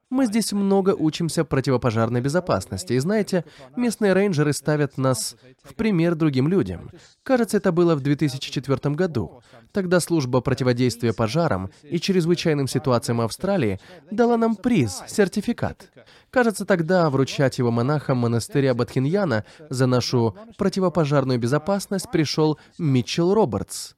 мы 0.09 0.25
здесь 0.25 0.51
много 0.51 0.95
учимся 0.95 1.43
противопожарной 1.43 2.21
безопасности, 2.21 2.93
и 2.93 2.99
знаете, 2.99 3.43
местные 3.75 4.13
рейнджеры 4.13 4.53
ставят 4.53 4.97
нас 4.97 5.35
в 5.63 5.75
пример 5.75 6.15
другим 6.15 6.47
людям. 6.47 6.91
Кажется, 7.23 7.57
это 7.57 7.71
было 7.71 7.95
в 7.95 8.01
2004 8.01 8.95
году. 8.95 9.41
Тогда 9.71 9.99
служба 9.99 10.41
противодействия 10.41 11.11
пожарам 11.11 11.69
и 11.83 11.99
чрезвычайным 11.99 12.67
ситуациям 12.67 13.21
Австралии 13.21 13.79
дала 14.11 14.37
нам 14.37 14.55
приз, 14.55 15.03
сертификат. 15.07 15.91
Кажется, 16.29 16.65
тогда 16.65 17.09
вручать 17.09 17.57
его 17.57 17.71
монахам 17.71 18.17
монастыря 18.19 18.73
Батхиньяна 18.73 19.43
за 19.69 19.87
нашу 19.87 20.37
противопожарную 20.57 21.39
безопасность 21.39 22.11
пришел 22.11 22.59
Митчелл 22.77 23.33
Робертс. 23.33 23.95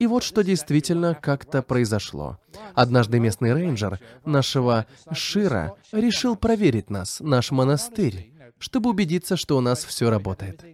И 0.00 0.06
вот 0.06 0.22
что 0.22 0.42
действительно 0.42 1.14
как-то 1.14 1.62
произошло. 1.62 2.38
Однажды 2.74 3.20
местный 3.20 3.52
рейнджер 3.52 4.00
нашего 4.24 4.86
Шира 5.12 5.74
решил 5.92 6.36
проверить 6.36 6.88
нас, 6.88 7.20
наш 7.20 7.50
монастырь, 7.50 8.32
чтобы 8.58 8.88
убедиться, 8.88 9.36
что 9.36 9.58
у 9.58 9.60
нас 9.60 9.84
все 9.84 10.08
работает. 10.08 10.64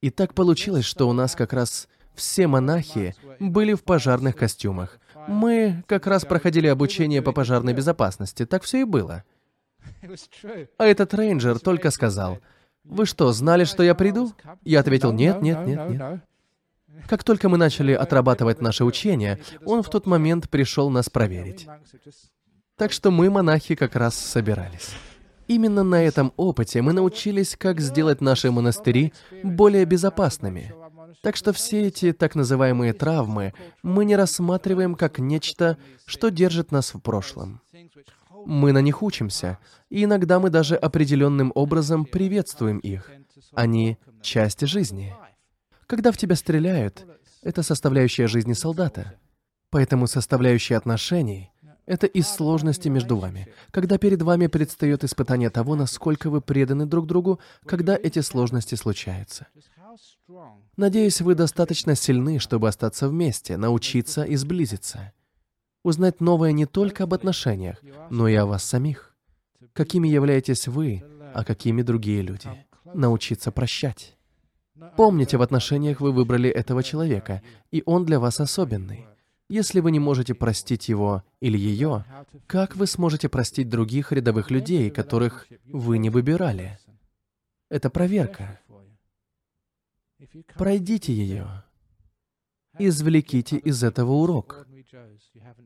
И 0.00 0.10
так 0.10 0.34
получилось, 0.34 0.84
что 0.84 1.08
у 1.08 1.12
нас 1.12 1.36
как 1.36 1.52
раз 1.52 1.88
все 2.16 2.48
монахи 2.48 3.14
были 3.38 3.74
в 3.74 3.84
пожарных 3.84 4.34
костюмах. 4.34 4.98
Мы 5.28 5.84
как 5.86 6.08
раз 6.08 6.24
проходили 6.24 6.66
обучение 6.66 7.22
по 7.22 7.30
пожарной 7.30 7.72
безопасности, 7.72 8.44
так 8.44 8.64
все 8.64 8.80
и 8.80 8.84
было. 8.84 9.22
А 10.76 10.86
этот 10.86 11.14
рейнджер 11.14 11.60
только 11.60 11.92
сказал, 11.92 12.40
«Вы 12.82 13.06
что, 13.06 13.30
знали, 13.32 13.62
что 13.62 13.84
я 13.84 13.94
приду?» 13.94 14.32
Я 14.64 14.80
ответил, 14.80 15.12
«Нет, 15.12 15.40
нет, 15.40 15.64
нет, 15.64 15.88
нет». 15.88 16.22
Как 17.08 17.24
только 17.24 17.48
мы 17.48 17.58
начали 17.58 17.92
отрабатывать 17.92 18.60
наше 18.60 18.84
учение, 18.84 19.38
он 19.64 19.82
в 19.82 19.90
тот 19.90 20.06
момент 20.06 20.48
пришел 20.48 20.90
нас 20.90 21.10
проверить. 21.10 21.66
Так 22.76 22.92
что 22.92 23.10
мы, 23.10 23.30
монахи, 23.30 23.74
как 23.74 23.96
раз 23.96 24.16
собирались. 24.16 24.90
Именно 25.48 25.82
на 25.82 26.02
этом 26.02 26.32
опыте 26.36 26.82
мы 26.82 26.92
научились, 26.92 27.56
как 27.56 27.80
сделать 27.80 28.20
наши 28.20 28.50
монастыри 28.50 29.12
более 29.42 29.84
безопасными. 29.84 30.74
Так 31.22 31.36
что 31.36 31.52
все 31.52 31.88
эти 31.88 32.12
так 32.12 32.34
называемые 32.34 32.92
травмы 32.92 33.52
мы 33.82 34.04
не 34.04 34.16
рассматриваем 34.16 34.94
как 34.94 35.18
нечто, 35.18 35.76
что 36.06 36.30
держит 36.30 36.72
нас 36.72 36.94
в 36.94 37.00
прошлом. 37.00 37.60
Мы 38.44 38.72
на 38.72 38.80
них 38.80 39.02
учимся, 39.02 39.58
и 39.88 40.04
иногда 40.04 40.40
мы 40.40 40.50
даже 40.50 40.74
определенным 40.74 41.52
образом 41.54 42.04
приветствуем 42.04 42.78
их. 42.78 43.10
Они— 43.52 43.98
часть 44.22 44.66
жизни. 44.66 45.14
Когда 45.86 46.12
в 46.12 46.16
тебя 46.16 46.36
стреляют, 46.36 47.06
это 47.42 47.62
составляющая 47.62 48.28
жизни 48.28 48.52
солдата. 48.52 49.14
Поэтому 49.70 50.06
составляющая 50.06 50.76
отношений— 50.76 51.50
это 51.86 52.06
из 52.06 52.28
сложности 52.28 52.88
между 52.88 53.16
вами. 53.16 53.48
Когда 53.70 53.98
перед 53.98 54.22
вами 54.22 54.46
предстает 54.46 55.04
испытание 55.04 55.50
того, 55.50 55.74
насколько 55.74 56.30
вы 56.30 56.40
преданы 56.40 56.86
друг 56.86 57.06
другу, 57.06 57.40
когда 57.66 57.96
эти 57.96 58.20
сложности 58.20 58.74
случаются. 58.74 59.48
Надеюсь, 60.76 61.20
вы 61.20 61.34
достаточно 61.34 61.94
сильны, 61.94 62.38
чтобы 62.38 62.68
остаться 62.68 63.08
вместе, 63.08 63.56
научиться 63.56 64.24
и 64.24 64.36
сблизиться. 64.36 65.12
Узнать 65.82 66.20
новое 66.20 66.52
не 66.52 66.66
только 66.66 67.04
об 67.04 67.14
отношениях, 67.14 67.82
но 68.10 68.28
и 68.28 68.34
о 68.34 68.46
вас 68.46 68.64
самих. 68.64 69.16
Какими 69.72 70.08
являетесь 70.08 70.68
вы, 70.68 71.02
а 71.34 71.44
какими 71.44 71.82
другие 71.82 72.22
люди. 72.22 72.48
Научиться 72.94 73.50
прощать. 73.50 74.16
Помните, 74.96 75.36
в 75.36 75.42
отношениях 75.42 76.00
вы 76.00 76.12
выбрали 76.12 76.48
этого 76.48 76.82
человека, 76.82 77.42
и 77.70 77.82
он 77.86 78.04
для 78.04 78.18
вас 78.18 78.40
особенный. 78.40 79.06
Если 79.48 79.80
вы 79.80 79.90
не 79.90 79.98
можете 79.98 80.34
простить 80.34 80.88
его 80.88 81.22
или 81.40 81.58
ее, 81.58 82.06
как 82.46 82.74
вы 82.74 82.86
сможете 82.86 83.28
простить 83.28 83.68
других 83.68 84.10
рядовых 84.10 84.50
людей, 84.50 84.90
которых 84.90 85.46
вы 85.66 85.98
не 85.98 86.08
выбирали? 86.08 86.78
Это 87.68 87.90
проверка. 87.90 88.60
Пройдите 90.54 91.12
ее. 91.12 91.64
Извлеките 92.78 93.58
из 93.58 93.84
этого 93.84 94.12
урок. 94.12 94.66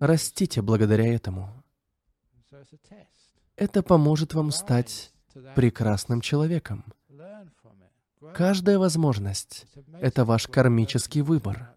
Растите 0.00 0.62
благодаря 0.62 1.06
этому. 1.06 1.62
Это 3.54 3.82
поможет 3.82 4.34
вам 4.34 4.50
стать 4.50 5.12
прекрасным 5.54 6.20
человеком. 6.20 6.84
Каждая 8.36 8.78
возможность— 8.78 9.64
это 10.02 10.26
ваш 10.26 10.46
кармический 10.46 11.22
выбор. 11.22 11.70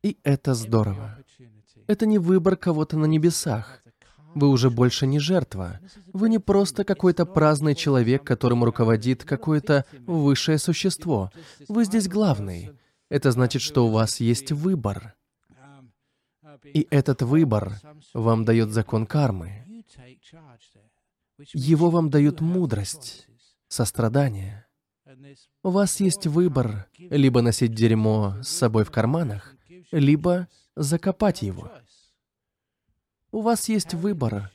И 0.00 0.16
это 0.22 0.54
здорово. 0.54 1.18
Это 1.88 2.06
не 2.06 2.18
выбор 2.18 2.56
кого-то 2.56 2.96
на 2.96 3.06
небесах. 3.06 3.82
Вы 4.36 4.48
уже 4.48 4.70
больше 4.70 5.08
не 5.08 5.18
жертва. 5.18 5.80
Вы 6.12 6.28
не 6.28 6.38
просто 6.38 6.84
какой-то 6.84 7.26
праздный 7.26 7.74
человек, 7.74 8.22
которым 8.22 8.62
руководит 8.62 9.24
какое-то 9.24 9.84
высшее 10.06 10.58
существо. 10.58 11.32
Вы 11.66 11.84
здесь 11.84 12.06
главный. 12.06 12.70
Это 13.08 13.32
значит, 13.32 13.60
что 13.60 13.88
у 13.88 13.90
вас 13.90 14.20
есть 14.20 14.52
выбор. 14.52 15.14
И 16.62 16.86
этот 16.90 17.22
выбор 17.22 17.72
вам 18.12 18.44
дает 18.44 18.70
закон 18.70 19.04
кармы. 19.04 19.64
Его 21.52 21.90
вам 21.90 22.08
дают 22.08 22.40
мудрость, 22.40 23.26
сострадание. 23.66 24.63
У 25.62 25.70
вас 25.70 26.00
есть 26.00 26.26
выбор 26.26 26.86
либо 26.98 27.42
носить 27.42 27.74
дерьмо 27.74 28.36
с 28.42 28.48
собой 28.48 28.84
в 28.84 28.90
карманах, 28.90 29.54
либо 29.92 30.48
закопать 30.76 31.42
его. 31.42 31.70
У 33.30 33.40
вас 33.40 33.68
есть 33.68 33.94
выбор 33.94 34.50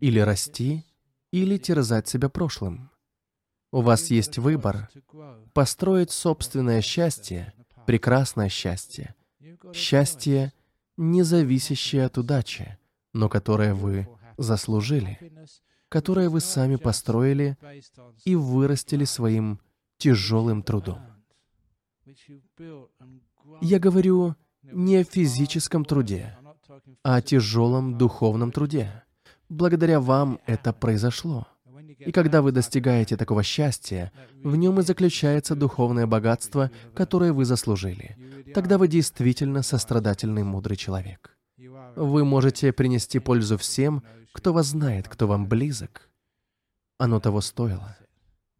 или 0.00 0.18
расти, 0.18 0.84
или 1.30 1.56
терзать 1.56 2.08
себя 2.08 2.28
прошлым. 2.28 2.90
У 3.72 3.80
вас 3.80 4.10
есть 4.10 4.38
выбор 4.38 4.88
построить 5.52 6.12
собственное 6.12 6.80
счастье, 6.80 7.52
прекрасное 7.86 8.48
счастье, 8.48 9.14
счастье, 9.72 10.52
не 10.96 11.24
зависящее 11.24 12.06
от 12.06 12.18
удачи, 12.18 12.78
но 13.12 13.28
которое 13.28 13.74
вы 13.74 14.08
заслужили, 14.36 15.32
которое 15.88 16.28
вы 16.28 16.40
сами 16.40 16.76
построили 16.76 17.56
и 18.24 18.36
вырастили 18.36 19.04
своим 19.04 19.60
тяжелым 19.98 20.62
трудом. 20.62 21.00
Я 23.60 23.78
говорю 23.78 24.34
не 24.62 24.96
о 24.96 25.04
физическом 25.04 25.84
труде, 25.84 26.36
а 27.02 27.16
о 27.16 27.22
тяжелом 27.22 27.98
духовном 27.98 28.52
труде. 28.52 29.04
Благодаря 29.48 30.00
вам 30.00 30.40
это 30.46 30.72
произошло. 30.72 31.46
И 31.98 32.12
когда 32.12 32.42
вы 32.42 32.52
достигаете 32.52 33.16
такого 33.16 33.42
счастья, 33.42 34.12
в 34.42 34.56
нем 34.56 34.80
и 34.80 34.82
заключается 34.82 35.54
духовное 35.54 36.06
богатство, 36.06 36.70
которое 36.94 37.32
вы 37.32 37.44
заслужили. 37.44 38.16
Тогда 38.52 38.78
вы 38.78 38.88
действительно 38.88 39.62
сострадательный, 39.62 40.42
мудрый 40.42 40.76
человек. 40.76 41.36
Вы 41.96 42.24
можете 42.24 42.72
принести 42.72 43.18
пользу 43.18 43.56
всем, 43.58 44.02
кто 44.32 44.52
вас 44.52 44.66
знает, 44.66 45.08
кто 45.08 45.26
вам 45.26 45.48
близок. 45.48 46.10
Оно 46.98 47.20
того 47.20 47.40
стоило. 47.40 47.96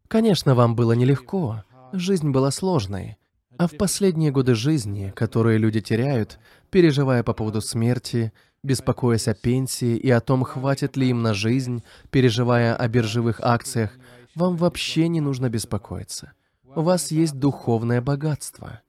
Конечно, 0.08 0.54
вам 0.54 0.76
было 0.76 0.92
нелегко, 0.92 1.64
жизнь 1.92 2.30
была 2.30 2.50
сложной, 2.50 3.16
а 3.56 3.66
в 3.66 3.76
последние 3.76 4.30
годы 4.30 4.54
жизни, 4.54 5.12
которые 5.14 5.58
люди 5.58 5.80
теряют, 5.80 6.38
переживая 6.70 7.22
по 7.22 7.34
поводу 7.34 7.60
смерти, 7.60 8.32
беспокоясь 8.62 9.28
о 9.28 9.34
пенсии 9.34 9.96
и 9.96 10.10
о 10.10 10.20
том, 10.20 10.42
хватит 10.44 10.96
ли 10.96 11.08
им 11.10 11.22
на 11.22 11.34
жизнь, 11.34 11.82
переживая 12.10 12.74
о 12.74 12.88
биржевых 12.88 13.40
акциях, 13.40 13.96
вам 14.34 14.56
вообще 14.56 15.08
не 15.08 15.20
нужно 15.20 15.48
беспокоиться. 15.48 16.32
У 16.74 16.82
вас 16.82 17.10
есть 17.12 17.38
духовное 17.38 18.00
богатство. 18.00 18.80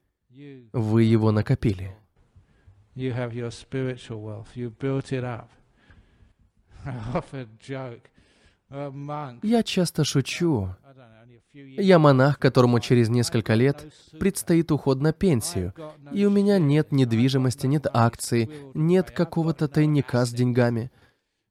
Вы 0.74 1.03
его 1.03 1.32
накопили. 1.32 1.95
Я 8.70 9.63
часто 9.63 10.03
шучу. 10.03 10.76
Я 11.53 11.99
монах, 11.99 12.38
которому 12.38 12.82
через 12.82 13.07
несколько 13.07 13.53
лет 13.53 13.86
предстоит 14.20 14.72
уход 14.72 14.99
на 14.99 15.13
пенсию, 15.13 15.74
и 16.11 16.26
у 16.26 16.30
меня 16.30 16.59
нет 16.59 16.91
недвижимости, 16.91 17.66
нет 17.66 17.88
акций, 17.93 18.49
нет 18.74 19.11
какого-то 19.11 19.70
тайника 19.70 20.26
с 20.26 20.32
деньгами. 20.32 20.91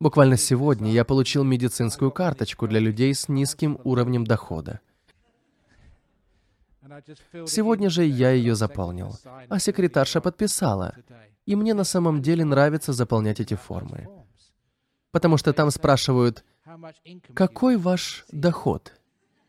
Буквально 0.01 0.37
сегодня 0.37 0.93
я 0.93 1.05
получил 1.07 1.45
медицинскую 1.45 2.11
карточку 2.11 2.69
для 2.69 2.81
людей 2.81 3.15
с 3.15 3.29
низким 3.29 3.79
уровнем 3.85 4.25
дохода. 4.25 4.81
Сегодня 7.47 7.89
же 7.89 8.05
я 8.05 8.31
ее 8.33 8.55
заполнил, 8.55 9.17
а 9.49 9.59
секретарша 9.59 10.21
подписала. 10.21 10.95
И 11.47 11.57
мне 11.57 11.73
на 11.73 11.85
самом 11.85 12.21
деле 12.21 12.45
нравится 12.45 12.93
заполнять 12.93 13.41
эти 13.41 13.55
формы. 13.55 14.07
Потому 15.11 15.39
что 15.39 15.53
там 15.53 15.71
спрашивают, 15.71 16.45
какой 17.35 17.77
ваш 17.77 18.25
доход? 18.31 18.93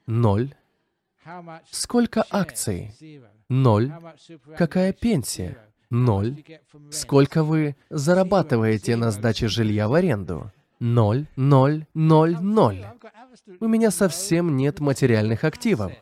Ноль. 0.07 0.53
Сколько 1.71 2.25
акций? 2.29 2.91
Ноль. 3.49 3.91
Какая 4.57 4.93
пенсия? 4.93 5.57
Ноль. 5.89 6.43
Сколько 6.91 7.43
вы 7.43 7.75
зарабатываете 7.89 8.95
на 8.95 9.11
сдаче 9.11 9.47
жилья 9.47 9.87
в 9.87 9.93
аренду? 9.93 10.51
Ноль, 10.79 11.27
ноль, 11.35 11.85
ноль, 11.93 12.37
ноль. 12.39 12.85
У 13.59 13.67
меня 13.67 13.91
совсем 13.91 14.57
нет 14.57 14.79
материальных 14.79 15.43
активов. 15.43 15.93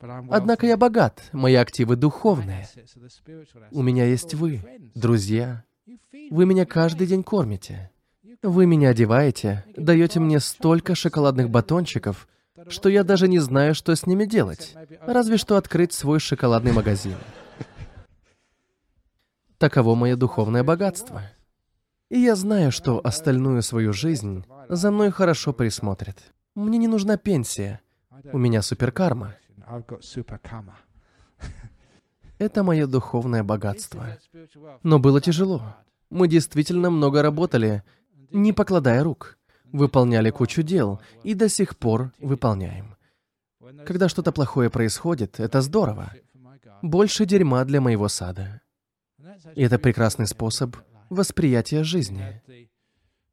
Однако 0.00 0.66
я 0.66 0.76
богат, 0.76 1.28
мои 1.32 1.54
активы 1.54 1.96
духовные. 1.96 2.66
У 3.70 3.82
меня 3.82 4.06
есть 4.06 4.34
вы, 4.34 4.62
друзья. 4.94 5.64
Вы 6.30 6.46
меня 6.46 6.64
каждый 6.64 7.06
день 7.06 7.22
кормите. 7.22 7.90
Вы 8.42 8.64
меня 8.64 8.88
одеваете, 8.88 9.64
даете 9.76 10.18
мне 10.18 10.40
столько 10.40 10.94
шоколадных 10.94 11.50
батончиков, 11.50 12.26
что 12.68 12.88
я 12.88 13.04
даже 13.04 13.28
не 13.28 13.38
знаю, 13.38 13.74
что 13.74 13.94
с 13.94 14.06
ними 14.06 14.24
делать. 14.24 14.74
Разве 15.02 15.36
что 15.36 15.58
открыть 15.58 15.92
свой 15.92 16.20
шоколадный 16.20 16.72
магазин. 16.72 17.16
Таково 19.58 19.94
мое 19.94 20.16
духовное 20.16 20.64
богатство. 20.64 21.22
И 22.08 22.18
я 22.18 22.34
знаю, 22.34 22.72
что 22.72 22.98
остальную 23.04 23.62
свою 23.62 23.92
жизнь 23.92 24.46
за 24.70 24.90
мной 24.90 25.10
хорошо 25.10 25.52
присмотрят. 25.52 26.16
Мне 26.54 26.78
не 26.78 26.88
нужна 26.88 27.18
пенсия. 27.18 27.80
У 28.32 28.38
меня 28.38 28.62
суперкарма. 28.62 29.36
Это 32.38 32.62
мое 32.62 32.86
духовное 32.86 33.44
богатство. 33.44 34.18
Но 34.82 34.98
было 34.98 35.20
тяжело. 35.20 35.76
Мы 36.08 36.26
действительно 36.26 36.88
много 36.90 37.20
работали, 37.20 37.84
не 38.32 38.52
покладая 38.52 39.02
рук. 39.04 39.38
Выполняли 39.72 40.30
кучу 40.30 40.62
дел 40.62 41.00
и 41.22 41.34
до 41.34 41.48
сих 41.48 41.76
пор 41.76 42.12
выполняем. 42.18 42.96
Когда 43.86 44.08
что-то 44.08 44.32
плохое 44.32 44.68
происходит, 44.68 45.38
это 45.38 45.60
здорово. 45.60 46.12
Больше 46.82 47.24
дерьма 47.24 47.64
для 47.64 47.80
моего 47.80 48.08
сада. 48.08 48.62
И 49.54 49.62
это 49.62 49.78
прекрасный 49.78 50.26
способ 50.26 50.76
восприятия 51.08 51.84
жизни. 51.84 52.42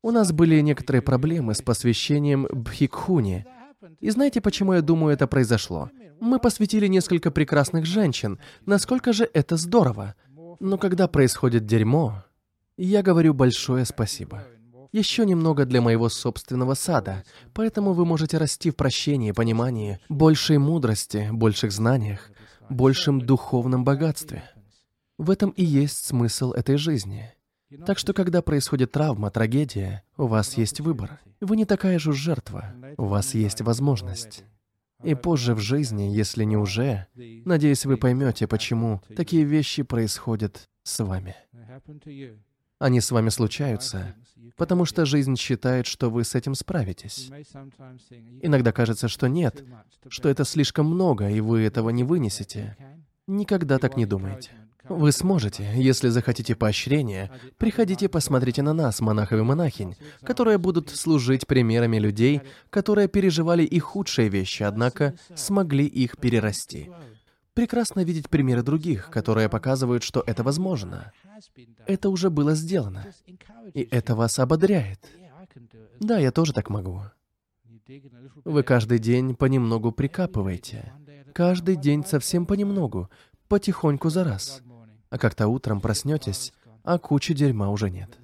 У 0.01 0.11
нас 0.11 0.31
были 0.31 0.59
некоторые 0.61 1.01
проблемы 1.01 1.53
с 1.53 1.61
посвящением 1.61 2.47
Бхикхуни. 2.51 3.45
И 3.99 4.09
знаете, 4.09 4.41
почему 4.41 4.73
я 4.73 4.81
думаю, 4.81 5.13
это 5.13 5.27
произошло? 5.27 5.89
Мы 6.19 6.39
посвятили 6.39 6.87
несколько 6.87 7.31
прекрасных 7.31 7.85
женщин. 7.85 8.39
Насколько 8.65 9.13
же 9.13 9.29
это 9.33 9.57
здорово. 9.57 10.15
Но 10.59 10.77
когда 10.77 11.07
происходит 11.07 11.65
дерьмо, 11.65 12.23
я 12.77 13.01
говорю 13.01 13.33
большое 13.33 13.85
спасибо. 13.85 14.43
Еще 14.97 15.27
немного 15.27 15.65
для 15.65 15.79
моего 15.79 16.09
собственного 16.09 16.73
сада, 16.73 17.23
поэтому 17.53 17.93
вы 17.93 18.03
можете 18.03 18.39
расти 18.39 18.71
в 18.71 18.75
прощении, 18.75 19.31
понимании, 19.31 19.99
большей 20.09 20.57
мудрости, 20.57 21.29
больших 21.31 21.71
знаниях, 21.71 22.31
большем 22.67 23.21
духовном 23.21 23.83
богатстве. 23.83 24.41
В 25.19 25.29
этом 25.29 25.51
и 25.51 25.63
есть 25.63 26.03
смысл 26.03 26.51
этой 26.51 26.77
жизни. 26.77 27.31
Так 27.85 27.99
что, 27.99 28.11
когда 28.13 28.41
происходит 28.41 28.91
травма, 28.91 29.29
трагедия, 29.29 30.01
у 30.17 30.25
вас 30.25 30.57
есть 30.57 30.79
выбор. 30.79 31.19
Вы 31.41 31.57
не 31.57 31.65
такая 31.65 31.99
же 31.99 32.11
жертва, 32.11 32.73
у 32.97 33.05
вас 33.05 33.35
есть 33.35 33.61
возможность. 33.61 34.45
И 35.03 35.13
позже 35.13 35.53
в 35.53 35.59
жизни, 35.59 36.09
если 36.11 36.43
не 36.43 36.57
уже, 36.57 37.05
надеюсь, 37.13 37.85
вы 37.85 37.97
поймете, 37.97 38.47
почему 38.47 39.03
такие 39.15 39.43
вещи 39.43 39.83
происходят 39.83 40.67
с 40.81 41.03
вами. 41.03 41.35
Они 42.79 43.01
с 43.01 43.11
вами 43.11 43.29
случаются, 43.29 44.15
потому 44.55 44.85
что 44.85 45.05
жизнь 45.05 45.35
считает, 45.35 45.87
что 45.87 46.09
вы 46.09 46.23
с 46.23 46.35
этим 46.35 46.53
справитесь. 46.53 47.31
Иногда 48.41 48.71
кажется, 48.71 49.07
что 49.07 49.27
нет, 49.27 49.63
что 50.09 50.29
это 50.29 50.45
слишком 50.45 50.85
много, 50.85 51.29
и 51.29 51.39
вы 51.39 51.61
этого 51.61 51.89
не 51.89 52.03
вынесете. 52.03 52.77
Никогда 53.25 53.79
так 53.79 53.97
не 53.97 54.05
думайте. 54.05 54.51
Вы 54.89 55.11
сможете, 55.11 55.69
если 55.75 56.07
захотите 56.07 56.55
поощрения, 56.55 57.29
приходите 57.57 58.07
посмотрите 58.07 58.61
на 58.61 58.73
нас, 58.73 59.01
монахов 59.01 59.39
и 59.39 59.43
монахинь, 59.43 59.95
которые 60.23 60.57
будут 60.57 60.89
служить 60.89 61.45
примерами 61.45 61.97
людей, 61.97 62.41
которые 62.69 63.09
переживали 63.09 63.63
и 63.63 63.79
худшие 63.79 64.29
вещи, 64.29 64.63
однако 64.63 65.15
смогли 65.35 65.85
их 65.85 66.17
перерасти. 66.17 66.89
Прекрасно 67.57 68.03
видеть 68.03 68.29
примеры 68.29 68.61
других, 68.61 69.09
которые 69.09 69.49
показывают, 69.49 70.03
что 70.03 70.23
это 70.27 70.43
возможно. 70.43 71.11
Это 71.87 72.11
уже 72.11 72.29
было 72.29 72.53
сделано. 72.53 73.07
И 73.73 73.81
это 73.81 74.13
вас 74.13 74.37
ободряет. 74.37 74.99
Да, 75.99 76.19
я 76.19 76.31
тоже 76.31 76.53
так 76.53 76.69
могу. 76.69 77.01
Вы 78.45 78.61
каждый 78.61 78.99
день 78.99 79.33
понемногу 79.33 79.91
прикапываете. 79.91 80.93
Каждый 81.33 81.77
день 81.77 82.05
совсем 82.05 82.45
понемногу, 82.45 83.09
потихоньку 83.47 84.11
за 84.11 84.23
раз. 84.23 84.61
А 85.09 85.17
как-то 85.17 85.47
утром 85.47 85.81
проснетесь, 85.81 86.53
а 86.83 86.99
кучи 86.99 87.33
дерьма 87.33 87.71
уже 87.71 87.89
нет. 87.89 88.19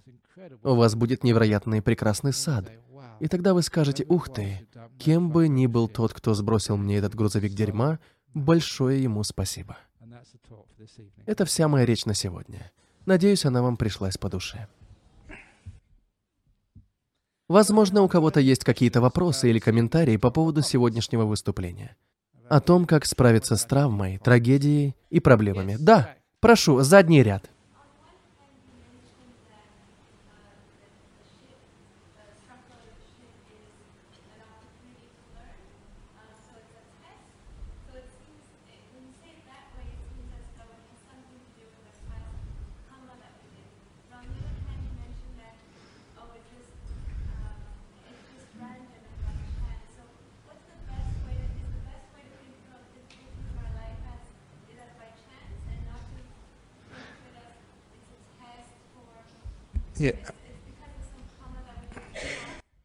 У 0.62 0.76
вас 0.76 0.94
будет 0.94 1.24
невероятный 1.24 1.82
прекрасный 1.82 2.34
сад. 2.34 2.72
И 3.20 3.28
тогда 3.28 3.56
вы 3.56 3.64
скажете, 3.64 4.06
ух 4.10 4.32
ты, 4.32 4.68
кем 5.00 5.32
бы 5.32 5.48
ни 5.48 5.66
был 5.66 5.88
тот, 5.88 6.14
кто 6.14 6.36
сбросил 6.36 6.78
мне 6.78 6.98
этот 6.98 7.16
грузовик 7.16 7.54
дерьма, 7.54 7.98
большое 8.34 9.02
ему 9.02 9.24
спасибо. 9.24 9.78
Это 11.26 11.46
вся 11.46 11.68
моя 11.68 11.86
речь 11.86 12.06
на 12.06 12.14
сегодня. 12.14 12.72
Надеюсь, 13.06 13.46
она 13.46 13.62
вам 13.62 13.78
пришлась 13.78 14.18
по 14.18 14.30
душе. 14.30 14.68
Возможно, 17.50 18.02
у 18.02 18.08
кого-то 18.08 18.40
есть 18.40 18.64
какие-то 18.64 19.02
вопросы 19.02 19.50
или 19.50 19.60
комментарии 19.60 20.18
по 20.18 20.32
поводу 20.32 20.62
сегодняшнего 20.62 21.26
выступления. 21.26 21.96
О 22.50 22.60
том, 22.62 22.86
как 22.86 23.06
справиться 23.06 23.58
с 23.58 23.66
травмой, 23.66 24.18
трагедией 24.18 24.96
и 25.10 25.20
проблемами. 25.20 25.78
Да, 25.80 26.16
Прошу, 26.44 26.82
задний 26.82 27.24
ряд. 27.24 27.50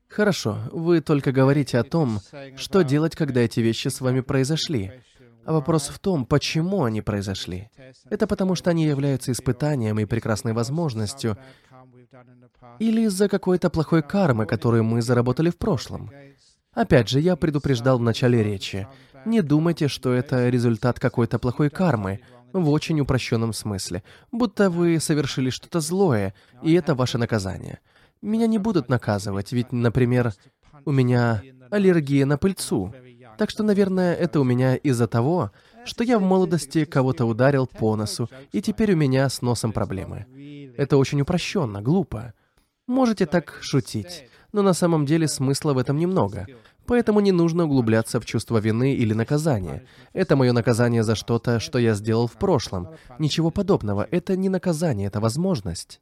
Хорошо, 0.09 0.59
вы 0.73 1.01
только 1.01 1.31
говорите 1.31 1.79
о 1.79 1.85
том, 1.85 2.21
что 2.57 2.83
делать, 2.83 3.15
когда 3.15 3.41
эти 3.41 3.61
вещи 3.61 3.89
с 3.89 4.01
вами 4.01 4.21
произошли. 4.21 4.93
А 5.45 5.53
вопрос 5.53 5.89
в 5.89 5.99
том, 5.99 6.27
почему 6.27 6.85
они 6.85 7.03
произошли. 7.03 7.71
Это 8.11 8.27
потому, 8.27 8.55
что 8.55 8.71
они 8.71 8.85
являются 8.85 9.33
испытанием 9.33 9.99
и 9.99 10.05
прекрасной 10.05 10.53
возможностью, 10.53 11.39
или 12.79 13.03
из-за 13.03 13.29
какой-то 13.29 13.71
плохой 13.71 14.03
кармы, 14.03 14.45
которую 14.47 14.85
мы 14.85 15.03
заработали 15.03 15.51
в 15.51 15.57
прошлом. 15.57 16.11
Опять 16.73 17.09
же, 17.09 17.21
я 17.21 17.37
предупреждал 17.37 17.99
в 17.99 18.03
начале 18.03 18.43
речи. 18.43 18.87
Не 19.25 19.41
думайте, 19.41 19.89
что 19.89 20.13
это 20.13 20.49
результат 20.49 21.01
какой-то 21.01 21.39
плохой 21.39 21.71
кармы, 21.71 22.21
в 22.53 22.69
очень 22.71 23.01
упрощенном 23.01 23.53
смысле, 23.53 24.03
будто 24.33 24.71
вы 24.71 25.01
совершили 25.01 25.51
что-то 25.51 25.81
злое, 25.81 26.35
и 26.63 26.73
это 26.75 26.95
ваше 26.95 27.19
наказание. 27.19 27.81
Меня 28.23 28.47
не 28.47 28.59
будут 28.59 28.89
наказывать, 28.89 29.53
ведь, 29.53 29.73
например, 29.73 30.33
у 30.85 30.91
меня 30.91 31.43
аллергия 31.71 32.27
на 32.27 32.39
пыльцу. 32.39 32.93
Так 33.37 33.51
что, 33.51 33.63
наверное, 33.63 34.15
это 34.15 34.41
у 34.41 34.45
меня 34.45 34.75
из-за 34.75 35.07
того, 35.07 35.53
что 35.85 36.03
я 36.03 36.19
в 36.19 36.23
молодости 36.23 36.85
кого-то 36.85 37.25
ударил 37.25 37.67
по 37.67 37.95
носу, 37.95 38.29
и 38.53 38.61
теперь 38.61 38.95
у 38.95 38.97
меня 38.97 39.29
с 39.29 39.43
носом 39.43 39.73
проблемы. 39.73 40.27
Это 40.77 40.97
очень 40.97 41.21
упрощенно, 41.21 41.81
глупо. 41.81 42.35
Можете 42.87 43.27
так 43.27 43.59
шутить, 43.61 44.29
но 44.53 44.63
на 44.63 44.73
самом 44.73 45.07
деле 45.07 45.29
смысла 45.29 45.73
в 45.73 45.79
этом 45.79 45.99
немного. 45.99 46.47
Поэтому 46.87 47.21
не 47.21 47.33
нужно 47.33 47.65
углубляться 47.65 48.21
в 48.21 48.25
чувство 48.25 48.59
вины 48.59 48.95
или 48.95 49.13
наказания. 49.13 49.85
Это 50.15 50.37
мое 50.37 50.53
наказание 50.53 51.03
за 51.03 51.15
что-то, 51.15 51.61
что 51.61 51.79
я 51.79 51.95
сделал 51.95 52.27
в 52.27 52.33
прошлом. 52.33 52.89
Ничего 53.19 53.51
подобного. 53.51 54.09
Это 54.11 54.37
не 54.37 54.49
наказание, 54.49 55.09
это 55.09 55.21
возможность. 55.21 56.01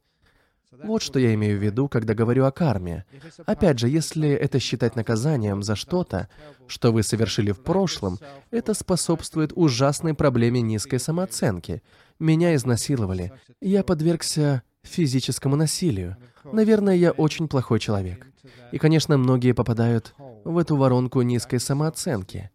Вот 0.83 1.01
что 1.01 1.19
я 1.19 1.33
имею 1.33 1.57
в 1.57 1.63
виду, 1.63 1.87
когда 1.87 2.13
говорю 2.13 2.45
о 2.45 2.51
карме. 2.51 3.05
Опять 3.45 3.79
же, 3.79 3.89
если 3.89 4.29
это 4.29 4.59
считать 4.59 4.95
наказанием 4.95 5.63
за 5.63 5.75
что-то, 5.75 6.29
что 6.67 6.91
вы 6.91 7.03
совершили 7.03 7.51
в 7.51 7.61
прошлом, 7.63 8.19
это 8.51 8.73
способствует 8.73 9.53
ужасной 9.55 10.13
проблеме 10.13 10.61
низкой 10.61 10.99
самооценки. 10.99 11.81
Меня 12.19 12.55
изнасиловали. 12.55 13.31
Я 13.61 13.83
подвергся 13.83 14.63
физическому 14.87 15.55
насилию. 15.55 16.17
Наверное, 16.43 16.95
я 16.95 17.11
очень 17.11 17.47
плохой 17.47 17.79
человек. 17.79 18.27
И, 18.71 18.77
конечно, 18.77 19.17
многие 19.17 19.53
попадают 19.53 20.13
в 20.43 20.57
эту 20.57 20.75
воронку 20.75 21.21
низкой 21.21 21.59
самооценки. 21.59 22.51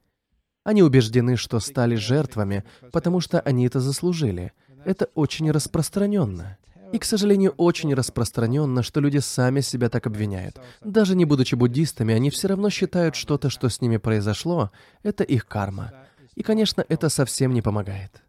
Они 0.65 0.83
убеждены, 0.83 1.37
что 1.37 1.61
стали 1.61 1.97
жертвами, 1.97 2.65
потому 2.93 3.21
что 3.21 3.41
они 3.41 3.67
это 3.67 3.81
заслужили. 3.81 4.53
Это 4.85 5.09
очень 5.15 5.51
распространенно. 5.51 6.59
И, 6.93 6.99
к 6.99 7.05
сожалению, 7.05 7.55
очень 7.57 7.95
распространенно, 7.95 8.83
что 8.83 9.01
люди 9.01 9.19
сами 9.19 9.61
себя 9.61 9.89
так 9.89 10.07
обвиняют. 10.07 10.61
Даже 10.85 11.17
не 11.17 11.25
будучи 11.25 11.55
буддистами, 11.55 12.15
они 12.15 12.29
все 12.31 12.49
равно 12.49 12.69
считают 12.69 13.15
что-то, 13.15 13.49
что 13.49 13.71
с 13.71 13.81
ними 13.81 13.97
произошло, 13.97 14.71
это 15.03 15.25
их 15.25 15.47
карма. 15.47 15.93
И, 16.35 16.43
конечно, 16.43 16.85
это 16.89 17.09
совсем 17.09 17.55
не 17.55 17.63
помогает. 17.63 18.23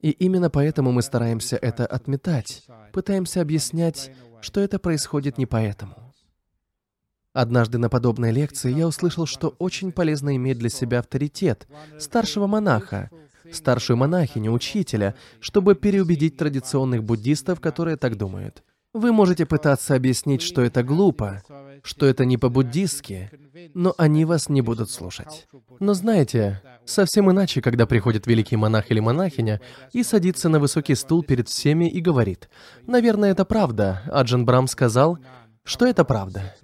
И 0.00 0.10
именно 0.10 0.48
поэтому 0.50 0.92
мы 0.92 1.02
стараемся 1.02 1.56
это 1.56 1.86
отметать, 1.86 2.64
пытаемся 2.92 3.40
объяснять, 3.40 4.12
что 4.40 4.60
это 4.60 4.78
происходит 4.78 5.38
не 5.38 5.46
поэтому. 5.46 6.14
Однажды 7.32 7.78
на 7.78 7.88
подобной 7.88 8.32
лекции 8.32 8.72
я 8.72 8.86
услышал, 8.86 9.26
что 9.26 9.54
очень 9.58 9.92
полезно 9.92 10.34
иметь 10.36 10.58
для 10.58 10.68
себя 10.70 11.00
авторитет, 11.00 11.68
старшего 11.98 12.46
монаха, 12.46 13.10
старшую 13.52 13.96
монахиню, 13.96 14.52
учителя, 14.52 15.14
чтобы 15.40 15.74
переубедить 15.74 16.36
традиционных 16.36 17.04
буддистов, 17.04 17.60
которые 17.60 17.96
так 17.96 18.16
думают. 18.16 18.62
Вы 18.98 19.12
можете 19.12 19.46
пытаться 19.46 19.94
объяснить, 19.94 20.42
что 20.42 20.60
это 20.60 20.82
глупо, 20.82 21.40
что 21.84 22.04
это 22.04 22.24
не 22.24 22.36
по-буддистски, 22.36 23.30
но 23.72 23.94
они 23.96 24.24
вас 24.24 24.48
не 24.48 24.60
будут 24.60 24.90
слушать. 24.90 25.46
Но 25.78 25.94
знаете, 25.94 26.60
совсем 26.84 27.30
иначе, 27.30 27.62
когда 27.62 27.86
приходит 27.86 28.26
великий 28.26 28.56
монах 28.56 28.90
или 28.90 28.98
монахиня 28.98 29.60
и 29.92 30.02
садится 30.02 30.48
на 30.48 30.58
высокий 30.58 30.96
стул 30.96 31.22
перед 31.22 31.48
всеми 31.48 31.88
и 31.88 32.00
говорит, 32.00 32.48
«Наверное, 32.88 33.30
это 33.30 33.44
правда», 33.44 34.02
а 34.06 34.22
Джан 34.22 34.44
Брам 34.44 34.66
сказал, 34.66 35.18
что 35.62 35.86
это 35.86 36.04
правда. 36.04 36.56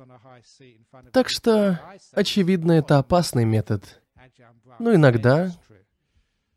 Так 1.13 1.29
что, 1.29 1.81
очевидно, 2.11 2.73
это 2.73 2.99
опасный 2.99 3.45
метод. 3.45 4.03
Но 4.81 4.93
иногда 4.93 5.53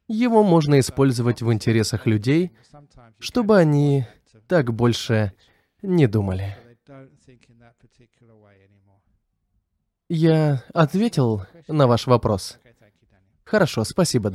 его 0.08 0.44
можно 0.44 0.80
использовать 0.80 1.44
в 1.44 1.54
интересах 1.54 2.08
людей, 2.08 2.52
чтобы 3.20 3.60
они 3.60 4.08
так 4.48 4.74
больше 4.74 5.34
не 5.82 6.08
думали. 6.08 6.56
Я 10.10 10.64
ответил 10.74 11.46
на 11.68 11.88
ваш 11.88 12.08
вопрос. 12.08 12.60
Хорошо, 13.44 13.86
спасибо, 13.86 14.30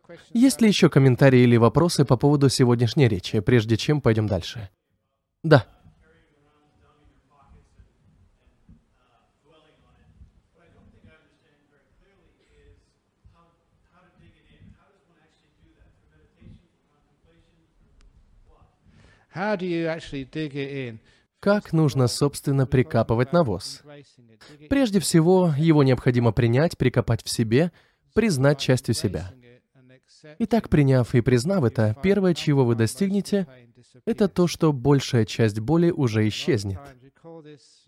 questions? 0.00 0.30
Есть 0.32 0.62
ли 0.62 0.68
еще 0.68 0.88
комментарии 0.88 1.40
или 1.40 1.56
вопросы 1.56 2.06
по 2.06 2.16
поводу 2.16 2.48
сегодняшней 2.48 3.08
речи, 3.08 3.40
прежде 3.40 3.76
чем 3.76 4.00
пойдем 4.00 4.26
дальше? 4.26 4.70
Да. 5.42 5.66
Как 21.40 21.72
нужно, 21.72 22.08
собственно, 22.08 22.66
прикапывать 22.66 23.32
навоз? 23.32 23.82
Прежде 24.68 25.00
всего, 25.00 25.52
его 25.56 25.82
необходимо 25.82 26.32
принять, 26.32 26.78
прикопать 26.78 27.22
в 27.22 27.28
себе, 27.28 27.70
признать 28.14 28.58
частью 28.58 28.94
себя. 28.94 29.32
Итак, 30.38 30.68
приняв 30.68 31.14
и 31.14 31.20
признав 31.20 31.64
это, 31.64 31.96
первое, 32.02 32.34
чего 32.34 32.64
вы 32.64 32.74
достигнете, 32.74 33.46
это 34.06 34.28
то, 34.28 34.46
что 34.46 34.72
большая 34.72 35.24
часть 35.24 35.60
боли 35.60 35.90
уже 35.90 36.26
исчезнет. 36.28 36.80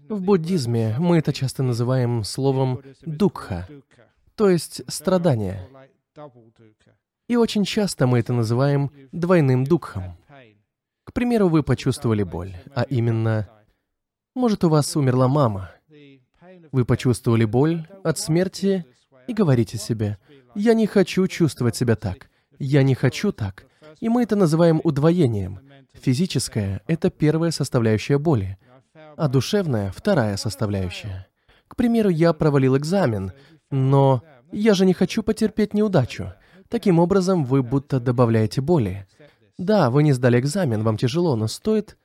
В 0.08 0.20
буддизме 0.20 0.96
мы 0.98 1.18
это 1.18 1.32
часто 1.32 1.62
называем 1.62 2.24
словом 2.24 2.82
дукха, 3.02 3.66
то 4.34 4.48
есть 4.48 4.82
страдание. 4.88 5.68
И 7.28 7.36
очень 7.36 7.64
часто 7.64 8.06
мы 8.06 8.20
это 8.20 8.32
называем 8.32 8.90
двойным 9.12 9.64
дукхом. 9.64 10.16
Примеру, 11.18 11.48
вы 11.48 11.64
почувствовали 11.64 12.22
боль, 12.22 12.54
а 12.76 12.82
именно, 12.82 13.48
может, 14.36 14.62
у 14.62 14.68
вас 14.68 14.94
умерла 14.94 15.26
мама, 15.26 15.72
вы 16.70 16.84
почувствовали 16.84 17.44
боль 17.44 17.88
от 18.04 18.20
смерти 18.20 18.86
и 19.26 19.32
говорите 19.32 19.78
себе, 19.78 20.18
«Я 20.54 20.74
не 20.74 20.86
хочу 20.86 21.26
чувствовать 21.26 21.74
себя 21.74 21.96
так, 21.96 22.30
я 22.60 22.84
не 22.84 22.94
хочу 22.94 23.32
так». 23.32 23.66
И 23.98 24.08
мы 24.08 24.22
это 24.22 24.36
называем 24.36 24.80
удвоением. 24.84 25.58
Физическое— 25.92 26.82
это 26.86 27.10
первая 27.10 27.50
составляющая 27.50 28.18
боли, 28.18 28.56
а 29.16 29.26
душевная— 29.26 29.90
вторая 29.96 30.36
составляющая. 30.36 31.26
К 31.66 31.74
примеру, 31.74 32.10
я 32.10 32.32
провалил 32.32 32.76
экзамен, 32.76 33.32
но 33.72 34.22
я 34.52 34.72
же 34.72 34.86
не 34.86 34.94
хочу 34.94 35.24
потерпеть 35.24 35.74
неудачу. 35.74 36.32
Таким 36.68 37.00
образом, 37.00 37.44
вы 37.44 37.64
будто 37.64 37.98
добавляете 37.98 38.60
боли. 38.60 39.04
Да, 39.58 39.90
вы 39.90 40.04
не 40.04 40.12
сдали 40.12 40.38
экзамен, 40.38 40.82
вам 40.82 40.96
тяжело, 40.96 41.34
но 41.36 41.48
стоит 41.48 41.96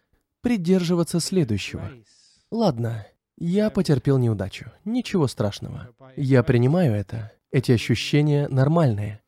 придерживаться 0.41 1.19
следующего. 1.19 1.91
Ладно, 2.51 3.05
я 3.37 3.69
потерпел 3.69 4.17
неудачу. 4.17 4.71
Ничего 4.85 5.27
страшного. 5.27 5.89
Я 6.15 6.43
принимаю 6.43 6.93
это. 6.93 7.31
Эти 7.51 7.71
ощущения 7.71 8.47
нормальные. 8.47 9.21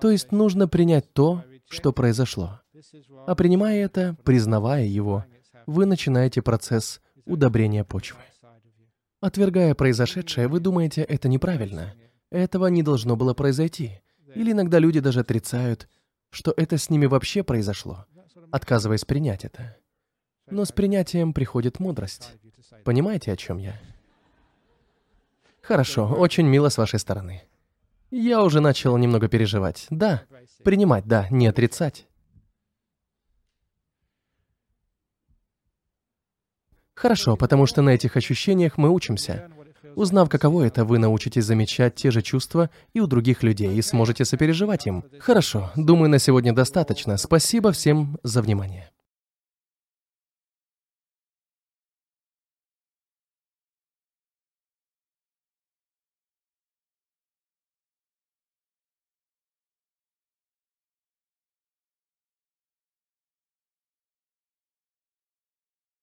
То 0.00 0.10
есть 0.10 0.32
нужно 0.32 0.68
принять 0.68 1.12
то, 1.12 1.44
что 1.68 1.92
произошло. 1.92 2.60
А 3.26 3.34
принимая 3.34 3.84
это, 3.84 4.16
признавая 4.24 4.84
его, 4.84 5.24
вы 5.66 5.86
начинаете 5.86 6.42
процесс 6.42 7.00
удобрения 7.24 7.84
почвы. 7.84 8.20
Отвергая 9.20 9.74
произошедшее, 9.74 10.46
вы 10.46 10.60
думаете, 10.60 11.02
это 11.02 11.28
неправильно. 11.28 11.94
Этого 12.30 12.66
не 12.66 12.82
должно 12.82 13.16
было 13.16 13.34
произойти. 13.34 14.00
Или 14.34 14.52
иногда 14.52 14.78
люди 14.78 15.00
даже 15.00 15.20
отрицают, 15.20 15.88
что 16.36 16.52
это 16.54 16.76
с 16.76 16.90
ними 16.90 17.06
вообще 17.06 17.42
произошло, 17.42 18.04
отказываясь 18.50 19.06
принять 19.06 19.46
это. 19.46 19.74
Но 20.50 20.66
с 20.66 20.70
принятием 20.70 21.32
приходит 21.32 21.80
мудрость. 21.80 22.34
Понимаете, 22.84 23.32
о 23.32 23.36
чем 23.38 23.56
я? 23.56 23.80
Хорошо, 25.62 26.06
очень 26.06 26.46
мило 26.46 26.68
с 26.68 26.76
вашей 26.76 26.98
стороны. 26.98 27.42
Я 28.10 28.42
уже 28.42 28.60
начал 28.60 28.98
немного 28.98 29.28
переживать. 29.28 29.86
Да, 29.88 30.24
принимать, 30.62 31.06
да, 31.06 31.26
не 31.30 31.46
отрицать. 31.46 32.06
Хорошо, 36.92 37.36
потому 37.38 37.64
что 37.64 37.80
на 37.80 37.90
этих 37.90 38.18
ощущениях 38.18 38.76
мы 38.76 38.90
учимся. 38.90 39.50
Узнав, 39.96 40.28
каково 40.28 40.64
это, 40.64 40.84
вы 40.84 40.98
научитесь 40.98 41.46
замечать 41.46 41.94
те 41.94 42.10
же 42.10 42.20
чувства 42.20 42.68
и 42.92 43.00
у 43.00 43.06
других 43.06 43.42
людей 43.42 43.74
и 43.74 43.80
сможете 43.80 44.26
сопереживать 44.26 44.86
им. 44.86 45.02
Хорошо, 45.18 45.70
думаю, 45.74 46.10
на 46.10 46.18
сегодня 46.18 46.52
достаточно. 46.52 47.16
Спасибо 47.16 47.72
всем 47.72 48.18
за 48.22 48.42
внимание. 48.42 48.90